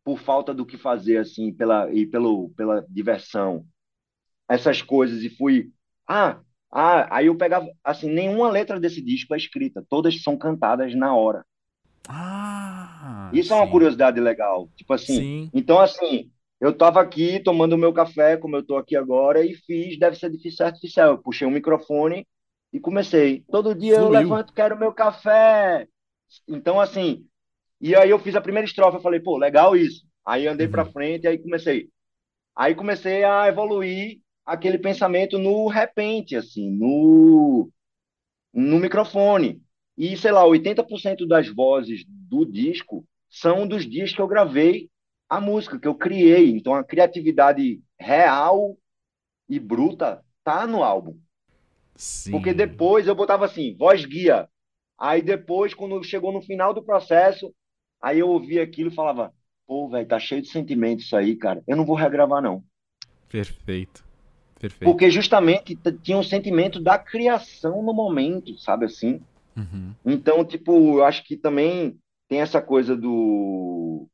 por 0.05 0.19
falta 0.19 0.53
do 0.53 0.67
que 0.67 0.77
fazer 0.77 1.17
assim 1.17 1.53
pela 1.53 1.93
e 1.93 2.07
pelo 2.07 2.51
pela 2.51 2.85
diversão 2.89 3.65
essas 4.49 4.83
coisas 4.83 5.23
e 5.23 5.31
fui 5.31 5.71
ah 6.07 6.39
ah 6.71 7.09
aí 7.17 7.27
eu 7.27 7.37
pegava 7.37 7.67
assim 7.83 8.11
nenhuma 8.11 8.51
letra 8.51 8.79
desse 8.79 9.01
disco 9.01 9.35
é 9.35 9.39
escrita 9.39 9.85
todas 9.89 10.23
são 10.23 10.37
cantadas 10.37 10.95
na 10.95 11.17
hora 11.17 11.45
ah 12.07 13.31
isso 13.33 13.49
sim. 13.49 13.55
é 13.55 13.57
uma 13.57 13.71
curiosidade 13.71 14.21
legal 14.21 14.69
tipo 14.77 14.93
assim 14.93 15.17
sim. 15.17 15.51
então 15.55 15.81
assim 15.81 16.31
eu 16.61 16.71
estava 16.71 17.01
aqui 17.01 17.41
tomando 17.41 17.73
o 17.73 17.79
meu 17.79 17.93
café 17.93 18.37
como 18.37 18.57
eu 18.57 18.61
estou 18.61 18.77
aqui 18.77 18.95
agora 18.95 19.45
e 19.45 19.55
fiz 19.55 19.99
deve 19.99 20.17
ser 20.17 20.31
difícil 20.31 20.67
artificial 20.67 21.13
eu 21.13 21.19
puxei 21.19 21.49
um 21.49 21.51
microfone 21.51 22.27
e 22.71 22.79
comecei 22.79 23.43
todo 23.51 23.75
dia 23.75 23.95
Fluiu. 23.95 24.07
eu 24.07 24.21
levanto 24.21 24.53
quero 24.53 24.79
meu 24.79 24.93
café 24.93 25.89
então 26.47 26.79
assim 26.79 27.27
E 27.85 27.95
aí 27.95 28.09
eu 28.09 28.19
fiz 28.19 28.35
a 28.35 28.41
primeira 28.41 28.67
estrofe, 28.67 28.97
eu 28.97 29.03
falei, 29.03 29.21
pô, 29.21 29.37
legal 29.37 29.77
isso. 29.77 30.07
Aí 30.25 30.47
andei 30.47 30.67
para 30.67 30.87
frente, 30.87 31.27
aí 31.27 31.37
comecei. 31.37 31.91
Aí 32.57 32.75
comecei 32.75 33.25
a 33.25 33.47
evoluir 33.47 34.23
aquele 34.43 34.79
pensamento 34.79 35.39
no 35.39 35.69
repente, 35.69 36.35
assim, 36.35 36.71
no, 36.71 37.71
no 38.55 38.79
microfone. 38.79 39.63
E, 39.99 40.17
sei 40.17 40.33
lá, 40.33 40.47
80% 40.47 41.29
das 41.29 41.47
vozes 41.49 42.07
do 42.09 42.47
disco 42.47 43.05
são 43.29 43.69
dos 43.69 43.87
dias 43.87 44.15
que 44.15 44.21
eu 44.23 44.27
gravei 44.27 44.89
a 45.29 45.39
música, 45.39 45.79
que 45.79 45.87
eu 45.87 45.95
criei. 45.95 46.53
Então, 46.53 46.73
a 46.73 46.83
criatividade 46.83 47.83
real 48.01 48.79
e 49.47 49.61
bruta 49.61 50.25
tá 50.43 50.67
no 50.67 50.83
álbum. 50.83 51.19
Sim. 51.95 52.31
Porque 52.31 52.55
depois 52.55 53.07
eu 53.07 53.15
botava 53.15 53.45
assim, 53.45 53.77
voz 53.77 54.07
guia. 54.07 54.49
Aí 54.99 55.21
depois, 55.21 55.75
quando 55.75 56.03
chegou 56.03 56.33
no 56.33 56.41
final 56.41 56.73
do 56.73 56.83
processo, 56.83 57.55
aí 58.05 58.19
eu 58.19 58.29
ouvia 58.29 58.63
aquilo 58.63 58.91
e 58.91 58.95
falava, 58.95 59.33
pô, 59.67 59.89
velho, 59.89 60.07
tá 60.07 60.19
cheio 60.19 60.43
de 60.43 60.49
sentimento 60.49 61.01
isso 61.01 61.17
aí, 61.17 61.35
cara. 61.35 61.63
Eu 61.67 61.77
não 61.77 61.87
vou 61.87 61.97
regravar, 61.97 62.43
não. 62.43 62.63
Perfeito. 63.31 64.05
Perfeito. 64.61 64.85
Porque 64.91 65.11
justamente 65.11 65.77
tinha 66.03 66.17
um 66.19 66.23
sentimento 66.23 66.81
da 66.81 66.99
criação 66.99 67.83
no 67.83 67.95
momento, 67.95 68.57
sabe 68.59 68.85
assim? 68.87 69.21
Uhum. 69.57 69.93
Então, 70.05 70.45
tipo, 70.45 70.99
eu 70.99 71.05
acho 71.05 71.25
que 71.25 71.37
também 71.37 71.97
tem 72.29 72.41
essa 72.41 72.61
coisa 72.61 72.97
do 72.97 74.07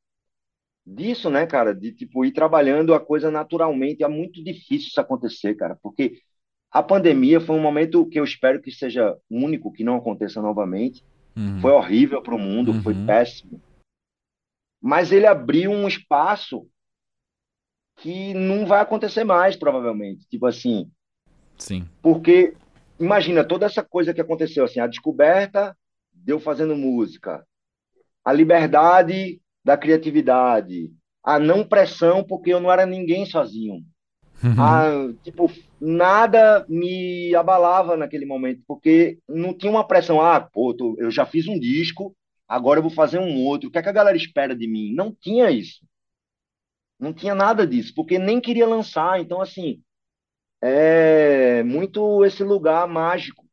disso, 0.86 1.30
né, 1.30 1.46
cara, 1.46 1.74
de 1.74 1.92
tipo 1.92 2.24
ir 2.24 2.32
trabalhando 2.32 2.94
a 2.94 3.00
coisa 3.00 3.30
naturalmente. 3.30 4.02
É 4.02 4.08
muito 4.08 4.42
difícil 4.42 4.88
isso 4.88 5.00
acontecer, 5.00 5.54
cara, 5.54 5.78
porque 5.82 6.18
a 6.70 6.82
pandemia 6.82 7.40
foi 7.40 7.56
um 7.56 7.60
momento 7.62 8.06
que 8.06 8.18
eu 8.18 8.24
espero 8.24 8.60
que 8.60 8.70
seja 8.70 9.16
único, 9.30 9.72
que 9.72 9.84
não 9.84 9.96
aconteça 9.96 10.40
novamente. 10.40 11.02
Uhum. 11.36 11.60
Foi 11.60 11.72
horrível 11.72 12.22
para 12.22 12.34
o 12.34 12.38
mundo, 12.38 12.72
Uhum. 12.72 12.82
foi 12.82 12.94
péssimo. 13.06 13.60
Mas 14.80 15.12
ele 15.12 15.26
abriu 15.26 15.70
um 15.70 15.86
espaço 15.86 16.66
que 17.96 18.32
não 18.34 18.66
vai 18.66 18.80
acontecer 18.80 19.24
mais, 19.24 19.56
provavelmente. 19.56 20.26
Tipo 20.28 20.46
assim, 20.46 20.90
Sim. 21.58 21.86
porque 22.02 22.54
imagina 22.98 23.44
toda 23.44 23.66
essa 23.66 23.82
coisa 23.82 24.14
que 24.14 24.20
aconteceu, 24.20 24.64
assim, 24.64 24.80
a 24.80 24.86
descoberta 24.86 25.76
de 26.12 26.32
eu 26.32 26.40
fazendo 26.40 26.74
música, 26.74 27.44
a 28.24 28.32
liberdade 28.32 29.40
da 29.64 29.76
criatividade, 29.76 30.90
a 31.22 31.38
não 31.38 31.66
pressão, 31.66 32.24
porque 32.24 32.52
eu 32.52 32.60
não 32.60 32.72
era 32.72 32.86
ninguém 32.86 33.26
sozinho. 33.26 33.84
Uhum. 34.42 34.54
Ah, 34.58 35.12
tipo, 35.22 35.52
nada 35.78 36.64
me 36.66 37.34
abalava 37.34 37.94
naquele 37.94 38.24
momento, 38.24 38.62
porque 38.66 39.18
não 39.28 39.52
tinha 39.52 39.70
uma 39.70 39.86
pressão, 39.86 40.18
ah, 40.18 40.40
pô, 40.40 40.74
eu 40.96 41.10
já 41.10 41.26
fiz 41.26 41.46
um 41.46 41.60
disco, 41.60 42.16
agora 42.50 42.78
eu 42.80 42.82
vou 42.82 42.90
fazer 42.90 43.18
um 43.20 43.44
outro, 43.44 43.68
o 43.68 43.72
que 43.72 43.78
é 43.78 43.82
que 43.82 43.88
a 43.88 43.92
galera 43.92 44.16
espera 44.16 44.56
de 44.56 44.66
mim? 44.66 44.92
Não 44.92 45.14
tinha 45.14 45.50
isso. 45.50 45.86
Não 46.98 47.14
tinha 47.14 47.34
nada 47.34 47.66
disso, 47.66 47.94
porque 47.94 48.18
nem 48.18 48.40
queria 48.40 48.66
lançar. 48.66 49.20
Então, 49.20 49.40
assim, 49.40 49.80
é 50.60 51.62
muito 51.62 52.24
esse 52.24 52.42
lugar 52.42 52.86
mágico, 52.88 53.46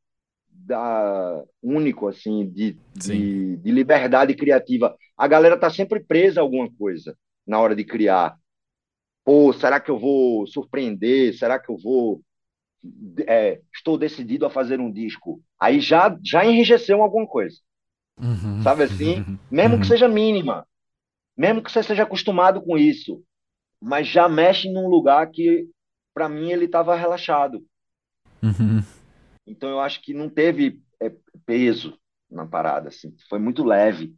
da, 0.50 1.44
único, 1.64 2.08
assim, 2.08 2.50
de, 2.50 2.78
de, 2.94 3.56
de 3.58 3.72
liberdade 3.72 4.36
criativa. 4.36 4.96
A 5.16 5.28
galera 5.28 5.58
tá 5.58 5.70
sempre 5.70 6.00
presa 6.02 6.42
a 6.42 6.44
alguma 6.44 6.70
coisa 6.74 7.18
na 7.46 7.60
hora 7.60 7.76
de 7.76 7.86
criar. 7.86 8.36
Pô, 9.24 9.54
será 9.54 9.80
que 9.80 9.92
eu 9.92 10.00
vou 10.00 10.48
surpreender? 10.48 11.34
Será 11.38 11.60
que 11.60 11.70
eu 11.70 11.78
vou. 11.78 12.22
é, 13.28 13.62
estou 13.74 13.98
decidido 13.98 14.46
a 14.46 14.50
fazer 14.50 14.80
um 14.80 14.92
disco. 14.92 15.42
Aí 15.60 15.80
já, 15.80 16.18
já 16.24 16.46
enrijeceu 16.46 17.02
alguma 17.02 17.28
coisa, 17.28 17.58
Uhum. 18.20 18.62
sabe 18.64 18.84
assim? 18.84 19.38
Mesmo 19.50 19.76
Uhum. 19.76 19.82
que 19.82 19.88
seja 19.88 20.08
mínima, 20.08 20.66
mesmo 21.38 21.62
que 21.62 21.72
você 21.72 21.84
seja 21.84 22.04
acostumado 22.04 22.62
com 22.62 22.78
isso, 22.78 23.22
mas 23.82 24.08
já 24.08 24.28
mexe 24.28 24.72
num 24.72 24.88
lugar 24.88 25.30
que, 25.30 25.68
para 26.14 26.28
mim, 26.28 26.52
ele 26.52 26.66
estava 26.66 26.96
relaxado. 26.96 27.64
Uhum. 28.42 28.84
Então 29.46 29.70
eu 29.70 29.80
acho 29.80 30.02
que 30.02 30.14
não 30.14 30.30
teve 30.30 30.82
é, 31.00 31.12
peso 31.46 31.98
na 32.30 32.46
parada, 32.46 32.90
assim. 32.90 33.16
Foi 33.30 33.40
muito 33.40 33.64
leve. 33.64 34.14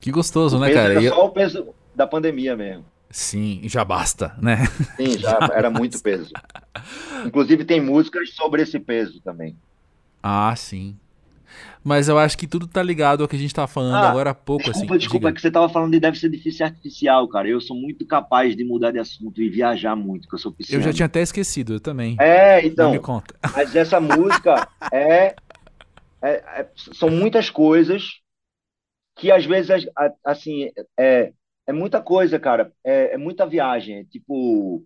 Que 0.00 0.10
gostoso, 0.10 0.56
O 0.56 0.60
né, 0.60 0.72
cara? 0.72 0.92
era 0.92 1.08
só 1.08 1.26
o 1.26 1.30
peso 1.30 1.74
da 1.94 2.06
pandemia 2.06 2.56
mesmo. 2.56 2.84
Sim, 3.10 3.62
já 3.64 3.84
basta, 3.84 4.36
né? 4.40 4.58
Sim, 4.96 5.18
já 5.18 5.38
era 5.52 5.68
muito 5.68 6.00
peso. 6.00 6.32
Inclusive 7.26 7.64
tem 7.64 7.80
músicas 7.80 8.30
sobre 8.34 8.62
esse 8.62 8.78
peso 8.78 9.20
também. 9.22 9.56
Ah, 10.22 10.54
sim. 10.56 10.96
Mas 11.82 12.08
eu 12.08 12.18
acho 12.18 12.36
que 12.38 12.46
tudo 12.46 12.66
tá 12.66 12.82
ligado 12.82 13.22
ao 13.22 13.28
que 13.28 13.36
a 13.36 13.38
gente 13.38 13.54
tava 13.54 13.68
falando 13.68 13.94
Ah, 13.94 14.10
agora 14.10 14.30
há 14.30 14.34
pouco, 14.34 14.70
Desculpa, 14.70 14.94
assim. 14.94 14.98
desculpa, 14.98 15.28
é 15.28 15.32
Diga. 15.32 15.34
que 15.34 15.40
você 15.40 15.48
estava 15.48 15.68
falando 15.68 15.92
de 15.92 16.00
deve 16.00 16.18
ser 16.18 16.28
difícil 16.30 16.66
artificial, 16.66 17.28
cara. 17.28 17.48
Eu 17.48 17.60
sou 17.60 17.76
muito 17.76 18.06
capaz 18.06 18.54
de 18.56 18.64
mudar 18.64 18.90
de 18.92 18.98
assunto 18.98 19.40
e 19.42 19.48
viajar 19.48 19.96
muito, 19.96 20.28
que 20.28 20.34
eu 20.34 20.38
sou 20.38 20.52
Eu 20.52 20.56
pisciano. 20.56 20.82
já 20.82 20.92
tinha 20.92 21.06
até 21.06 21.20
esquecido, 21.22 21.74
eu 21.74 21.80
também. 21.80 22.16
É, 22.18 22.62
Não 22.76 22.90
me 22.90 22.98
então, 22.98 22.98
conta. 22.98 23.34
mas 23.56 23.74
essa 23.74 24.00
música 24.00 24.68
é, 24.92 25.26
é- 25.26 25.34
é- 26.22 26.70
são 26.94 27.10
muitas 27.10 27.50
coisas 27.50 28.20
que 29.16 29.30
às 29.30 29.44
vezes, 29.44 29.70
assim, 30.24 30.70
é, 30.98 31.32
é 31.66 31.72
muita 31.72 32.00
coisa, 32.02 32.38
cara. 32.38 32.72
É, 32.84 33.14
é 33.14 33.18
muita 33.18 33.46
viagem. 33.46 33.98
É 34.00 34.04
tipo, 34.04 34.84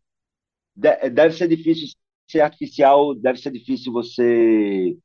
de- 0.77 1.11
deve 1.11 1.37
ser 1.37 1.49
difícil 1.49 1.89
ser 2.31 2.41
artificial, 2.43 3.15
deve 3.15 3.39
ser 3.41 3.53
difícil 3.53 3.93
você 3.93 4.97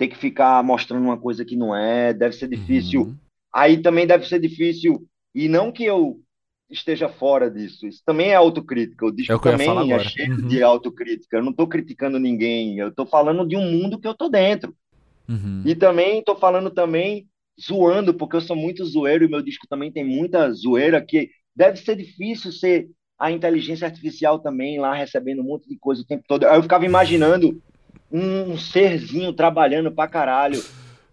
ter 0.00 0.08
que 0.08 0.16
ficar 0.16 0.64
mostrando 0.64 1.04
uma 1.04 1.18
coisa 1.18 1.44
que 1.44 1.54
não 1.54 1.76
é, 1.76 2.14
deve 2.14 2.34
ser 2.34 2.48
difícil. 2.48 3.02
Uhum. 3.02 3.14
Aí 3.54 3.82
também 3.82 4.06
deve 4.06 4.26
ser 4.26 4.40
difícil, 4.40 5.06
e 5.34 5.46
não 5.46 5.70
que 5.70 5.84
eu 5.84 6.18
esteja 6.70 7.06
fora 7.06 7.50
disso, 7.50 7.86
isso 7.86 8.00
também 8.06 8.30
é 8.30 8.34
autocrítica. 8.34 9.04
O 9.04 9.10
É 9.10 9.12
disco 9.12 9.34
o 9.34 9.38
que 9.38 9.48
eu 9.48 9.52
ia 9.52 9.58
falar 9.58 9.82
também 9.82 9.94
é 9.96 9.98
cheio 9.98 10.40
Uhum. 10.40 10.48
de 10.48 10.62
autocrítica. 10.62 11.36
Eu 11.36 11.42
não 11.42 11.50
estou 11.50 11.68
criticando 11.68 12.18
ninguém, 12.18 12.78
eu 12.78 12.88
estou 12.88 13.04
falando 13.04 13.46
de 13.46 13.56
um 13.58 13.70
mundo 13.70 14.00
que 14.00 14.06
eu 14.08 14.12
estou 14.12 14.30
dentro. 14.30 14.74
Uhum. 15.28 15.64
E 15.66 15.74
também 15.74 16.20
estou 16.20 16.34
falando 16.36 16.70
também 16.70 17.26
zoando, 17.60 18.14
porque 18.14 18.36
eu 18.36 18.40
sou 18.40 18.56
muito 18.56 18.82
zoeiro 18.86 19.26
e 19.26 19.28
meu 19.28 19.42
disco 19.42 19.66
também 19.68 19.92
tem 19.92 20.02
muita 20.02 20.50
zoeira 20.50 21.04
que 21.04 21.28
deve 21.54 21.76
ser 21.76 21.94
difícil 21.94 22.52
ser 22.52 22.88
a 23.18 23.30
inteligência 23.30 23.86
artificial 23.86 24.38
também 24.38 24.78
lá 24.80 24.94
recebendo 24.94 25.40
um 25.42 25.44
monte 25.44 25.68
de 25.68 25.76
coisa 25.76 26.00
o 26.00 26.06
tempo 26.06 26.24
todo. 26.26 26.44
Aí 26.46 26.56
eu 26.56 26.62
ficava 26.62 26.86
imaginando 26.86 27.60
um, 28.10 28.52
um 28.54 28.58
serzinho 28.58 29.32
trabalhando 29.32 29.92
pra 29.94 30.08
caralho 30.08 30.66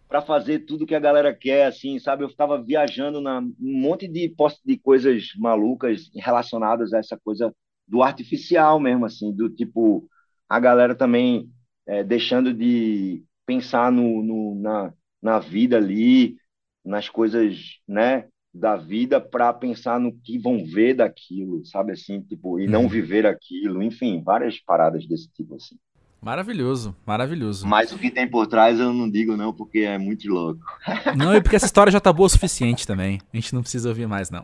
pra 0.07 0.21
fazer 0.21 0.59
tudo 0.61 0.85
que 0.87 0.95
a 0.95 0.99
galera 0.99 1.35
quer, 1.35 1.65
assim, 1.67 1.99
sabe? 1.99 2.23
Eu 2.23 2.29
ficava 2.29 2.61
viajando 2.63 3.21
na 3.21 3.39
um 3.41 3.53
monte 3.59 4.07
de 4.07 4.33
de 4.65 4.77
coisas 4.79 5.29
malucas 5.37 6.09
relacionadas 6.15 6.93
a 6.93 6.99
essa 6.99 7.17
coisa 7.23 7.53
do 7.87 8.03
artificial 8.03 8.79
mesmo, 8.79 9.05
assim, 9.05 9.33
do 9.35 9.49
tipo 9.49 10.07
a 10.49 10.59
galera 10.59 10.95
também 10.95 11.49
é, 11.87 12.03
deixando 12.03 12.53
de 12.53 13.23
pensar 13.45 13.91
no, 13.91 14.23
no- 14.23 14.55
na, 14.61 14.93
na 15.21 15.39
vida 15.39 15.77
ali, 15.77 16.37
nas 16.85 17.09
coisas, 17.09 17.79
né, 17.87 18.27
da 18.53 18.75
vida 18.77 19.19
para 19.21 19.53
pensar 19.53 19.99
no 19.99 20.13
que 20.21 20.39
vão 20.39 20.65
ver 20.65 20.95
daquilo, 20.95 21.65
sabe 21.65 21.91
assim, 21.93 22.21
tipo, 22.21 22.59
e 22.59 22.67
não 22.67 22.87
Uhum. 22.87 22.89
viver 22.89 23.25
aquilo, 23.25 23.83
enfim, 23.83 24.21
várias 24.23 24.59
paradas 24.59 25.05
desse 25.07 25.29
tipo 25.31 25.55
assim. 25.55 25.77
Maravilhoso, 26.21 26.95
maravilhoso. 27.05 27.65
Mas 27.67 27.91
o 27.91 27.97
que 27.97 28.09
tem 28.09 28.27
por 28.27 28.47
trás 28.47 28.79
eu 28.79 28.91
não 28.91 29.09
digo 29.09 29.37
não, 29.37 29.53
porque 29.53 29.79
é 29.79 29.97
muito 29.97 30.27
louco. 30.27 30.59
Não, 31.15 31.35
e 31.35 31.41
porque 31.41 31.55
essa 31.55 31.65
história 31.65 31.91
já 31.91 31.99
tá 31.99 32.11
boa 32.11 32.25
o 32.25 32.29
suficiente 32.29 32.87
também. 32.87 33.19
A 33.31 33.37
gente 33.37 33.53
não 33.53 33.61
precisa 33.61 33.87
ouvir 33.87 34.07
mais, 34.07 34.29
não. 34.29 34.43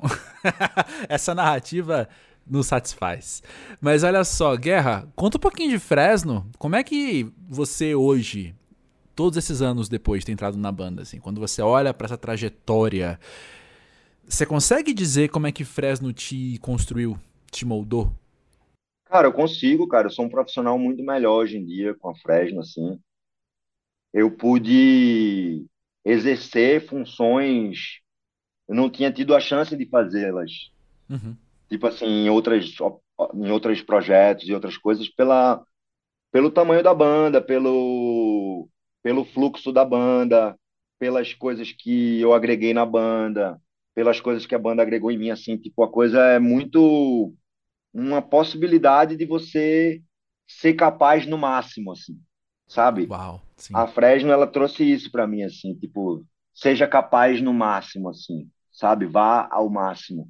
essa 1.10 1.34
narrativa 1.34 2.08
nos 2.46 2.68
satisfaz. 2.68 3.42
Mas 3.82 4.04
olha 4.04 4.24
só, 4.24 4.56
Guerra, 4.56 5.08
conta 5.16 5.38
um 5.38 5.40
pouquinho 5.40 5.72
de 5.72 5.80
Fresno. 5.80 6.50
Como 6.58 6.76
é 6.76 6.84
que 6.84 7.32
você 7.50 7.96
hoje, 7.96 8.56
todos 9.16 9.38
esses 9.38 9.62
anos 9.62 9.90
depois 9.90 10.22
de 10.22 10.28
ter 10.28 10.32
entrado 10.34 10.58
na 10.58 10.72
banda, 10.72 11.02
assim, 11.02 11.20
quando 11.20 11.40
você 11.40 11.62
olha 11.62 11.94
pra 11.94 12.06
essa 12.06 12.18
trajetória, 12.18 13.20
você 14.28 14.46
consegue 14.46 14.94
dizer 14.94 15.30
como 15.30 15.48
é 15.48 15.52
que 15.52 15.66
Fresno 15.66 16.14
te 16.14 16.58
construiu, 16.62 17.18
te 17.52 17.66
moldou? 17.66 18.12
Cara, 19.14 19.28
eu 19.28 19.32
consigo, 19.32 19.88
cara, 19.88 20.08
eu 20.08 20.10
sou 20.10 20.26
um 20.26 20.30
profissional 20.30 20.76
muito 20.80 21.04
melhor 21.04 21.44
hoje 21.44 21.56
em 21.56 21.64
dia 21.64 21.94
com 21.94 22.10
a 22.10 22.16
Fresno, 22.16 22.62
assim. 22.62 23.00
Eu 24.12 24.32
pude 24.32 25.68
exercer 26.04 26.88
funções, 26.88 28.00
eu 28.68 28.74
não 28.74 28.90
tinha 28.90 29.12
tido 29.12 29.36
a 29.36 29.40
chance 29.40 29.78
de 29.78 29.86
fazê-las. 29.86 30.72
Uhum. 31.08 31.38
tipo 31.70 31.86
assim, 31.86 32.08
em 32.08 32.30
outras, 32.32 32.74
em 33.36 33.52
outros 33.52 33.84
projetos 33.84 34.50
e 34.50 34.54
outras 34.54 34.78
coisas, 34.78 35.08
pela, 35.08 35.64
pelo 36.32 36.50
tamanho 36.50 36.82
da 36.82 36.96
banda, 36.96 37.40
pelo, 37.40 38.68
pelo 39.04 39.26
fluxo 39.26 39.72
da 39.72 39.86
banda, 39.86 40.58
pelas 40.98 41.36
coisas 41.36 41.72
que 41.72 42.20
eu 42.20 42.34
agreguei 42.34 42.74
na 42.74 42.84
banda, 42.84 43.62
pelas 43.94 44.20
coisas 44.20 44.48
que 44.48 44.56
a 44.56 44.60
banda 44.60 44.82
agregou 44.82 45.12
em 45.12 45.20
mim, 45.20 45.30
assim, 45.30 45.56
tipo, 45.56 45.84
a 45.84 45.92
coisa 45.92 46.20
é 46.20 46.40
muito 46.40 47.32
uma 47.94 48.22
possibilidade 48.22 49.16
de 49.16 49.26
você 49.26 50.02
ser 50.48 50.74
capaz 50.74 51.26
no 51.26 51.38
máximo, 51.38 51.92
assim, 51.92 52.20
sabe? 52.68 53.08
Uau. 53.10 53.42
A 53.74 53.88
Fresno, 53.88 54.32
ela 54.32 54.48
trouxe 54.48 54.84
isso 54.84 55.12
pra 55.12 55.28
mim, 55.28 55.44
assim, 55.44 55.76
tipo, 55.76 56.26
seja 56.54 56.88
capaz 56.88 57.42
no 57.42 57.54
máximo, 57.54 58.10
assim. 58.10 58.50
sabe? 58.72 59.06
Vá 59.06 59.48
ao 59.52 59.70
máximo 59.70 60.30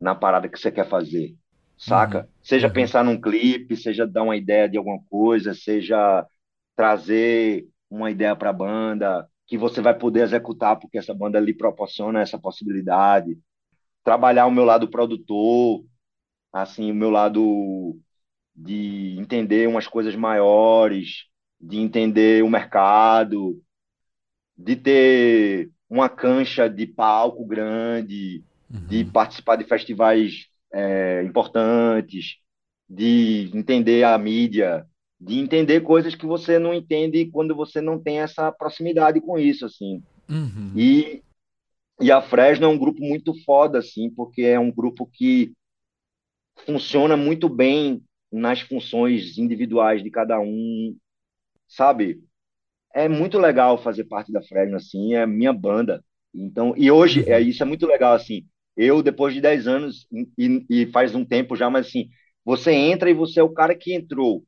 na 0.00 0.14
parada 0.14 0.48
que 0.48 0.58
você 0.58 0.70
quer 0.70 0.88
fazer, 0.88 1.34
saca? 1.76 2.20
Uhum. 2.20 2.26
Seja 2.42 2.68
uhum. 2.68 2.72
pensar 2.72 3.04
num 3.04 3.20
clipe, 3.20 3.76
seja 3.76 4.06
dar 4.06 4.22
uma 4.22 4.36
ideia 4.36 4.68
de 4.68 4.76
alguma 4.78 5.00
coisa, 5.10 5.54
seja 5.54 6.26
trazer 6.74 7.68
uma 7.90 8.10
ideia 8.10 8.34
para 8.34 8.50
a 8.50 8.54
banda 8.54 9.28
que 9.46 9.58
você 9.58 9.82
vai 9.82 9.92
poder 9.92 10.22
executar 10.22 10.78
porque 10.78 10.96
essa 10.96 11.12
banda 11.12 11.38
lhe 11.38 11.52
proporciona 11.52 12.20
essa 12.20 12.38
possibilidade. 12.38 13.38
Trabalhar 14.02 14.46
o 14.46 14.50
meu 14.50 14.64
lado 14.64 14.88
produtor, 14.88 15.84
assim, 16.52 16.90
o 16.90 16.94
meu 16.94 17.10
lado 17.10 17.98
de 18.54 19.16
entender 19.18 19.66
umas 19.68 19.86
coisas 19.86 20.14
maiores, 20.14 21.24
de 21.60 21.78
entender 21.78 22.44
o 22.44 22.50
mercado, 22.50 23.60
de 24.56 24.76
ter 24.76 25.70
uma 25.88 26.08
cancha 26.08 26.68
de 26.68 26.86
palco 26.86 27.44
grande, 27.46 28.44
uhum. 28.70 28.86
de 28.86 29.04
participar 29.04 29.56
de 29.56 29.64
festivais 29.64 30.46
é, 30.72 31.22
importantes, 31.22 32.36
de 32.88 33.50
entender 33.54 34.04
a 34.04 34.16
mídia, 34.18 34.86
de 35.20 35.38
entender 35.38 35.80
coisas 35.82 36.14
que 36.14 36.26
você 36.26 36.58
não 36.58 36.74
entende 36.74 37.26
quando 37.26 37.54
você 37.54 37.80
não 37.80 37.98
tem 37.98 38.20
essa 38.20 38.50
proximidade 38.52 39.20
com 39.20 39.38
isso, 39.38 39.64
assim. 39.64 40.02
Uhum. 40.28 40.72
E, 40.76 41.22
e 42.00 42.10
a 42.10 42.20
Fresno 42.20 42.66
é 42.66 42.68
um 42.68 42.78
grupo 42.78 43.00
muito 43.00 43.32
foda, 43.44 43.78
assim, 43.78 44.10
porque 44.10 44.42
é 44.42 44.58
um 44.58 44.70
grupo 44.70 45.06
que 45.06 45.52
funciona 46.64 47.16
muito 47.16 47.48
bem 47.48 48.02
nas 48.30 48.60
funções 48.60 49.36
individuais 49.36 50.02
de 50.02 50.10
cada 50.10 50.40
um, 50.40 50.96
sabe? 51.68 52.22
É 52.94 53.08
muito 53.08 53.38
legal 53.38 53.82
fazer 53.82 54.04
parte 54.04 54.32
da 54.32 54.42
Fresno, 54.42 54.76
assim, 54.76 55.14
é 55.14 55.26
minha 55.26 55.52
banda. 55.52 56.04
Então, 56.34 56.74
e 56.76 56.90
hoje, 56.90 57.28
é, 57.28 57.38
uhum. 57.38 57.42
isso 57.42 57.62
é 57.62 57.66
muito 57.66 57.86
legal, 57.86 58.14
assim, 58.14 58.46
eu, 58.76 59.02
depois 59.02 59.34
de 59.34 59.40
10 59.40 59.66
anos, 59.66 60.06
e, 60.38 60.64
e 60.68 60.86
faz 60.86 61.14
um 61.14 61.24
tempo 61.24 61.56
já, 61.56 61.68
mas 61.68 61.86
assim, 61.86 62.08
você 62.44 62.72
entra 62.72 63.10
e 63.10 63.14
você 63.14 63.40
é 63.40 63.42
o 63.42 63.52
cara 63.52 63.74
que 63.74 63.94
entrou. 63.94 64.44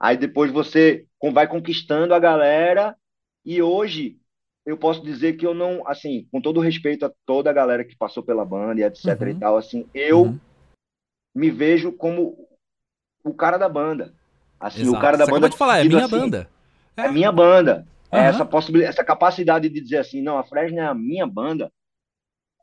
Aí 0.00 0.16
depois 0.16 0.50
você 0.50 1.06
vai 1.32 1.46
conquistando 1.46 2.14
a 2.14 2.18
galera, 2.18 2.96
e 3.44 3.62
hoje 3.62 4.18
eu 4.66 4.76
posso 4.76 5.02
dizer 5.02 5.34
que 5.34 5.46
eu 5.46 5.54
não, 5.54 5.86
assim, 5.86 6.26
com 6.30 6.40
todo 6.40 6.60
respeito 6.60 7.04
a 7.04 7.12
toda 7.24 7.50
a 7.50 7.52
galera 7.52 7.84
que 7.84 7.96
passou 7.96 8.22
pela 8.22 8.44
banda 8.44 8.80
e 8.80 8.84
etc 8.84 9.20
uhum. 9.20 9.28
e 9.28 9.34
tal, 9.34 9.56
assim, 9.56 9.86
eu 9.94 10.22
uhum. 10.22 10.40
Me 11.34 11.50
vejo 11.50 11.92
como 11.92 12.36
o 13.24 13.34
cara 13.34 13.56
da 13.56 13.68
banda. 13.68 14.12
Assim, 14.58 14.82
Exato. 14.82 14.96
o 14.96 15.00
cara 15.00 15.16
da 15.16 15.24
Você 15.24 15.30
banda. 15.30 15.48
de 15.48 15.56
falar, 15.56 15.78
é 15.80 15.84
minha 15.84 16.04
assim, 16.04 16.18
banda. 16.18 16.48
É. 16.96 17.02
é 17.02 17.10
minha 17.10 17.32
banda. 17.32 17.86
Uhum. 18.12 18.18
É 18.18 18.26
essa 18.26 18.44
possibilidade, 18.44 18.94
essa 18.94 19.04
capacidade 19.04 19.68
de 19.68 19.80
dizer 19.80 19.98
assim, 19.98 20.22
não, 20.22 20.38
a 20.38 20.44
Fresno 20.44 20.78
é 20.78 20.86
a 20.86 20.94
minha 20.94 21.26
banda. 21.26 21.72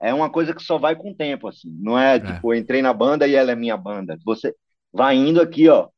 É 0.01 0.13
uma 0.13 0.29
coisa 0.29 0.53
que 0.53 0.63
só 0.63 0.77
vai 0.77 0.95
com 0.95 1.11
o 1.11 1.15
tempo, 1.15 1.47
assim. 1.47 1.75
Não 1.81 1.99
é, 1.99 2.15
é. 2.15 2.19
tipo, 2.19 2.53
eu 2.53 2.57
entrei 2.57 2.81
na 2.81 2.93
banda 2.93 3.27
e 3.27 3.35
ela 3.35 3.51
é 3.51 3.55
minha 3.55 3.75
banda. 3.75 4.17
Você 4.23 4.55
vai 4.93 5.15
indo 5.15 5.41
aqui, 5.41 5.67
ó. 5.67 5.89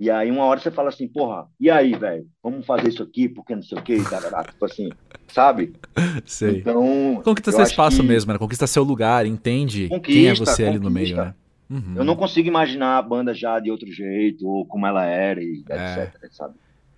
E 0.00 0.10
aí 0.10 0.30
uma 0.30 0.44
hora 0.44 0.58
você 0.58 0.70
fala 0.70 0.88
assim, 0.88 1.06
porra, 1.06 1.46
e 1.60 1.70
aí, 1.70 1.94
velho? 1.94 2.26
Vamos 2.42 2.64
fazer 2.64 2.88
isso 2.88 3.02
aqui, 3.02 3.28
porque 3.28 3.54
não 3.54 3.62
sei 3.62 3.78
o 3.78 3.82
quê, 3.82 3.98
tipo 3.98 4.64
assim, 4.64 4.88
sabe? 5.28 5.74
Sei. 6.24 6.58
Então. 6.58 7.20
Conquista 7.22 7.52
seu 7.52 7.62
espaço 7.62 8.02
mesmo, 8.02 8.32
né? 8.32 8.38
Conquista 8.38 8.66
seu 8.66 8.82
lugar, 8.82 9.26
entende 9.26 9.88
conquista, 9.88 10.20
quem 10.20 10.28
é 10.28 10.34
você 10.34 10.64
ali 10.64 10.78
no 10.78 10.90
meio, 10.90 11.16
né? 11.16 11.34
Uhum. 11.70 11.94
Eu 11.96 12.04
não 12.04 12.16
consigo 12.16 12.48
imaginar 12.48 12.98
a 12.98 13.02
banda 13.02 13.32
já 13.32 13.60
de 13.60 13.70
outro 13.70 13.90
jeito, 13.92 14.46
ou 14.46 14.66
como 14.66 14.86
ela 14.86 15.04
era, 15.04 15.40
e 15.40 15.62
é. 15.68 16.02
etc, 16.02 16.32
sabe? 16.32 16.54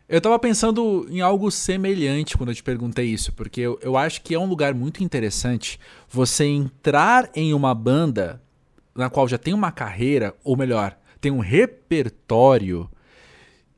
Eu 0.08 0.20
tava 0.20 0.38
pensando 0.38 1.06
em 1.10 1.20
algo 1.20 1.50
semelhante 1.50 2.36
quando 2.36 2.50
eu 2.50 2.54
te 2.54 2.62
perguntei 2.62 3.06
isso, 3.06 3.32
porque 3.32 3.60
eu, 3.60 3.78
eu 3.82 3.96
acho 3.96 4.22
que 4.22 4.34
é 4.34 4.38
um 4.38 4.46
lugar 4.46 4.74
muito 4.74 5.02
interessante 5.04 5.78
você 6.08 6.44
entrar 6.44 7.30
em 7.34 7.54
uma 7.54 7.74
banda 7.74 8.42
na 8.94 9.08
qual 9.08 9.26
já 9.28 9.38
tem 9.38 9.54
uma 9.54 9.72
carreira, 9.72 10.34
ou 10.44 10.56
melhor, 10.56 10.96
tem 11.20 11.30
um 11.32 11.38
repertório 11.38 12.90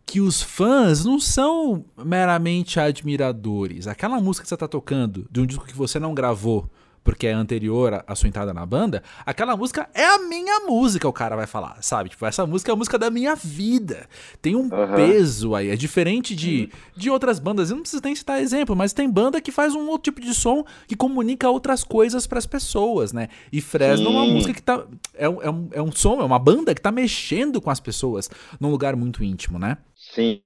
que 0.06 0.20
os 0.20 0.42
fãs 0.42 1.04
não 1.04 1.20
são 1.20 1.84
meramente 1.96 2.80
admiradores. 2.80 3.86
Aquela 3.86 4.20
música 4.20 4.42
que 4.42 4.48
você 4.48 4.56
tá 4.56 4.68
tocando 4.68 5.26
de 5.30 5.40
um 5.40 5.46
disco 5.46 5.66
que 5.66 5.76
você 5.76 5.98
não 5.98 6.14
gravou, 6.14 6.68
porque 7.04 7.26
é 7.26 7.32
anterior 7.32 8.02
à 8.06 8.14
sua 8.14 8.28
entrada 8.28 8.54
na 8.54 8.64
banda, 8.64 9.02
aquela 9.26 9.54
música 9.56 9.88
é 9.92 10.06
a 10.06 10.18
minha 10.18 10.60
música, 10.60 11.06
o 11.06 11.12
cara 11.12 11.36
vai 11.36 11.46
falar, 11.46 11.76
sabe? 11.82 12.08
Tipo, 12.08 12.24
essa 12.24 12.46
música 12.46 12.72
é 12.72 12.74
a 12.74 12.76
música 12.76 12.98
da 12.98 13.10
minha 13.10 13.36
vida. 13.36 14.08
Tem 14.40 14.56
um 14.56 14.62
uhum. 14.62 14.96
peso 14.96 15.54
aí, 15.54 15.68
é 15.68 15.76
diferente 15.76 16.34
de, 16.34 16.70
de 16.96 17.10
outras 17.10 17.38
bandas. 17.38 17.68
Eu 17.68 17.76
não 17.76 17.82
preciso 17.82 18.02
nem 18.02 18.14
citar 18.14 18.40
exemplo, 18.40 18.74
mas 18.74 18.94
tem 18.94 19.08
banda 19.08 19.40
que 19.40 19.52
faz 19.52 19.74
um 19.74 19.86
outro 19.88 20.10
tipo 20.10 20.20
de 20.26 20.34
som 20.34 20.64
que 20.88 20.96
comunica 20.96 21.48
outras 21.50 21.84
coisas 21.84 22.26
para 22.26 22.38
as 22.38 22.46
pessoas, 22.46 23.12
né? 23.12 23.28
E 23.52 23.60
Fresno 23.60 24.06
Sim. 24.06 24.16
é 24.16 24.18
uma 24.18 24.26
música 24.26 24.54
que 24.54 24.62
tá. 24.62 24.86
É, 25.14 25.26
é, 25.26 25.28
um, 25.28 25.68
é 25.72 25.82
um 25.82 25.92
som, 25.92 26.20
é 26.20 26.24
uma 26.24 26.38
banda 26.38 26.74
que 26.74 26.80
tá 26.80 26.90
mexendo 26.90 27.60
com 27.60 27.70
as 27.70 27.80
pessoas 27.80 28.30
num 28.58 28.70
lugar 28.70 28.96
muito 28.96 29.22
íntimo, 29.22 29.58
né? 29.58 29.76
Sim, 29.94 30.40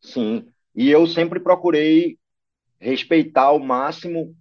sim. 0.00 0.46
E 0.74 0.90
eu 0.90 1.06
sempre 1.06 1.38
procurei 1.38 2.16
respeitar 2.80 3.44
ao 3.44 3.58
máximo 3.58 4.34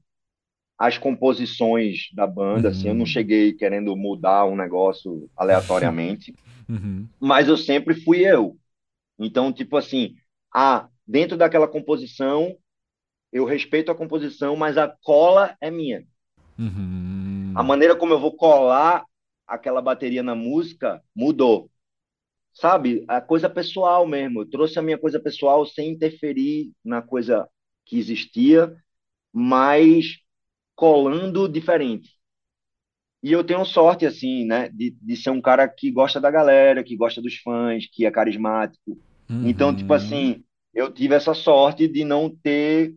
as 0.77 0.97
composições 0.97 2.09
da 2.13 2.25
banda, 2.25 2.69
uhum. 2.69 2.73
assim, 2.73 2.87
eu 2.87 2.93
não 2.93 3.01
uhum. 3.01 3.05
cheguei 3.05 3.53
querendo 3.53 3.95
mudar 3.95 4.45
um 4.45 4.55
negócio 4.55 5.29
aleatoriamente, 5.37 6.33
uhum. 6.67 7.07
mas 7.19 7.47
eu 7.47 7.57
sempre 7.57 7.93
fui 7.93 8.19
eu. 8.19 8.57
Então, 9.19 9.53
tipo 9.53 9.77
assim, 9.77 10.15
ah, 10.53 10.87
dentro 11.07 11.37
daquela 11.37 11.67
composição, 11.67 12.57
eu 13.31 13.45
respeito 13.45 13.91
a 13.91 13.95
composição, 13.95 14.55
mas 14.55 14.77
a 14.77 14.87
cola 14.87 15.55
é 15.61 15.71
minha. 15.71 16.05
Uhum. 16.57 17.53
A 17.55 17.63
maneira 17.63 17.95
como 17.95 18.13
eu 18.13 18.19
vou 18.19 18.35
colar 18.35 19.05
aquela 19.47 19.81
bateria 19.81 20.23
na 20.23 20.35
música 20.35 21.01
mudou. 21.15 21.69
Sabe? 22.53 23.03
A 23.07 23.19
coisa 23.19 23.49
pessoal 23.49 24.05
mesmo. 24.05 24.41
Eu 24.41 24.49
trouxe 24.49 24.77
a 24.77 24.81
minha 24.81 24.97
coisa 24.97 25.19
pessoal 25.19 25.65
sem 25.65 25.89
interferir 25.89 26.71
na 26.83 27.01
coisa 27.01 27.47
que 27.85 27.97
existia, 27.97 28.75
mas 29.31 30.22
colando 30.75 31.47
diferente. 31.47 32.09
E 33.21 33.31
eu 33.31 33.43
tenho 33.43 33.63
sorte, 33.63 34.05
assim, 34.05 34.45
né, 34.45 34.67
de, 34.69 34.91
de 35.01 35.15
ser 35.15 35.29
um 35.29 35.41
cara 35.41 35.67
que 35.67 35.89
gosta 35.89 36.19
da 36.19 36.29
galera, 36.29 36.83
que 36.83 36.97
gosta 36.97 37.21
dos 37.21 37.37
fãs, 37.37 37.87
que 37.89 38.05
é 38.05 38.11
carismático. 38.11 38.99
Uhum. 39.29 39.47
Então, 39.47 39.73
tipo 39.73 39.93
assim, 39.93 40.43
eu 40.73 40.91
tive 40.91 41.15
essa 41.15 41.33
sorte 41.33 41.87
de 41.87 42.03
não 42.03 42.29
ter 42.29 42.93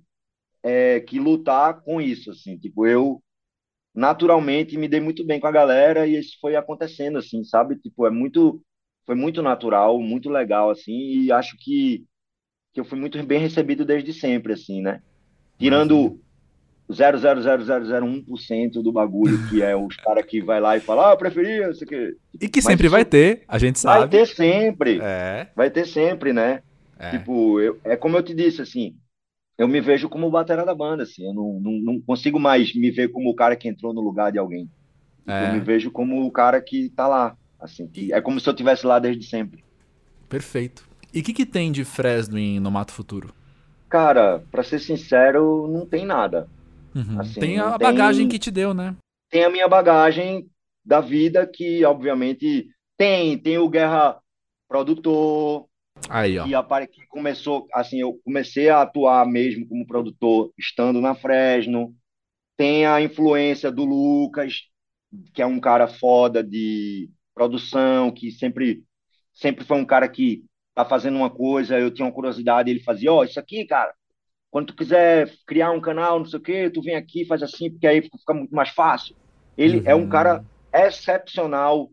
é, 0.64 0.98
que 1.00 1.20
lutar 1.20 1.80
com 1.82 2.00
isso, 2.00 2.32
assim. 2.32 2.58
Tipo, 2.58 2.86
eu 2.86 3.22
naturalmente 3.94 4.76
me 4.76 4.88
dei 4.88 5.00
muito 5.00 5.24
bem 5.24 5.38
com 5.38 5.46
a 5.46 5.52
galera 5.52 6.06
e 6.06 6.18
isso 6.18 6.36
foi 6.40 6.56
acontecendo, 6.56 7.18
assim, 7.18 7.44
sabe? 7.44 7.76
Tipo, 7.76 8.04
é 8.06 8.10
muito, 8.10 8.60
foi 9.06 9.14
muito 9.14 9.40
natural, 9.42 10.00
muito 10.00 10.28
legal, 10.28 10.70
assim, 10.70 10.92
e 10.92 11.30
acho 11.30 11.56
que, 11.58 12.04
que 12.74 12.80
eu 12.80 12.84
fui 12.84 12.98
muito 12.98 13.22
bem 13.24 13.38
recebido 13.38 13.84
desde 13.84 14.12
sempre, 14.12 14.54
assim, 14.54 14.82
né? 14.82 15.00
Tirando 15.56 16.20
0,00001% 16.90 18.82
do 18.82 18.92
bagulho, 18.92 19.48
que 19.48 19.62
é 19.62 19.76
os 19.76 19.96
caras 19.96 20.24
que 20.24 20.40
vai 20.40 20.60
lá 20.60 20.76
e 20.76 20.80
fala, 20.80 21.08
ah, 21.08 21.12
eu 21.12 21.16
preferia, 21.16 21.70
isso 21.70 21.84
aqui. 21.84 22.16
E 22.40 22.48
que 22.48 22.62
sempre 22.62 22.88
vai 22.88 23.04
ter, 23.04 23.42
a 23.48 23.58
gente 23.58 23.78
sabe. 23.78 24.00
Vai 24.00 24.08
ter 24.08 24.26
sempre. 24.26 25.00
É. 25.02 25.48
Vai 25.54 25.70
ter 25.70 25.86
sempre, 25.86 26.32
né? 26.32 26.62
É. 26.98 27.10
Tipo, 27.10 27.60
eu, 27.60 27.78
é 27.84 27.96
como 27.96 28.16
eu 28.16 28.22
te 28.22 28.34
disse, 28.34 28.62
assim, 28.62 28.94
eu 29.58 29.66
me 29.66 29.80
vejo 29.80 30.08
como 30.08 30.26
o 30.26 30.30
batera 30.30 30.64
da 30.64 30.74
banda, 30.74 31.02
assim, 31.02 31.26
eu 31.26 31.34
não, 31.34 31.60
não, 31.60 31.72
não, 31.72 32.00
consigo 32.00 32.38
mais 32.38 32.74
me 32.74 32.90
ver 32.90 33.08
como 33.08 33.30
o 33.30 33.34
cara 33.34 33.56
que 33.56 33.68
entrou 33.68 33.92
no 33.92 34.00
lugar 34.00 34.30
de 34.30 34.38
alguém. 34.38 34.70
É. 35.26 35.48
Eu 35.48 35.54
me 35.54 35.60
vejo 35.60 35.90
como 35.90 36.24
o 36.24 36.30
cara 36.30 36.60
que 36.60 36.88
tá 36.90 37.08
lá, 37.08 37.36
assim, 37.58 37.88
que 37.88 38.12
é 38.12 38.20
como 38.20 38.38
se 38.38 38.48
eu 38.48 38.52
estivesse 38.52 38.86
lá 38.86 38.98
desde 38.98 39.26
sempre. 39.26 39.64
Perfeito. 40.28 40.86
E 41.12 41.20
o 41.20 41.22
que, 41.22 41.32
que 41.32 41.46
tem 41.46 41.72
de 41.72 41.84
Fresno 41.84 42.38
em 42.38 42.60
No 42.60 42.70
Mato 42.70 42.92
Futuro? 42.92 43.34
Cara, 43.88 44.42
para 44.50 44.62
ser 44.62 44.78
sincero, 44.78 45.66
não 45.68 45.86
tem 45.86 46.04
nada. 46.04 46.48
Uhum. 46.96 47.20
Assim, 47.20 47.38
tem 47.38 47.58
a 47.58 47.76
bagagem 47.76 48.26
que 48.26 48.38
te 48.38 48.50
deu, 48.50 48.72
né? 48.72 48.96
Tem 49.28 49.44
a 49.44 49.50
minha 49.50 49.68
bagagem 49.68 50.48
da 50.82 51.00
vida 51.00 51.46
que, 51.46 51.84
obviamente, 51.84 52.68
tem. 52.96 53.38
Tem 53.38 53.58
o 53.58 53.68
Guerra 53.68 54.18
Produtor. 54.66 55.66
Aí, 56.08 56.38
ó. 56.38 56.44
Que, 56.44 56.86
que 56.86 57.06
começou, 57.06 57.66
assim, 57.72 58.00
eu 58.00 58.18
comecei 58.24 58.70
a 58.70 58.80
atuar 58.80 59.26
mesmo 59.26 59.68
como 59.68 59.86
produtor 59.86 60.50
estando 60.56 61.00
na 61.00 61.14
Fresno. 61.14 61.94
Tem 62.56 62.86
a 62.86 63.02
influência 63.02 63.70
do 63.70 63.84
Lucas, 63.84 64.62
que 65.34 65.42
é 65.42 65.46
um 65.46 65.60
cara 65.60 65.86
foda 65.86 66.42
de 66.42 67.10
produção, 67.34 68.10
que 68.10 68.30
sempre, 68.30 68.82
sempre 69.34 69.64
foi 69.64 69.76
um 69.76 69.84
cara 69.84 70.08
que 70.08 70.42
tá 70.74 70.86
fazendo 70.86 71.16
uma 71.16 71.28
coisa, 71.28 71.78
eu 71.78 71.90
tinha 71.90 72.06
uma 72.06 72.14
curiosidade, 72.14 72.70
ele 72.70 72.80
fazia, 72.80 73.12
ó, 73.12 73.20
oh, 73.20 73.24
isso 73.24 73.38
aqui, 73.38 73.66
cara, 73.66 73.94
quando 74.50 74.68
tu 74.68 74.76
quiser 74.76 75.32
criar 75.46 75.70
um 75.70 75.80
canal, 75.80 76.18
não 76.18 76.26
sei 76.26 76.38
o 76.38 76.42
quê, 76.42 76.70
tu 76.70 76.82
vem 76.82 76.96
aqui, 76.96 77.24
faz 77.24 77.42
assim, 77.42 77.70
porque 77.70 77.86
aí 77.86 78.02
fica 78.02 78.34
muito 78.34 78.54
mais 78.54 78.70
fácil. 78.70 79.14
Ele 79.56 79.78
uhum. 79.78 79.82
é 79.86 79.94
um 79.94 80.02
uhum. 80.02 80.08
cara 80.08 80.44
excepcional, 80.72 81.90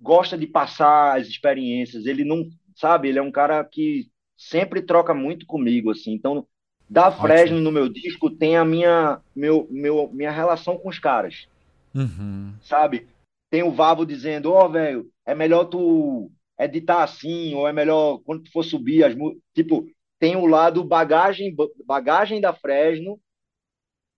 gosta 0.00 0.36
de 0.36 0.46
passar 0.46 1.18
as 1.18 1.26
experiências, 1.26 2.06
ele 2.06 2.24
não, 2.24 2.48
sabe, 2.74 3.08
ele 3.08 3.18
é 3.18 3.22
um 3.22 3.30
cara 3.30 3.64
que 3.64 4.08
sempre 4.36 4.82
troca 4.82 5.14
muito 5.14 5.46
comigo, 5.46 5.90
assim, 5.90 6.12
então 6.12 6.46
Da 6.88 7.10
Fresno 7.10 7.60
no 7.60 7.72
meu 7.72 7.88
disco 7.88 8.30
tem 8.30 8.56
a 8.56 8.64
minha, 8.64 9.20
meu, 9.34 9.66
meu, 9.70 10.10
minha 10.12 10.30
relação 10.30 10.76
com 10.76 10.88
os 10.88 10.98
caras. 10.98 11.48
Uhum. 11.94 12.54
Sabe? 12.62 13.08
Tem 13.50 13.62
o 13.62 13.72
Vavo 13.72 14.04
dizendo, 14.04 14.52
ó, 14.52 14.66
oh, 14.66 14.68
velho, 14.68 15.10
é 15.24 15.34
melhor 15.34 15.64
tu 15.64 16.30
editar 16.58 17.02
assim, 17.02 17.54
ou 17.54 17.66
é 17.66 17.72
melhor 17.72 18.18
quando 18.24 18.44
tu 18.44 18.52
for 18.52 18.62
subir 18.62 19.04
as 19.04 19.14
Tipo, 19.54 19.86
tem 20.18 20.36
o 20.36 20.46
lado 20.46 20.82
bagagem, 20.84 21.54
bagagem 21.84 22.40
da 22.40 22.52
Fresno 22.52 23.18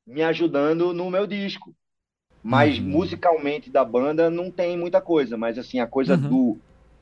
me 0.06 0.22
ajudando 0.22 0.92
no 0.94 1.10
meu 1.10 1.26
disco. 1.26 1.74
Mas 2.42 2.78
uhum. 2.78 2.84
musicalmente 2.84 3.68
da 3.68 3.84
banda 3.84 4.30
não 4.30 4.50
tem 4.50 4.76
muita 4.76 5.00
coisa, 5.00 5.36
mas 5.36 5.58
assim, 5.58 5.80
a 5.80 5.86
coisa 5.86 6.14
uhum. 6.14 6.28
do, 6.28 6.58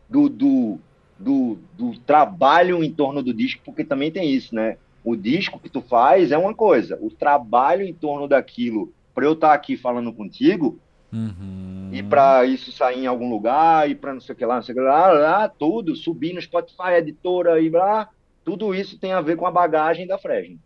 do, 0.09 0.29
do, 0.29 0.79
do, 1.19 1.59
do 1.75 1.99
trabalho 2.01 2.83
em 2.83 2.93
torno 2.93 3.23
do 3.23 3.35
disco, 3.35 3.63
porque 3.65 3.85
também 3.85 4.11
tem 4.11 4.31
isso, 4.31 4.55
né? 4.55 4.79
O 5.05 5.15
disco 5.15 5.61
que 5.61 5.69
tu 5.69 5.81
faz 5.81 6.33
é 6.33 6.39
uma 6.39 6.55
coisa, 6.55 6.99
o 7.01 7.11
trabalho 7.11 7.85
em 7.85 7.93
torno 7.93 8.27
daquilo, 8.27 8.93
para 9.15 9.25
eu 9.25 9.35
estar 9.35 9.51
tá 9.51 9.55
aqui 9.55 9.77
falando 9.77 10.13
contigo, 10.13 10.81
uhum. 11.13 11.91
e 11.93 12.03
para 12.03 12.45
isso 12.45 12.73
sair 12.73 13.05
em 13.05 13.07
algum 13.07 13.31
lugar, 13.31 13.89
e 13.89 13.95
para 13.95 14.15
não 14.15 14.21
sei 14.21 14.35
o 14.35 14.37
que 14.37 14.45
lá, 14.45 14.57
não 14.57 14.63
sei 14.63 14.75
o 14.75 14.79
que 14.79 14.83
lá, 14.83 15.13
lá, 15.13 15.49
tudo, 15.49 15.95
subir 15.95 16.33
no 16.33 16.43
Spotify, 16.43 16.95
editora 16.97 17.61
e 17.61 17.69
lá, 17.69 18.09
tudo 18.47 18.73
isso 18.73 18.97
tem 18.97 19.13
a 19.13 19.21
ver 19.21 19.37
com 19.37 19.45
a 19.45 19.51
bagagem 19.51 20.07
da 20.07 20.17
Fresno. 20.17 20.57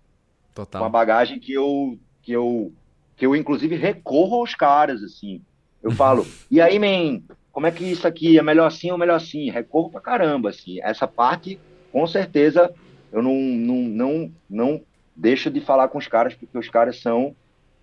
Total. 0.55 0.83
Com 0.83 0.87
a 0.87 0.91
bagagem 0.91 1.41
que 1.41 1.55
eu, 1.55 1.99
que 2.22 2.31
eu, 2.31 2.70
que 3.16 3.24
eu 3.24 3.35
inclusive 3.35 3.74
recorro 3.74 4.37
aos 4.37 4.55
caras, 4.55 5.03
assim. 5.03 5.41
Eu 5.83 5.91
falo, 5.91 6.26
e 6.51 6.61
aí, 6.61 6.78
man, 6.78 7.22
como 7.51 7.66
é 7.66 7.70
que 7.70 7.85
isso 7.85 8.07
aqui 8.07 8.39
é 8.39 8.43
melhor 8.43 8.66
assim 8.66 8.91
ou 8.91 8.99
melhor 8.99 9.16
assim? 9.16 9.51
Recorro 9.51 9.91
pra 9.91 10.01
caramba, 10.03 10.51
assim. 10.51 10.78
Essa 10.83 11.09
parte, 11.09 11.59
com 11.91 12.07
certeza, 12.07 12.70
eu 13.11 13.22
não, 13.22 13.35
não, 13.35 13.76
não, 13.76 14.33
não 14.49 14.81
deixo 15.16 15.51
de 15.51 15.62
falar 15.62 15.89
com 15.89 15.97
os 15.97 16.07
caras, 16.07 16.35
porque 16.35 16.59
os 16.59 16.68
caras 16.68 17.01
são 17.01 17.35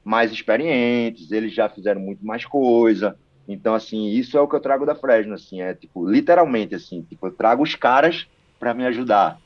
mais 0.04 0.32
experientes, 0.32 1.32
eles 1.32 1.56
já 1.56 1.68
fizeram 1.68 2.00
muito 2.00 2.24
mais 2.24 2.46
coisa. 2.46 3.18
Então, 3.48 3.74
assim, 3.74 4.10
isso 4.10 4.38
é 4.38 4.42
o 4.42 4.48
que 4.48 4.56
eu 4.56 4.60
trago 4.60 4.86
da 4.86 4.94
Fresno, 4.94 5.34
assim, 5.34 5.60
é 5.60 5.74
tipo, 5.74 6.08
literalmente, 6.08 6.76
assim, 6.76 7.02
tipo, 7.02 7.26
eu 7.26 7.32
trago 7.32 7.64
os 7.64 7.74
caras 7.74 8.28
para 8.60 8.76
me 8.76 8.86
ajudar. 8.86 9.40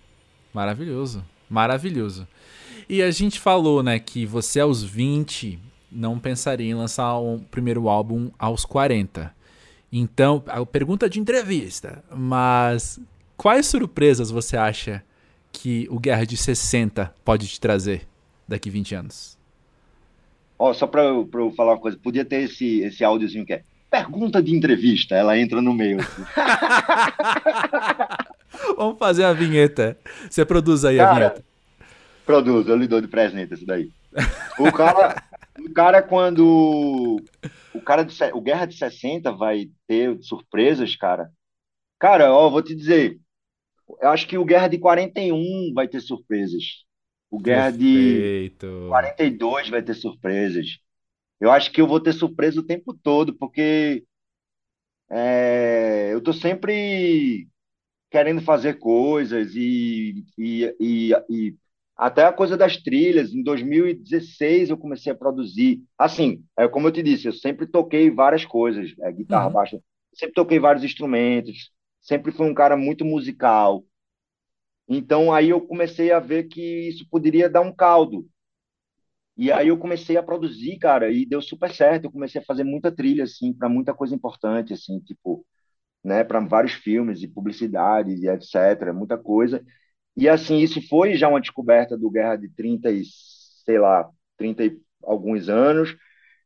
Maravilhoso, 0.54 1.24
maravilhoso. 1.50 2.28
E 2.90 3.02
a 3.02 3.12
gente 3.12 3.40
falou, 3.40 3.82
né, 3.82 4.00
que 4.00 4.26
você 4.26 4.60
aos 4.60 4.84
20 4.84 5.60
não 5.92 6.20
pensaria 6.20 6.70
em 6.70 6.74
lançar 6.74 7.20
um 7.20 7.40
primeiro 7.40 7.90
álbum 7.90 8.32
aos 8.40 8.66
40. 8.66 9.34
Então, 9.92 10.42
a 10.48 10.66
pergunta 10.66 11.10
de 11.10 11.20
entrevista, 11.20 12.04
mas 12.10 13.00
quais 13.36 13.66
surpresas 13.66 14.32
você 14.32 14.56
acha 14.56 15.04
que 15.52 15.88
o 15.90 16.00
Guerra 16.00 16.26
de 16.26 16.38
60 16.38 17.14
pode 17.26 17.48
te 17.48 17.60
trazer 17.60 18.08
daqui 18.48 18.70
20 18.70 18.96
anos? 18.96 19.38
Ó, 20.58 20.70
oh, 20.70 20.74
só 20.74 20.88
para 20.88 21.04
eu, 21.04 21.30
eu 21.34 21.52
falar 21.52 21.74
uma 21.74 21.80
coisa, 21.80 21.98
podia 21.98 22.24
ter 22.24 22.44
esse, 22.44 22.82
esse 22.82 23.04
áudiozinho 23.04 23.46
que 23.46 23.54
é 23.54 23.64
pergunta 23.92 24.42
de 24.42 24.56
entrevista, 24.56 25.14
ela 25.14 25.38
entra 25.38 25.62
no 25.62 25.74
meio. 25.74 26.00
Assim. 26.00 26.24
Vamos 28.78 28.98
fazer 28.98 29.26
a 29.26 29.34
vinheta. 29.34 29.98
Você 30.30 30.46
produz 30.46 30.86
aí 30.86 30.98
cara, 30.98 31.12
a 31.12 31.14
vinheta. 31.14 31.44
Produz, 32.26 32.68
eu 32.68 32.78
lhe 32.78 32.88
dou 32.88 33.02
de 33.02 33.10
presente 33.10 33.54
isso 33.54 33.66
daí. 33.66 33.92
O 34.58 34.72
cara, 34.72 35.22
o 35.60 35.74
cara 35.74 36.02
quando 36.02 37.22
o 37.74 37.82
cara 37.82 38.04
de, 38.04 38.16
o 38.34 38.42
Guerra 38.42 38.66
de 38.66 38.78
60 38.78 39.32
vai 39.34 39.70
ter 39.88 40.18
surpresas, 40.22 40.96
cara. 40.96 41.30
Cara, 42.00 42.34
ó, 42.34 42.50
vou 42.50 42.62
te 42.62 42.74
dizer, 42.74 43.20
eu 44.02 44.10
acho 44.10 44.28
que 44.28 44.38
o 44.38 44.46
Guerra 44.46 44.68
de 44.68 44.78
41 44.78 45.74
vai 45.74 45.88
ter 45.88 46.00
surpresas. 46.00 46.64
O 47.30 47.40
Guerra 47.40 47.72
Perfeito. 47.72 48.68
de 48.68 48.88
42 48.88 49.70
vai 49.70 49.82
ter 49.82 49.94
surpresas. 49.94 50.80
Eu 51.42 51.52
acho 51.52 51.72
que 51.72 51.82
eu 51.82 51.88
vou 51.88 52.00
ter 52.00 52.14
surpresa 52.14 52.60
o 52.60 52.64
tempo 52.64 52.94
todo, 52.94 53.34
porque 53.34 54.06
é, 55.10 56.12
eu 56.14 56.22
tô 56.22 56.32
sempre 56.32 57.48
querendo 58.12 58.42
fazer 58.42 58.78
coisas 58.78 59.56
e, 59.56 60.24
e, 60.38 60.76
e, 60.80 61.12
e, 61.30 61.56
até 61.98 62.26
a 62.26 62.32
coisa 62.32 62.56
das 62.56 62.78
trilhas. 62.78 63.34
Em 63.34 63.42
2016 63.42 64.70
eu 64.70 64.78
comecei 64.78 65.12
a 65.12 65.16
produzir. 65.16 65.84
Assim, 65.98 66.44
é, 66.56 66.68
como 66.68 66.88
eu 66.88 66.92
te 66.92 67.02
disse, 67.02 67.28
eu 67.28 67.34
sempre 67.34 67.66
toquei 67.66 68.12
várias 68.12 68.46
coisas, 68.46 68.94
é, 69.02 69.12
guitarra, 69.12 69.48
uhum. 69.48 69.54
baixo, 69.54 69.82
sempre 70.14 70.36
toquei 70.36 70.60
vários 70.60 70.84
instrumentos, 70.84 71.72
sempre 72.00 72.32
fui 72.32 72.48
um 72.48 72.54
cara 72.54 72.78
muito 72.78 73.04
musical. 73.04 73.84
Então 74.88 75.34
aí 75.34 75.50
eu 75.50 75.62
comecei 75.62 76.12
a 76.12 76.20
ver 76.20 76.44
que 76.44 76.90
isso 76.90 77.08
poderia 77.10 77.50
dar 77.50 77.62
um 77.62 77.74
caldo. 77.74 78.28
E 79.38 79.52
aí 79.52 79.70
eu 79.70 79.78
comecei 79.78 80.18
a 80.18 80.24
produzir, 80.24 80.78
cara, 80.78 81.12
e 81.12 81.26
deu 81.26 81.42
super 81.42 81.72
certo. 81.74 82.06
Eu 82.06 82.12
comecei 82.12 82.42
a 82.42 82.46
fazer 82.46 82.64
muita 82.64 82.92
trilha 82.92 83.24
assim 83.24 83.54
para 83.54 83.70
muita 83.70 83.94
coisa 83.94 84.14
importante 84.16 84.74
assim, 84.74 85.00
tipo, 85.00 85.46
né, 86.04 86.24
para 86.24 86.40
vários 86.42 86.74
filmes 86.74 87.24
e 87.24 87.28
publicidade 87.28 88.12
e 88.14 88.28
etc, 88.30 88.94
muita 88.94 89.18
coisa. 89.18 89.64
E 90.18 90.30
assim, 90.30 90.60
isso 90.60 90.82
foi 90.90 91.16
já 91.16 91.30
uma 91.30 91.42
descoberta 91.42 91.98
do 91.98 92.10
Guerra 92.12 92.36
de 92.38 92.50
30 92.50 92.92
e 92.92 93.04
sei 93.66 93.80
lá, 93.80 94.10
30 94.38 94.66
e 94.66 94.80
alguns 95.04 95.50
anos. 95.50 95.96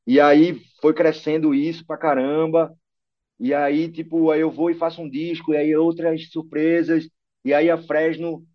E 0.08 0.20
aí 0.22 0.62
foi 0.82 0.94
crescendo 0.94 1.54
isso 1.56 1.86
pra 1.86 1.98
caramba. 1.98 2.76
E 3.40 3.54
aí, 3.54 3.92
tipo, 3.92 4.32
aí 4.32 4.42
eu 4.42 4.52
vou 4.52 4.70
e 4.70 4.76
faço 4.76 5.02
um 5.02 5.10
disco, 5.10 5.54
e 5.54 5.58
aí 5.58 5.76
outras 5.76 6.30
surpresas. 6.32 7.10
E 7.44 7.54
aí 7.54 7.70
a 7.70 7.78
Fresno, 7.78 8.46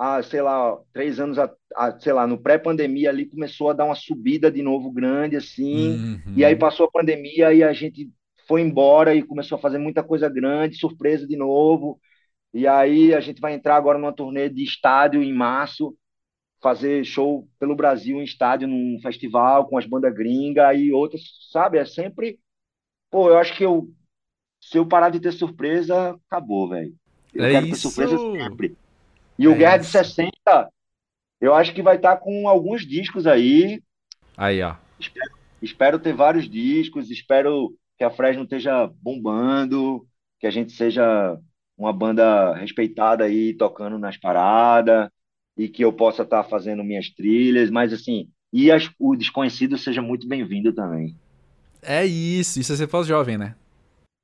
há, 0.00 0.22
sei 0.22 0.40
lá, 0.40 0.78
três 0.94 1.20
anos, 1.20 1.38
a, 1.38 1.52
a 1.76 2.00
sei 2.00 2.14
lá, 2.14 2.26
no 2.26 2.40
pré-pandemia 2.40 3.10
ali, 3.10 3.26
começou 3.26 3.68
a 3.68 3.74
dar 3.74 3.84
uma 3.84 3.94
subida 3.94 4.50
de 4.50 4.62
novo 4.62 4.90
grande, 4.90 5.36
assim. 5.36 5.90
Uhum. 5.90 6.34
E 6.34 6.42
aí 6.42 6.56
passou 6.56 6.86
a 6.86 6.90
pandemia 6.90 7.52
e 7.52 7.62
a 7.62 7.70
gente 7.74 8.10
foi 8.48 8.62
embora 8.62 9.14
e 9.14 9.22
começou 9.22 9.58
a 9.58 9.60
fazer 9.60 9.76
muita 9.76 10.02
coisa 10.02 10.26
grande, 10.26 10.78
surpresa 10.78 11.26
de 11.26 11.36
novo. 11.36 12.00
E 12.54 12.66
aí 12.66 13.14
a 13.14 13.20
gente 13.20 13.42
vai 13.42 13.52
entrar 13.52 13.76
agora 13.76 13.98
numa 13.98 14.12
turnê 14.12 14.48
de 14.48 14.64
estádio 14.64 15.22
em 15.22 15.34
março, 15.34 15.94
fazer 16.62 17.04
show 17.04 17.46
pelo 17.58 17.76
Brasil 17.76 18.18
em 18.20 18.24
estádio, 18.24 18.66
num 18.66 18.98
festival 19.02 19.68
com 19.68 19.76
as 19.76 19.84
bandas 19.84 20.14
gringas 20.14 20.78
e 20.78 20.90
outras, 20.90 21.20
sabe? 21.52 21.76
É 21.76 21.84
sempre. 21.84 22.38
Pô, 23.10 23.28
eu 23.28 23.36
acho 23.36 23.54
que 23.54 23.64
eu. 23.64 23.90
Se 24.62 24.78
eu 24.78 24.86
parar 24.86 25.10
de 25.10 25.20
ter 25.20 25.32
surpresa, 25.32 26.18
acabou, 26.26 26.70
velho. 26.70 26.94
Eu 27.34 27.44
é 27.44 27.50
quero 27.52 27.66
isso. 27.66 27.74
ter 27.74 28.06
surpresa 28.06 28.18
sempre. 28.18 28.76
E 29.40 29.46
é 29.46 29.48
o 29.48 29.54
Guerra 29.54 29.78
isso. 29.78 29.86
de 29.86 30.06
60, 30.06 30.32
eu 31.40 31.54
acho 31.54 31.72
que 31.72 31.80
vai 31.80 31.96
estar 31.96 32.16
tá 32.16 32.20
com 32.20 32.46
alguns 32.46 32.86
discos 32.86 33.26
aí. 33.26 33.82
Aí, 34.36 34.60
ó. 34.60 34.74
Espero, 34.98 35.30
espero 35.62 35.98
ter 35.98 36.12
vários 36.12 36.46
discos, 36.46 37.10
espero 37.10 37.74
que 37.96 38.04
a 38.04 38.10
Fresno 38.10 38.42
esteja 38.42 38.90
bombando, 39.00 40.06
que 40.38 40.46
a 40.46 40.50
gente 40.50 40.72
seja 40.72 41.38
uma 41.76 41.90
banda 41.90 42.52
respeitada 42.52 43.24
aí 43.24 43.54
tocando 43.54 43.98
nas 43.98 44.18
paradas 44.18 45.08
e 45.56 45.70
que 45.70 45.82
eu 45.82 45.90
possa 45.90 46.22
estar 46.22 46.42
tá 46.42 46.48
fazendo 46.48 46.84
minhas 46.84 47.08
trilhas, 47.08 47.70
mas 47.70 47.94
assim, 47.94 48.28
e 48.52 48.70
as, 48.70 48.90
o 48.98 49.16
desconhecido 49.16 49.78
seja 49.78 50.02
muito 50.02 50.28
bem-vindo 50.28 50.70
também. 50.70 51.16
É 51.80 52.04
isso, 52.04 52.60
isso 52.60 52.74
é 52.74 52.76
ser 52.76 52.88
pós-jovem, 52.88 53.38
né? 53.38 53.54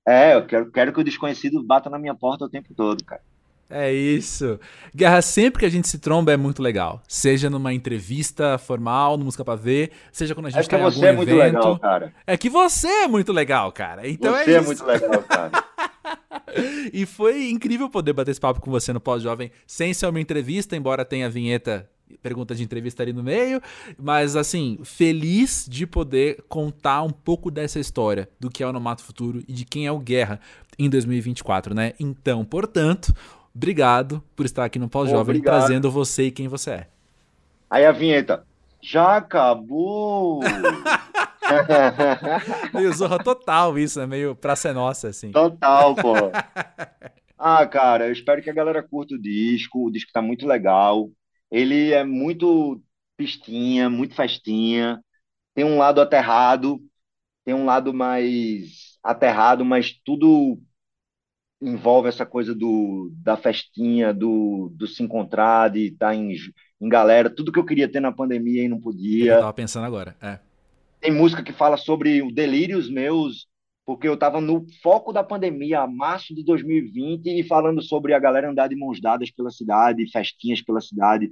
É, 0.07 0.35
eu 0.35 0.47
quero, 0.47 0.71
quero 0.71 0.93
que 0.93 1.01
o 1.01 1.05
desconhecido 1.05 1.62
bata 1.62 1.89
na 1.89 1.99
minha 1.99 2.14
porta 2.14 2.45
o 2.45 2.51
tempo 2.51 2.75
todo, 2.75 3.03
cara. 3.03 3.23
É 3.69 3.93
isso. 3.93 4.61
Guerra, 4.95 5.21
sempre 5.21 5.61
que 5.61 5.67
a 5.67 5.69
gente 5.69 5.89
se 5.89 5.99
tromba 5.99 6.33
é 6.33 6.37
muito 6.37 6.62
legal. 6.62 7.03
Seja 7.09 7.51
numa 7.51 7.75
entrevista 7.75 8.59
formal, 8.59 9.17
no 9.17 9.25
Música 9.25 9.45
Pra 9.45 9.57
Ver, 9.57 9.91
seja 10.12 10.35
quando 10.35 10.47
a 10.47 10.51
gente 10.51 10.64
é 10.64 10.69
tá 10.69 10.79
em 10.79 10.83
algum 10.83 11.01
você 11.01 11.07
é 11.07 11.12
muito 11.12 11.35
legal, 11.35 11.79
cara. 11.79 12.14
É 12.27 12.37
que 12.37 12.49
você 12.49 12.89
é 12.89 13.09
muito 13.09 13.33
legal, 13.33 13.73
cara. 13.73 14.09
Então 14.09 14.37
é 14.37 14.45
você 14.45 14.51
é, 14.53 14.55
é 14.55 14.61
muito 14.61 14.85
legal, 14.85 15.23
cara. 15.23 15.64
e 16.93 17.05
foi 17.05 17.51
incrível 17.51 17.91
poder 17.91 18.12
bater 18.12 18.31
esse 18.31 18.41
papo 18.41 18.61
com 18.61 18.71
você 18.71 18.93
no 18.93 19.01
Pós-Jovem 19.01 19.51
sem 19.67 19.93
ser 19.93 20.07
uma 20.07 20.21
entrevista, 20.21 20.77
embora 20.77 21.05
tenha 21.05 21.27
a 21.27 21.31
vinheta 21.31 21.89
pergunta 22.23 22.55
de 22.55 22.62
entrevista 22.62 23.03
ali 23.03 23.12
no 23.12 23.23
meio, 23.23 23.61
mas 23.99 24.37
assim, 24.37 24.79
feliz 24.85 25.67
de 25.69 25.87
poder 25.87 26.45
contar 26.49 27.03
um 27.03 27.11
pouco 27.11 27.51
dessa 27.51 27.81
história 27.81 28.29
do 28.39 28.49
que 28.49 28.62
é 28.62 28.67
o 28.67 28.73
Nomato 28.73 29.03
Futuro 29.03 29.43
e 29.47 29.53
de 29.53 29.64
quem 29.64 29.87
é 29.87 29.93
o 29.93 29.99
Guerra 29.99 30.41
em 30.79 30.89
2024, 30.89 31.75
né? 31.75 31.95
Então, 31.99 32.45
portanto, 32.45 33.12
obrigado 33.57 34.22
por 34.36 34.44
estar 34.44 34.64
aqui 34.64 34.78
no 34.78 34.88
Pós-Jovem 34.88 35.40
trazendo 35.40 35.90
você 35.90 36.24
e 36.24 36.30
quem 36.30 36.46
você 36.46 36.70
é. 36.70 36.86
Aí 37.70 37.84
a 37.84 37.92
vinheta. 37.92 38.46
Já 38.82 39.16
acabou! 39.16 40.40
meio 42.74 42.92
zorra 42.92 43.18
total 43.18 43.78
isso, 43.78 44.00
é 44.00 44.07
meio 44.07 44.36
pra 44.36 44.54
ser 44.54 44.72
nossa, 44.72 45.09
assim. 45.09 45.32
Total, 45.32 45.94
pô. 45.94 46.14
Ah, 47.38 47.66
cara, 47.66 48.07
eu 48.07 48.12
espero 48.12 48.42
que 48.42 48.48
a 48.48 48.54
galera 48.54 48.82
curta 48.82 49.14
o 49.14 49.20
disco. 49.20 49.86
O 49.86 49.90
disco 49.90 50.11
tá 50.11 50.22
muito 50.22 50.46
legal. 50.46 51.11
Ele 51.50 51.92
é 51.92 52.02
muito 52.02 52.82
pistinha, 53.14 53.90
muito 53.90 54.14
festinha. 54.14 55.04
Tem 55.54 55.62
um 55.62 55.76
lado 55.76 56.00
aterrado, 56.00 56.80
tem 57.44 57.54
um 57.54 57.66
lado 57.66 57.92
mais 57.92 58.98
aterrado, 59.02 59.66
mas 59.66 59.92
tudo 60.02 60.59
envolve 61.61 62.09
essa 62.09 62.26
coisa 62.26 62.54
do, 62.54 63.11
da 63.22 63.36
festinha, 63.36 64.12
do, 64.12 64.70
do 64.74 64.86
se 64.86 65.02
encontrar, 65.02 65.70
de 65.70 65.86
estar 65.88 66.09
tá 66.09 66.14
em, 66.14 66.34
em 66.80 66.88
galera, 66.88 67.30
tudo 67.30 67.50
que 67.52 67.59
eu 67.59 67.64
queria 67.64 67.90
ter 67.90 68.00
na 68.00 68.12
pandemia 68.12 68.64
e 68.64 68.68
não 68.68 68.80
podia. 68.80 69.34
Eu 69.34 69.40
tava 69.40 69.52
pensando 69.52 69.84
agora, 69.84 70.16
é. 70.20 70.38
Tem 71.00 71.12
música 71.12 71.42
que 71.42 71.52
fala 71.52 71.76
sobre 71.76 72.22
o 72.22 72.32
delírios 72.32 72.90
meus, 72.90 73.46
porque 73.84 74.09
eu 74.09 74.14
estava 74.14 74.40
no 74.40 74.66
foco 74.82 75.12
da 75.12 75.22
pandemia, 75.22 75.86
março 75.86 76.34
de 76.34 76.44
2020, 76.44 77.26
e 77.28 77.44
falando 77.44 77.82
sobre 77.82 78.12
a 78.12 78.18
galera 78.18 78.50
andar 78.50 78.68
de 78.68 78.76
mãos 78.76 79.00
dadas 79.00 79.30
pela 79.30 79.50
cidade, 79.50 80.11
festinhas 80.11 80.61
pela 80.62 80.80
cidade, 80.80 81.30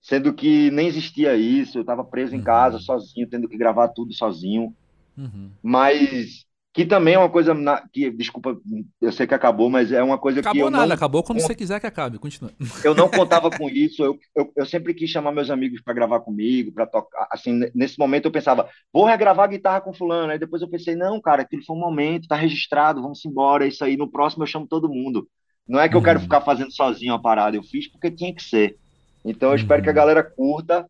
sendo 0.00 0.32
que 0.34 0.70
nem 0.70 0.86
existia 0.88 1.36
isso, 1.36 1.78
eu 1.78 1.82
estava 1.82 2.04
preso 2.04 2.34
em 2.34 2.42
casa, 2.42 2.76
Uhum. 2.76 2.82
sozinho, 2.82 3.28
tendo 3.28 3.48
que 3.48 3.56
gravar 3.58 3.88
tudo 3.88 4.12
sozinho. 4.14 4.74
Uhum. 5.16 5.50
Mas 5.62 6.46
que 6.72 6.86
também 6.86 7.14
é 7.14 7.18
uma 7.18 7.30
coisa 7.30 7.52
na- 7.52 7.86
que, 7.92 8.10
desculpa, 8.10 8.56
eu 9.00 9.12
sei 9.12 9.26
que 9.26 9.34
acabou, 9.34 9.68
mas 9.68 9.90
é 9.92 10.02
uma 10.02 10.18
coisa 10.18 10.40
que 10.40 10.48
Acabou 10.48 10.66
eu 10.66 10.70
nada, 10.70 10.86
não, 10.86 10.94
acabou 10.94 11.22
quando 11.22 11.40
você 11.40 11.54
quiser 11.54 11.80
que 11.80 11.86
acabe. 11.86 12.18
Continua. 12.18 12.52
eu 12.84 12.94
não 12.94 13.08
contava 13.08 13.50
com 13.50 13.68
isso. 13.68 14.02
Eu, 14.04 14.18
eu, 14.34 14.52
eu 14.56 14.66
sempre 14.66 14.94
quis 14.94 15.10
chamar 15.10 15.32
meus 15.32 15.50
amigos 15.50 15.80
para 15.82 15.92
gravar 15.94 16.20
comigo, 16.20 16.72
para 16.72 16.86
tocar. 16.86 17.26
Assim, 17.30 17.52
ne- 17.52 17.70
nesse 17.74 17.98
momento 17.98 18.26
eu 18.26 18.32
pensava, 18.32 18.68
vou 18.92 19.04
regravar 19.04 19.44
a 19.44 19.48
guitarra 19.48 19.80
com 19.80 19.92
fulano. 19.92 20.32
Aí 20.32 20.38
depois 20.38 20.62
eu 20.62 20.70
pensei, 20.70 20.94
não, 20.96 21.20
cara, 21.20 21.42
aquilo 21.42 21.64
foi 21.64 21.76
um 21.76 21.80
momento, 21.80 22.28
tá 22.28 22.36
registrado, 22.36 23.02
vamos 23.02 23.24
embora, 23.24 23.64
é 23.64 23.68
isso 23.68 23.84
aí. 23.84 23.96
No 23.96 24.10
próximo 24.10 24.42
eu 24.44 24.46
chamo 24.46 24.66
todo 24.66 24.88
mundo. 24.88 25.28
Não 25.68 25.78
é 25.80 25.88
que 25.88 25.96
eu 25.96 26.02
quero 26.02 26.18
Uhum. 26.18 26.24
ficar 26.24 26.40
fazendo 26.40 26.72
sozinho 26.72 27.14
a 27.14 27.18
parada, 27.20 27.56
eu 27.56 27.62
fiz 27.62 27.88
porque 27.90 28.10
tinha 28.10 28.34
que 28.34 28.42
ser. 28.42 28.76
Então 29.24 29.50
eu 29.50 29.56
espero 29.56 29.82
que 29.82 29.88
a 29.88 29.92
Uhum. 29.92 29.96
galera 29.96 30.22
curta 30.22 30.86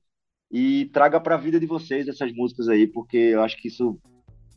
e 0.50 0.86
traga 0.92 1.20
para 1.20 1.34
a 1.36 1.38
vida 1.38 1.60
de 1.60 1.66
vocês 1.66 2.08
essas 2.08 2.32
músicas 2.32 2.68
aí, 2.68 2.86
porque 2.86 3.16
eu 3.16 3.42
acho 3.42 3.56
que 3.56 3.68
isso 3.68 3.98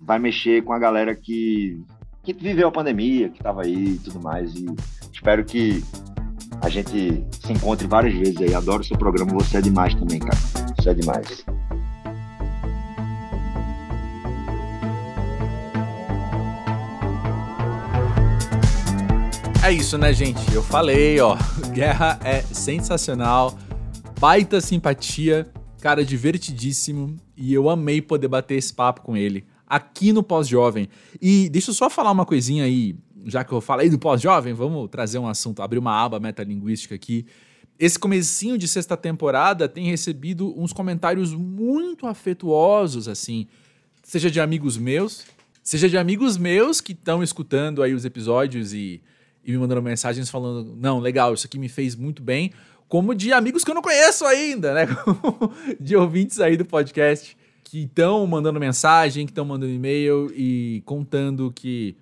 vai 0.05 0.19
mexer 0.19 0.63
com 0.63 0.73
a 0.73 0.79
galera 0.79 1.15
que, 1.15 1.81
que 2.21 2.33
viveu 2.33 2.67
a 2.67 2.71
pandemia, 2.71 3.29
que 3.29 3.37
estava 3.37 3.63
aí 3.63 3.93
e 3.93 3.97
tudo 3.99 4.21
mais. 4.21 4.53
E 4.53 4.65
espero 5.11 5.43
que 5.45 5.83
a 6.61 6.69
gente 6.69 7.23
se 7.31 7.53
encontre 7.53 7.87
várias 7.87 8.13
vezes 8.13 8.37
aí. 8.37 8.53
Adoro 8.53 8.83
seu 8.83 8.97
programa, 8.97 9.31
você 9.33 9.57
é 9.57 9.61
demais 9.61 9.95
também, 9.95 10.19
cara. 10.19 10.37
Você 10.77 10.89
é 10.89 10.93
demais. 10.93 11.45
É 19.65 19.71
isso, 19.71 19.97
né, 19.97 20.11
gente? 20.11 20.53
Eu 20.53 20.61
falei, 20.61 21.19
ó. 21.21 21.37
Guerra 21.71 22.19
é 22.25 22.41
sensacional. 22.41 23.57
Baita 24.19 24.59
simpatia. 24.59 25.47
Cara, 25.81 26.03
divertidíssimo. 26.03 27.15
E 27.35 27.53
eu 27.53 27.69
amei 27.69 28.01
poder 28.01 28.27
bater 28.27 28.55
esse 28.55 28.73
papo 28.73 29.01
com 29.01 29.15
ele 29.15 29.45
aqui 29.73 30.13
no 30.13 30.21
Pós-Jovem. 30.21 30.87
E 31.19 31.49
deixa 31.49 31.71
eu 31.71 31.73
só 31.73 31.89
falar 31.89 32.11
uma 32.11 32.27
coisinha 32.27 32.63
aí. 32.63 32.95
Já 33.25 33.43
que 33.43 33.51
eu 33.51 33.59
falei 33.59 33.89
do 33.89 33.97
Pós-Jovem, 33.97 34.53
vamos 34.53 34.87
trazer 34.87 35.17
um 35.17 35.27
assunto, 35.27 35.63
abrir 35.63 35.79
uma 35.79 35.99
aba 35.99 36.19
metalinguística 36.19 36.93
aqui. 36.93 37.25
Esse 37.79 37.97
comecinho 37.97 38.55
de 38.55 38.67
sexta 38.67 38.95
temporada 38.95 39.67
tem 39.67 39.87
recebido 39.87 40.53
uns 40.61 40.71
comentários 40.71 41.33
muito 41.33 42.05
afetuosos, 42.05 43.07
assim. 43.07 43.47
Seja 44.03 44.29
de 44.29 44.39
amigos 44.39 44.77
meus, 44.77 45.25
seja 45.63 45.89
de 45.89 45.97
amigos 45.97 46.37
meus 46.37 46.79
que 46.79 46.91
estão 46.91 47.23
escutando 47.23 47.81
aí 47.81 47.95
os 47.95 48.05
episódios 48.05 48.73
e, 48.73 49.01
e 49.43 49.51
me 49.51 49.57
mandando 49.57 49.81
mensagens 49.81 50.29
falando, 50.29 50.75
não, 50.75 50.99
legal, 50.99 51.33
isso 51.33 51.47
aqui 51.47 51.57
me 51.57 51.69
fez 51.69 51.95
muito 51.95 52.21
bem, 52.21 52.51
como 52.87 53.15
de 53.15 53.33
amigos 53.33 53.63
que 53.63 53.71
eu 53.71 53.75
não 53.75 53.81
conheço 53.81 54.23
ainda, 54.25 54.73
né? 54.73 54.87
de 55.79 55.95
ouvintes 55.95 56.39
aí 56.39 56.55
do 56.55 56.65
podcast 56.65 57.35
que 57.73 57.85
estão 57.85 58.27
mandando 58.27 58.59
mensagem, 58.59 59.25
que 59.25 59.31
estão 59.31 59.43
mandando 59.43 59.73
e-mail 59.73 60.31
e 60.35 60.83
contando 60.85 61.51
que 61.51 61.97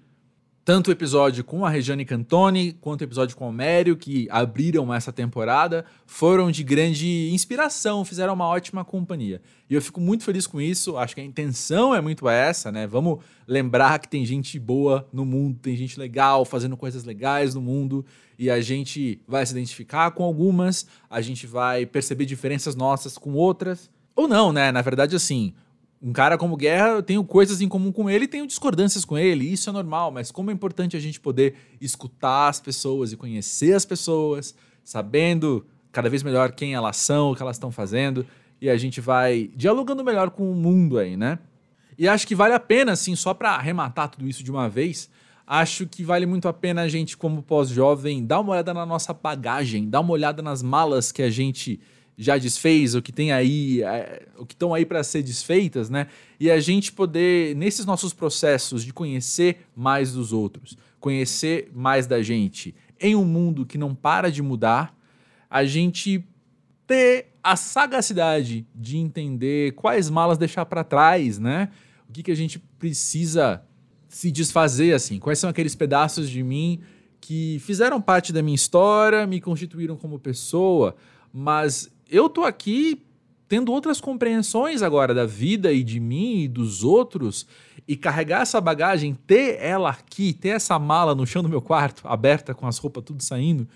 tanto 0.65 0.89
o 0.89 0.91
episódio 0.91 1.45
com 1.45 1.65
a 1.65 1.69
Regiane 1.69 2.03
Cantoni 2.03 2.73
quanto 2.73 2.99
o 2.99 3.03
episódio 3.05 3.37
com 3.37 3.47
o 3.47 3.53
Mério, 3.53 3.95
que 3.95 4.27
abriram 4.29 4.93
essa 4.93 5.13
temporada, 5.13 5.85
foram 6.05 6.51
de 6.51 6.61
grande 6.61 7.29
inspiração, 7.31 8.03
fizeram 8.03 8.33
uma 8.33 8.47
ótima 8.47 8.83
companhia. 8.83 9.41
E 9.69 9.73
eu 9.73 9.81
fico 9.81 10.01
muito 10.01 10.25
feliz 10.25 10.45
com 10.45 10.59
isso, 10.59 10.97
acho 10.97 11.15
que 11.15 11.21
a 11.21 11.23
intenção 11.23 11.95
é 11.95 12.01
muito 12.01 12.27
essa, 12.27 12.69
né? 12.69 12.85
Vamos 12.85 13.19
lembrar 13.47 13.97
que 13.99 14.09
tem 14.09 14.25
gente 14.25 14.59
boa 14.59 15.07
no 15.13 15.23
mundo, 15.23 15.57
tem 15.61 15.77
gente 15.77 15.97
legal 15.97 16.43
fazendo 16.43 16.75
coisas 16.75 17.05
legais 17.05 17.55
no 17.55 17.61
mundo, 17.61 18.05
e 18.37 18.49
a 18.49 18.59
gente 18.59 19.21
vai 19.25 19.45
se 19.45 19.53
identificar 19.53 20.11
com 20.11 20.25
algumas, 20.25 20.85
a 21.09 21.21
gente 21.21 21.47
vai 21.47 21.85
perceber 21.85 22.25
diferenças 22.25 22.75
nossas 22.75 23.17
com 23.17 23.31
outras. 23.31 23.89
Ou 24.15 24.27
não, 24.27 24.51
né? 24.51 24.71
Na 24.71 24.81
verdade, 24.81 25.15
assim, 25.15 25.53
um 26.01 26.11
cara 26.11 26.37
como 26.37 26.57
Guerra, 26.57 26.89
eu 26.89 27.03
tenho 27.03 27.23
coisas 27.23 27.61
em 27.61 27.67
comum 27.67 27.91
com 27.91 28.09
ele 28.09 28.27
tenho 28.27 28.47
discordâncias 28.47 29.05
com 29.05 29.17
ele, 29.17 29.45
isso 29.45 29.69
é 29.69 29.73
normal, 29.73 30.11
mas 30.11 30.31
como 30.31 30.49
é 30.49 30.53
importante 30.53 30.97
a 30.97 30.99
gente 30.99 31.19
poder 31.19 31.55
escutar 31.79 32.49
as 32.49 32.59
pessoas 32.59 33.13
e 33.13 33.17
conhecer 33.17 33.73
as 33.73 33.85
pessoas, 33.85 34.55
sabendo 34.83 35.65
cada 35.91 36.09
vez 36.09 36.23
melhor 36.23 36.53
quem 36.53 36.73
elas 36.73 36.97
são, 36.97 37.31
o 37.31 37.35
que 37.35 37.41
elas 37.43 37.57
estão 37.57 37.71
fazendo, 37.71 38.25
e 38.59 38.69
a 38.69 38.77
gente 38.77 38.99
vai 38.99 39.51
dialogando 39.55 40.03
melhor 40.03 40.31
com 40.31 40.51
o 40.51 40.55
mundo 40.55 40.97
aí, 40.97 41.15
né? 41.15 41.37
E 41.97 42.07
acho 42.07 42.25
que 42.25 42.33
vale 42.33 42.53
a 42.53 42.59
pena, 42.59 42.93
assim, 42.93 43.15
só 43.15 43.33
para 43.33 43.51
arrematar 43.51 44.09
tudo 44.09 44.27
isso 44.27 44.43
de 44.43 44.49
uma 44.49 44.67
vez, 44.67 45.07
acho 45.45 45.85
que 45.85 46.03
vale 46.03 46.25
muito 46.25 46.47
a 46.47 46.53
pena 46.53 46.81
a 46.81 46.87
gente, 46.87 47.15
como 47.15 47.43
pós-jovem, 47.43 48.25
dar 48.25 48.39
uma 48.39 48.53
olhada 48.53 48.73
na 48.73 48.85
nossa 48.85 49.13
bagagem, 49.13 49.87
dar 49.87 49.99
uma 49.99 50.13
olhada 50.13 50.41
nas 50.41 50.63
malas 50.63 51.11
que 51.11 51.21
a 51.21 51.29
gente 51.29 51.79
já 52.17 52.37
desfez, 52.37 52.93
o 52.95 53.01
que 53.01 53.11
tem 53.11 53.31
aí, 53.31 53.81
é, 53.83 54.27
o 54.37 54.45
que 54.45 54.53
estão 54.53 54.73
aí 54.73 54.85
para 54.85 55.03
ser 55.03 55.23
desfeitas, 55.23 55.89
né? 55.89 56.07
E 56.39 56.51
a 56.51 56.59
gente 56.59 56.91
poder, 56.91 57.55
nesses 57.55 57.85
nossos 57.85 58.13
processos 58.13 58.83
de 58.83 58.93
conhecer 58.93 59.65
mais 59.75 60.13
dos 60.13 60.31
outros, 60.31 60.77
conhecer 60.99 61.71
mais 61.73 62.05
da 62.05 62.21
gente, 62.21 62.75
em 62.99 63.15
um 63.15 63.25
mundo 63.25 63.65
que 63.65 63.77
não 63.77 63.95
para 63.95 64.31
de 64.31 64.41
mudar, 64.41 64.95
a 65.49 65.65
gente 65.65 66.23
ter 66.85 67.27
a 67.43 67.55
sagacidade 67.55 68.67
de 68.75 68.97
entender 68.97 69.73
quais 69.73 70.09
malas 70.09 70.37
deixar 70.37 70.65
para 70.65 70.83
trás, 70.83 71.39
né? 71.39 71.69
O 72.07 72.13
que, 72.13 72.23
que 72.23 72.31
a 72.31 72.35
gente 72.35 72.59
precisa 72.77 73.63
se 74.07 74.31
desfazer, 74.31 74.93
assim? 74.93 75.17
Quais 75.17 75.39
são 75.39 75.49
aqueles 75.49 75.73
pedaços 75.73 76.29
de 76.29 76.43
mim 76.43 76.81
que 77.19 77.59
fizeram 77.59 78.01
parte 78.01 78.33
da 78.33 78.41
minha 78.41 78.55
história, 78.55 79.25
me 79.25 79.39
constituíram 79.39 79.95
como 79.95 80.19
pessoa, 80.19 80.95
mas 81.31 81.89
eu 82.11 82.29
tô 82.29 82.43
aqui 82.43 83.01
tendo 83.47 83.71
outras 83.71 83.99
compreensões 83.99 84.81
agora 84.81 85.13
da 85.13 85.25
vida 85.25 85.71
e 85.71 85.83
de 85.83 85.99
mim 85.99 86.41
e 86.43 86.47
dos 86.47 86.83
outros 86.83 87.47
e 87.87 87.97
carregar 87.97 88.41
essa 88.41 88.61
bagagem, 88.61 89.17
ter 89.25 89.57
ela 89.59 89.89
aqui, 89.89 90.33
ter 90.33 90.49
essa 90.49 90.77
mala 90.77 91.15
no 91.15 91.25
chão 91.25 91.41
do 91.41 91.49
meu 91.49 91.61
quarto, 91.61 92.07
aberta 92.07 92.53
com 92.53 92.67
as 92.67 92.77
roupas 92.77 93.03
tudo 93.03 93.23
saindo, 93.23 93.67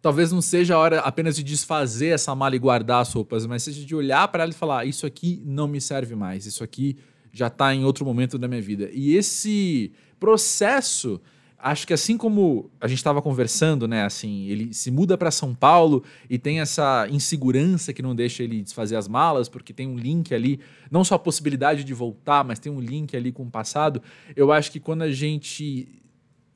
talvez 0.00 0.30
não 0.30 0.40
seja 0.40 0.74
a 0.74 0.78
hora 0.78 1.00
apenas 1.00 1.36
de 1.36 1.42
desfazer 1.42 2.08
essa 2.08 2.34
mala 2.34 2.54
e 2.54 2.58
guardar 2.58 3.00
as 3.00 3.12
roupas, 3.12 3.46
mas 3.46 3.62
seja 3.62 3.84
de 3.84 3.94
olhar 3.94 4.28
para 4.28 4.42
ela 4.42 4.52
e 4.52 4.54
falar: 4.54 4.84
isso 4.84 5.06
aqui 5.06 5.42
não 5.44 5.66
me 5.66 5.80
serve 5.80 6.14
mais, 6.14 6.46
isso 6.46 6.62
aqui 6.62 6.96
já 7.32 7.48
está 7.48 7.74
em 7.74 7.84
outro 7.84 8.04
momento 8.04 8.38
da 8.38 8.46
minha 8.46 8.62
vida. 8.62 8.88
E 8.92 9.16
esse 9.16 9.92
processo, 10.20 11.20
acho 11.64 11.86
que 11.86 11.94
assim 11.94 12.18
como 12.18 12.70
a 12.78 12.86
gente 12.86 12.98
estava 12.98 13.22
conversando, 13.22 13.88
né, 13.88 14.04
assim, 14.04 14.44
ele 14.48 14.74
se 14.74 14.90
muda 14.90 15.16
para 15.16 15.30
São 15.30 15.54
Paulo 15.54 16.04
e 16.28 16.38
tem 16.38 16.60
essa 16.60 17.08
insegurança 17.10 17.90
que 17.90 18.02
não 18.02 18.14
deixa 18.14 18.42
ele 18.42 18.60
desfazer 18.60 18.96
as 18.96 19.08
malas, 19.08 19.48
porque 19.48 19.72
tem 19.72 19.88
um 19.88 19.96
link 19.96 20.34
ali, 20.34 20.60
não 20.90 21.02
só 21.02 21.14
a 21.14 21.18
possibilidade 21.18 21.82
de 21.82 21.94
voltar, 21.94 22.44
mas 22.44 22.58
tem 22.58 22.70
um 22.70 22.78
link 22.78 23.16
ali 23.16 23.32
com 23.32 23.44
o 23.44 23.50
passado. 23.50 24.02
Eu 24.36 24.52
acho 24.52 24.70
que 24.70 24.78
quando 24.78 25.02
a 25.02 25.10
gente 25.10 25.88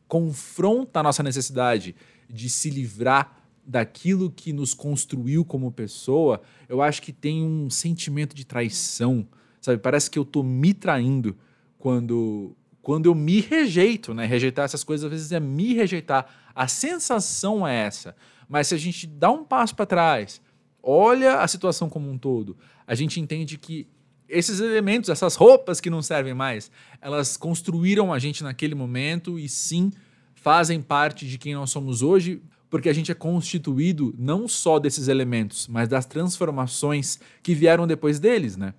confronta 0.07 1.01
a 1.01 1.03
nossa 1.03 1.23
necessidade 1.23 1.97
de 2.29 2.51
se 2.51 2.69
livrar 2.69 3.35
daquilo 3.65 4.31
que 4.31 4.53
nos 4.53 4.75
construiu 4.75 5.43
como 5.43 5.73
pessoa, 5.73 6.43
eu 6.69 6.83
acho 6.83 7.01
que 7.01 7.15
tem 7.15 7.43
um 7.43 7.71
sentimento 7.71 8.37
de 8.37 8.45
traição, 8.45 9.27
sabe? 9.59 9.79
Parece 9.79 10.11
que 10.11 10.19
eu 10.19 10.25
tô 10.27 10.43
me 10.43 10.75
traindo 10.75 11.35
quando 11.79 12.55
quando 12.89 13.05
eu 13.05 13.15
me 13.15 13.43
rejeito, 13.43 14.15
né? 14.15 14.25
Rejeitar 14.25 14.65
essas 14.65 14.83
coisas 14.83 15.05
às 15.05 15.11
vezes 15.11 15.31
é 15.31 15.39
me 15.39 15.75
rejeitar. 15.75 16.27
A 16.55 16.67
sensação 16.67 17.69
é 17.69 17.85
essa. 17.85 18.17
Mas 18.49 18.69
se 18.69 18.75
a 18.75 18.79
gente 18.79 19.07
dá 19.07 19.31
um 19.31 19.45
passo 19.45 19.77
para 19.77 19.85
trás, 19.85 20.41
olha 20.83 21.41
a 21.41 21.47
situação 21.47 21.91
como 21.91 22.11
um 22.11 22.17
todo, 22.17 22.57
a 22.87 22.95
gente 22.95 23.21
entende 23.21 23.59
que 23.59 23.87
esses 24.27 24.59
elementos, 24.61 25.11
essas 25.11 25.35
roupas 25.35 25.83
que 25.83 25.91
não 25.91 26.01
servem 26.01 26.33
mais, 26.33 26.71
elas 26.99 27.37
construíram 27.37 28.11
a 28.11 28.19
gente 28.19 28.43
naquele 28.43 28.75
momento 28.75 29.39
e 29.39 29.51
sim 29.51 29.93
fazem 30.35 30.81
parte 30.81 31.29
de 31.29 31.37
quem 31.37 31.55
nós 31.55 31.69
somos 31.69 32.01
hoje, 32.01 32.41
porque 32.71 32.89
a 32.89 32.95
gente 32.95 33.13
é 33.13 33.15
constituído 33.15 34.15
não 34.19 34.49
só 34.49 34.79
desses 34.79 35.09
elementos, 35.09 35.69
mas 35.69 35.91
das 35.91 36.07
transformações 36.07 37.21
que 37.43 37.55
vieram 37.55 37.87
depois 37.87 38.19
deles, 38.19 38.57
né? 38.57 38.73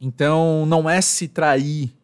Então, 0.00 0.66
não 0.66 0.90
é 0.90 1.00
se 1.00 1.28
trair, 1.28 1.94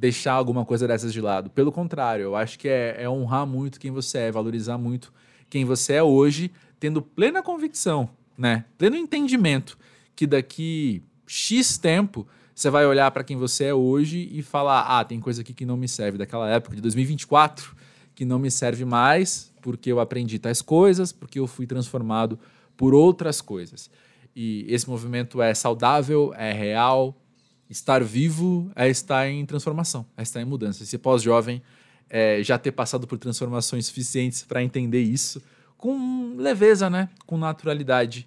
deixar 0.00 0.32
alguma 0.32 0.64
coisa 0.64 0.88
dessas 0.88 1.12
de 1.12 1.20
lado. 1.20 1.50
Pelo 1.50 1.70
contrário, 1.70 2.22
eu 2.22 2.34
acho 2.34 2.58
que 2.58 2.66
é, 2.66 3.02
é 3.02 3.08
honrar 3.08 3.46
muito 3.46 3.78
quem 3.78 3.90
você 3.90 4.16
é, 4.16 4.32
valorizar 4.32 4.78
muito 4.78 5.12
quem 5.50 5.64
você 5.64 5.94
é 5.94 6.02
hoje, 6.02 6.50
tendo 6.78 7.02
plena 7.02 7.42
convicção, 7.42 8.08
né? 8.38 8.64
Pleno 8.78 8.96
entendimento 8.96 9.76
que 10.16 10.26
daqui 10.26 11.02
X 11.26 11.76
tempo 11.76 12.26
você 12.54 12.70
vai 12.70 12.86
olhar 12.86 13.10
para 13.10 13.22
quem 13.22 13.36
você 13.36 13.64
é 13.64 13.74
hoje 13.74 14.28
e 14.32 14.42
falar: 14.42 14.82
ah, 14.82 15.04
tem 15.04 15.20
coisa 15.20 15.42
aqui 15.42 15.52
que 15.52 15.66
não 15.66 15.76
me 15.76 15.88
serve 15.88 16.16
daquela 16.16 16.48
época 16.48 16.76
de 16.76 16.80
2024 16.80 17.76
que 18.14 18.24
não 18.24 18.38
me 18.38 18.50
serve 18.50 18.84
mais 18.84 19.52
porque 19.60 19.92
eu 19.92 20.00
aprendi 20.00 20.38
tais 20.38 20.62
coisas, 20.62 21.12
porque 21.12 21.38
eu 21.38 21.46
fui 21.46 21.66
transformado 21.66 22.38
por 22.76 22.94
outras 22.94 23.42
coisas. 23.42 23.90
E 24.34 24.64
esse 24.68 24.88
movimento 24.88 25.42
é 25.42 25.52
saudável, 25.52 26.32
é 26.34 26.52
real. 26.52 27.14
Estar 27.70 28.02
vivo 28.02 28.68
é 28.74 28.88
estar 28.88 29.30
em 29.30 29.46
transformação, 29.46 30.04
é 30.16 30.22
estar 30.22 30.42
em 30.42 30.44
mudança. 30.44 30.82
Esse 30.82 30.98
pós-jovem 30.98 31.62
é 32.08 32.42
já 32.42 32.58
ter 32.58 32.72
passado 32.72 33.06
por 33.06 33.16
transformações 33.16 33.86
suficientes 33.86 34.42
para 34.42 34.60
entender 34.60 35.00
isso 35.00 35.40
com 35.78 36.34
leveza, 36.36 36.90
né? 36.90 37.08
Com 37.26 37.38
naturalidade 37.38 38.26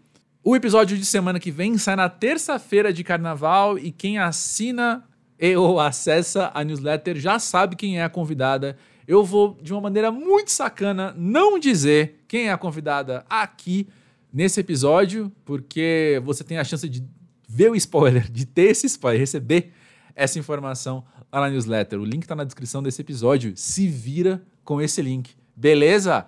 O 0.44 0.54
episódio 0.54 0.96
de 0.96 1.04
semana 1.04 1.40
que 1.40 1.50
vem 1.50 1.76
sai 1.76 1.96
na 1.96 2.08
terça-feira 2.08 2.92
de 2.92 3.02
carnaval 3.02 3.76
e 3.76 3.90
quem 3.90 4.18
assina 4.18 5.04
e 5.38 5.56
ou 5.56 5.78
acessa 5.78 6.50
a 6.54 6.64
newsletter 6.64 7.16
já 7.16 7.38
sabe 7.38 7.76
quem 7.76 7.98
é 7.98 8.04
a 8.04 8.08
convidada. 8.08 8.76
Eu 9.06 9.24
vou, 9.24 9.56
de 9.62 9.72
uma 9.72 9.80
maneira 9.80 10.10
muito 10.10 10.50
sacana, 10.50 11.14
não 11.16 11.58
dizer 11.58 12.24
quem 12.26 12.48
é 12.48 12.52
a 12.52 12.58
convidada 12.58 13.24
aqui 13.28 13.86
nesse 14.32 14.60
episódio, 14.60 15.30
porque 15.44 16.20
você 16.24 16.42
tem 16.42 16.58
a 16.58 16.64
chance 16.64 16.88
de 16.88 17.04
ver 17.48 17.70
o 17.70 17.76
spoiler, 17.76 18.30
de 18.30 18.44
ter 18.44 18.70
esse 18.70 18.86
spoiler, 18.86 19.20
receber 19.20 19.72
essa 20.14 20.38
informação 20.38 21.04
lá 21.32 21.42
na 21.42 21.50
newsletter. 21.50 22.00
O 22.00 22.04
link 22.04 22.22
está 22.22 22.34
na 22.34 22.44
descrição 22.44 22.82
desse 22.82 23.00
episódio. 23.00 23.52
Se 23.56 23.86
vira 23.86 24.42
com 24.64 24.80
esse 24.80 25.00
link. 25.02 25.34
Beleza? 25.54 26.26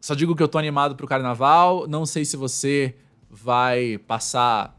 Só 0.00 0.14
digo 0.14 0.36
que 0.36 0.42
eu 0.42 0.48
tô 0.48 0.58
animado 0.58 0.94
pro 0.94 1.06
carnaval. 1.06 1.86
Não 1.88 2.06
sei 2.06 2.24
se 2.24 2.36
você 2.36 2.94
vai 3.30 3.98
passar 3.98 4.78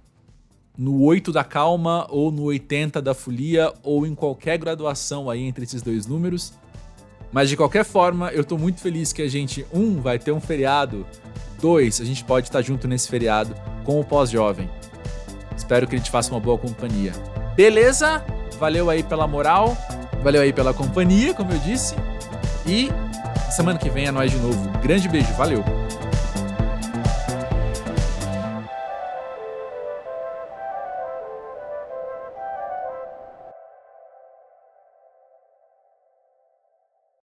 no 0.78 1.02
8 1.04 1.32
da 1.32 1.44
calma 1.44 2.08
ou 2.10 2.32
no 2.32 2.44
80 2.44 3.02
da 3.02 3.14
folia 3.14 3.72
ou 3.84 4.06
em 4.06 4.16
qualquer 4.16 4.58
graduação 4.58 5.30
aí 5.30 5.44
entre 5.44 5.64
esses 5.64 5.82
dois 5.82 6.06
números. 6.06 6.54
Mas 7.32 7.50
de 7.50 7.58
qualquer 7.58 7.84
forma, 7.84 8.30
eu 8.32 8.44
tô 8.44 8.58
muito 8.58 8.80
feliz 8.80 9.12
que 9.12 9.22
a 9.22 9.28
gente, 9.28 9.66
um, 9.74 10.00
vai 10.00 10.20
ter 10.20 10.32
um 10.32 10.40
feriado, 10.40 11.06
dois, 11.60 12.00
a 12.00 12.06
gente 12.06 12.24
pode 12.24 12.48
estar 12.48 12.62
junto 12.62 12.88
nesse 12.88 13.10
feriado 13.10 13.56
com 13.84 14.00
o 14.00 14.04
pós-jovem. 14.04 14.70
Espero 15.56 15.88
que 15.88 15.96
ele 15.96 16.04
te 16.04 16.12
faça 16.12 16.32
uma 16.32 16.40
boa 16.40 16.58
companhia. 16.58 17.12
Beleza? 17.56 18.24
Valeu 18.60 18.90
aí 18.90 19.04
pela 19.04 19.28
moral, 19.28 19.76
valeu 20.24 20.42
aí 20.42 20.54
pela 20.54 20.74
companhia, 20.74 21.34
como 21.34 21.52
eu 21.52 21.60
disse. 21.60 21.96
E 22.68 22.90
semana 23.52 23.80
que 23.80 23.90
vem 23.90 24.06
é 24.06 24.12
nós 24.12 24.32
de 24.32 24.38
novo. 24.38 24.70
Grande 24.80 25.08
beijo, 25.08 25.34
valeu! 25.34 25.83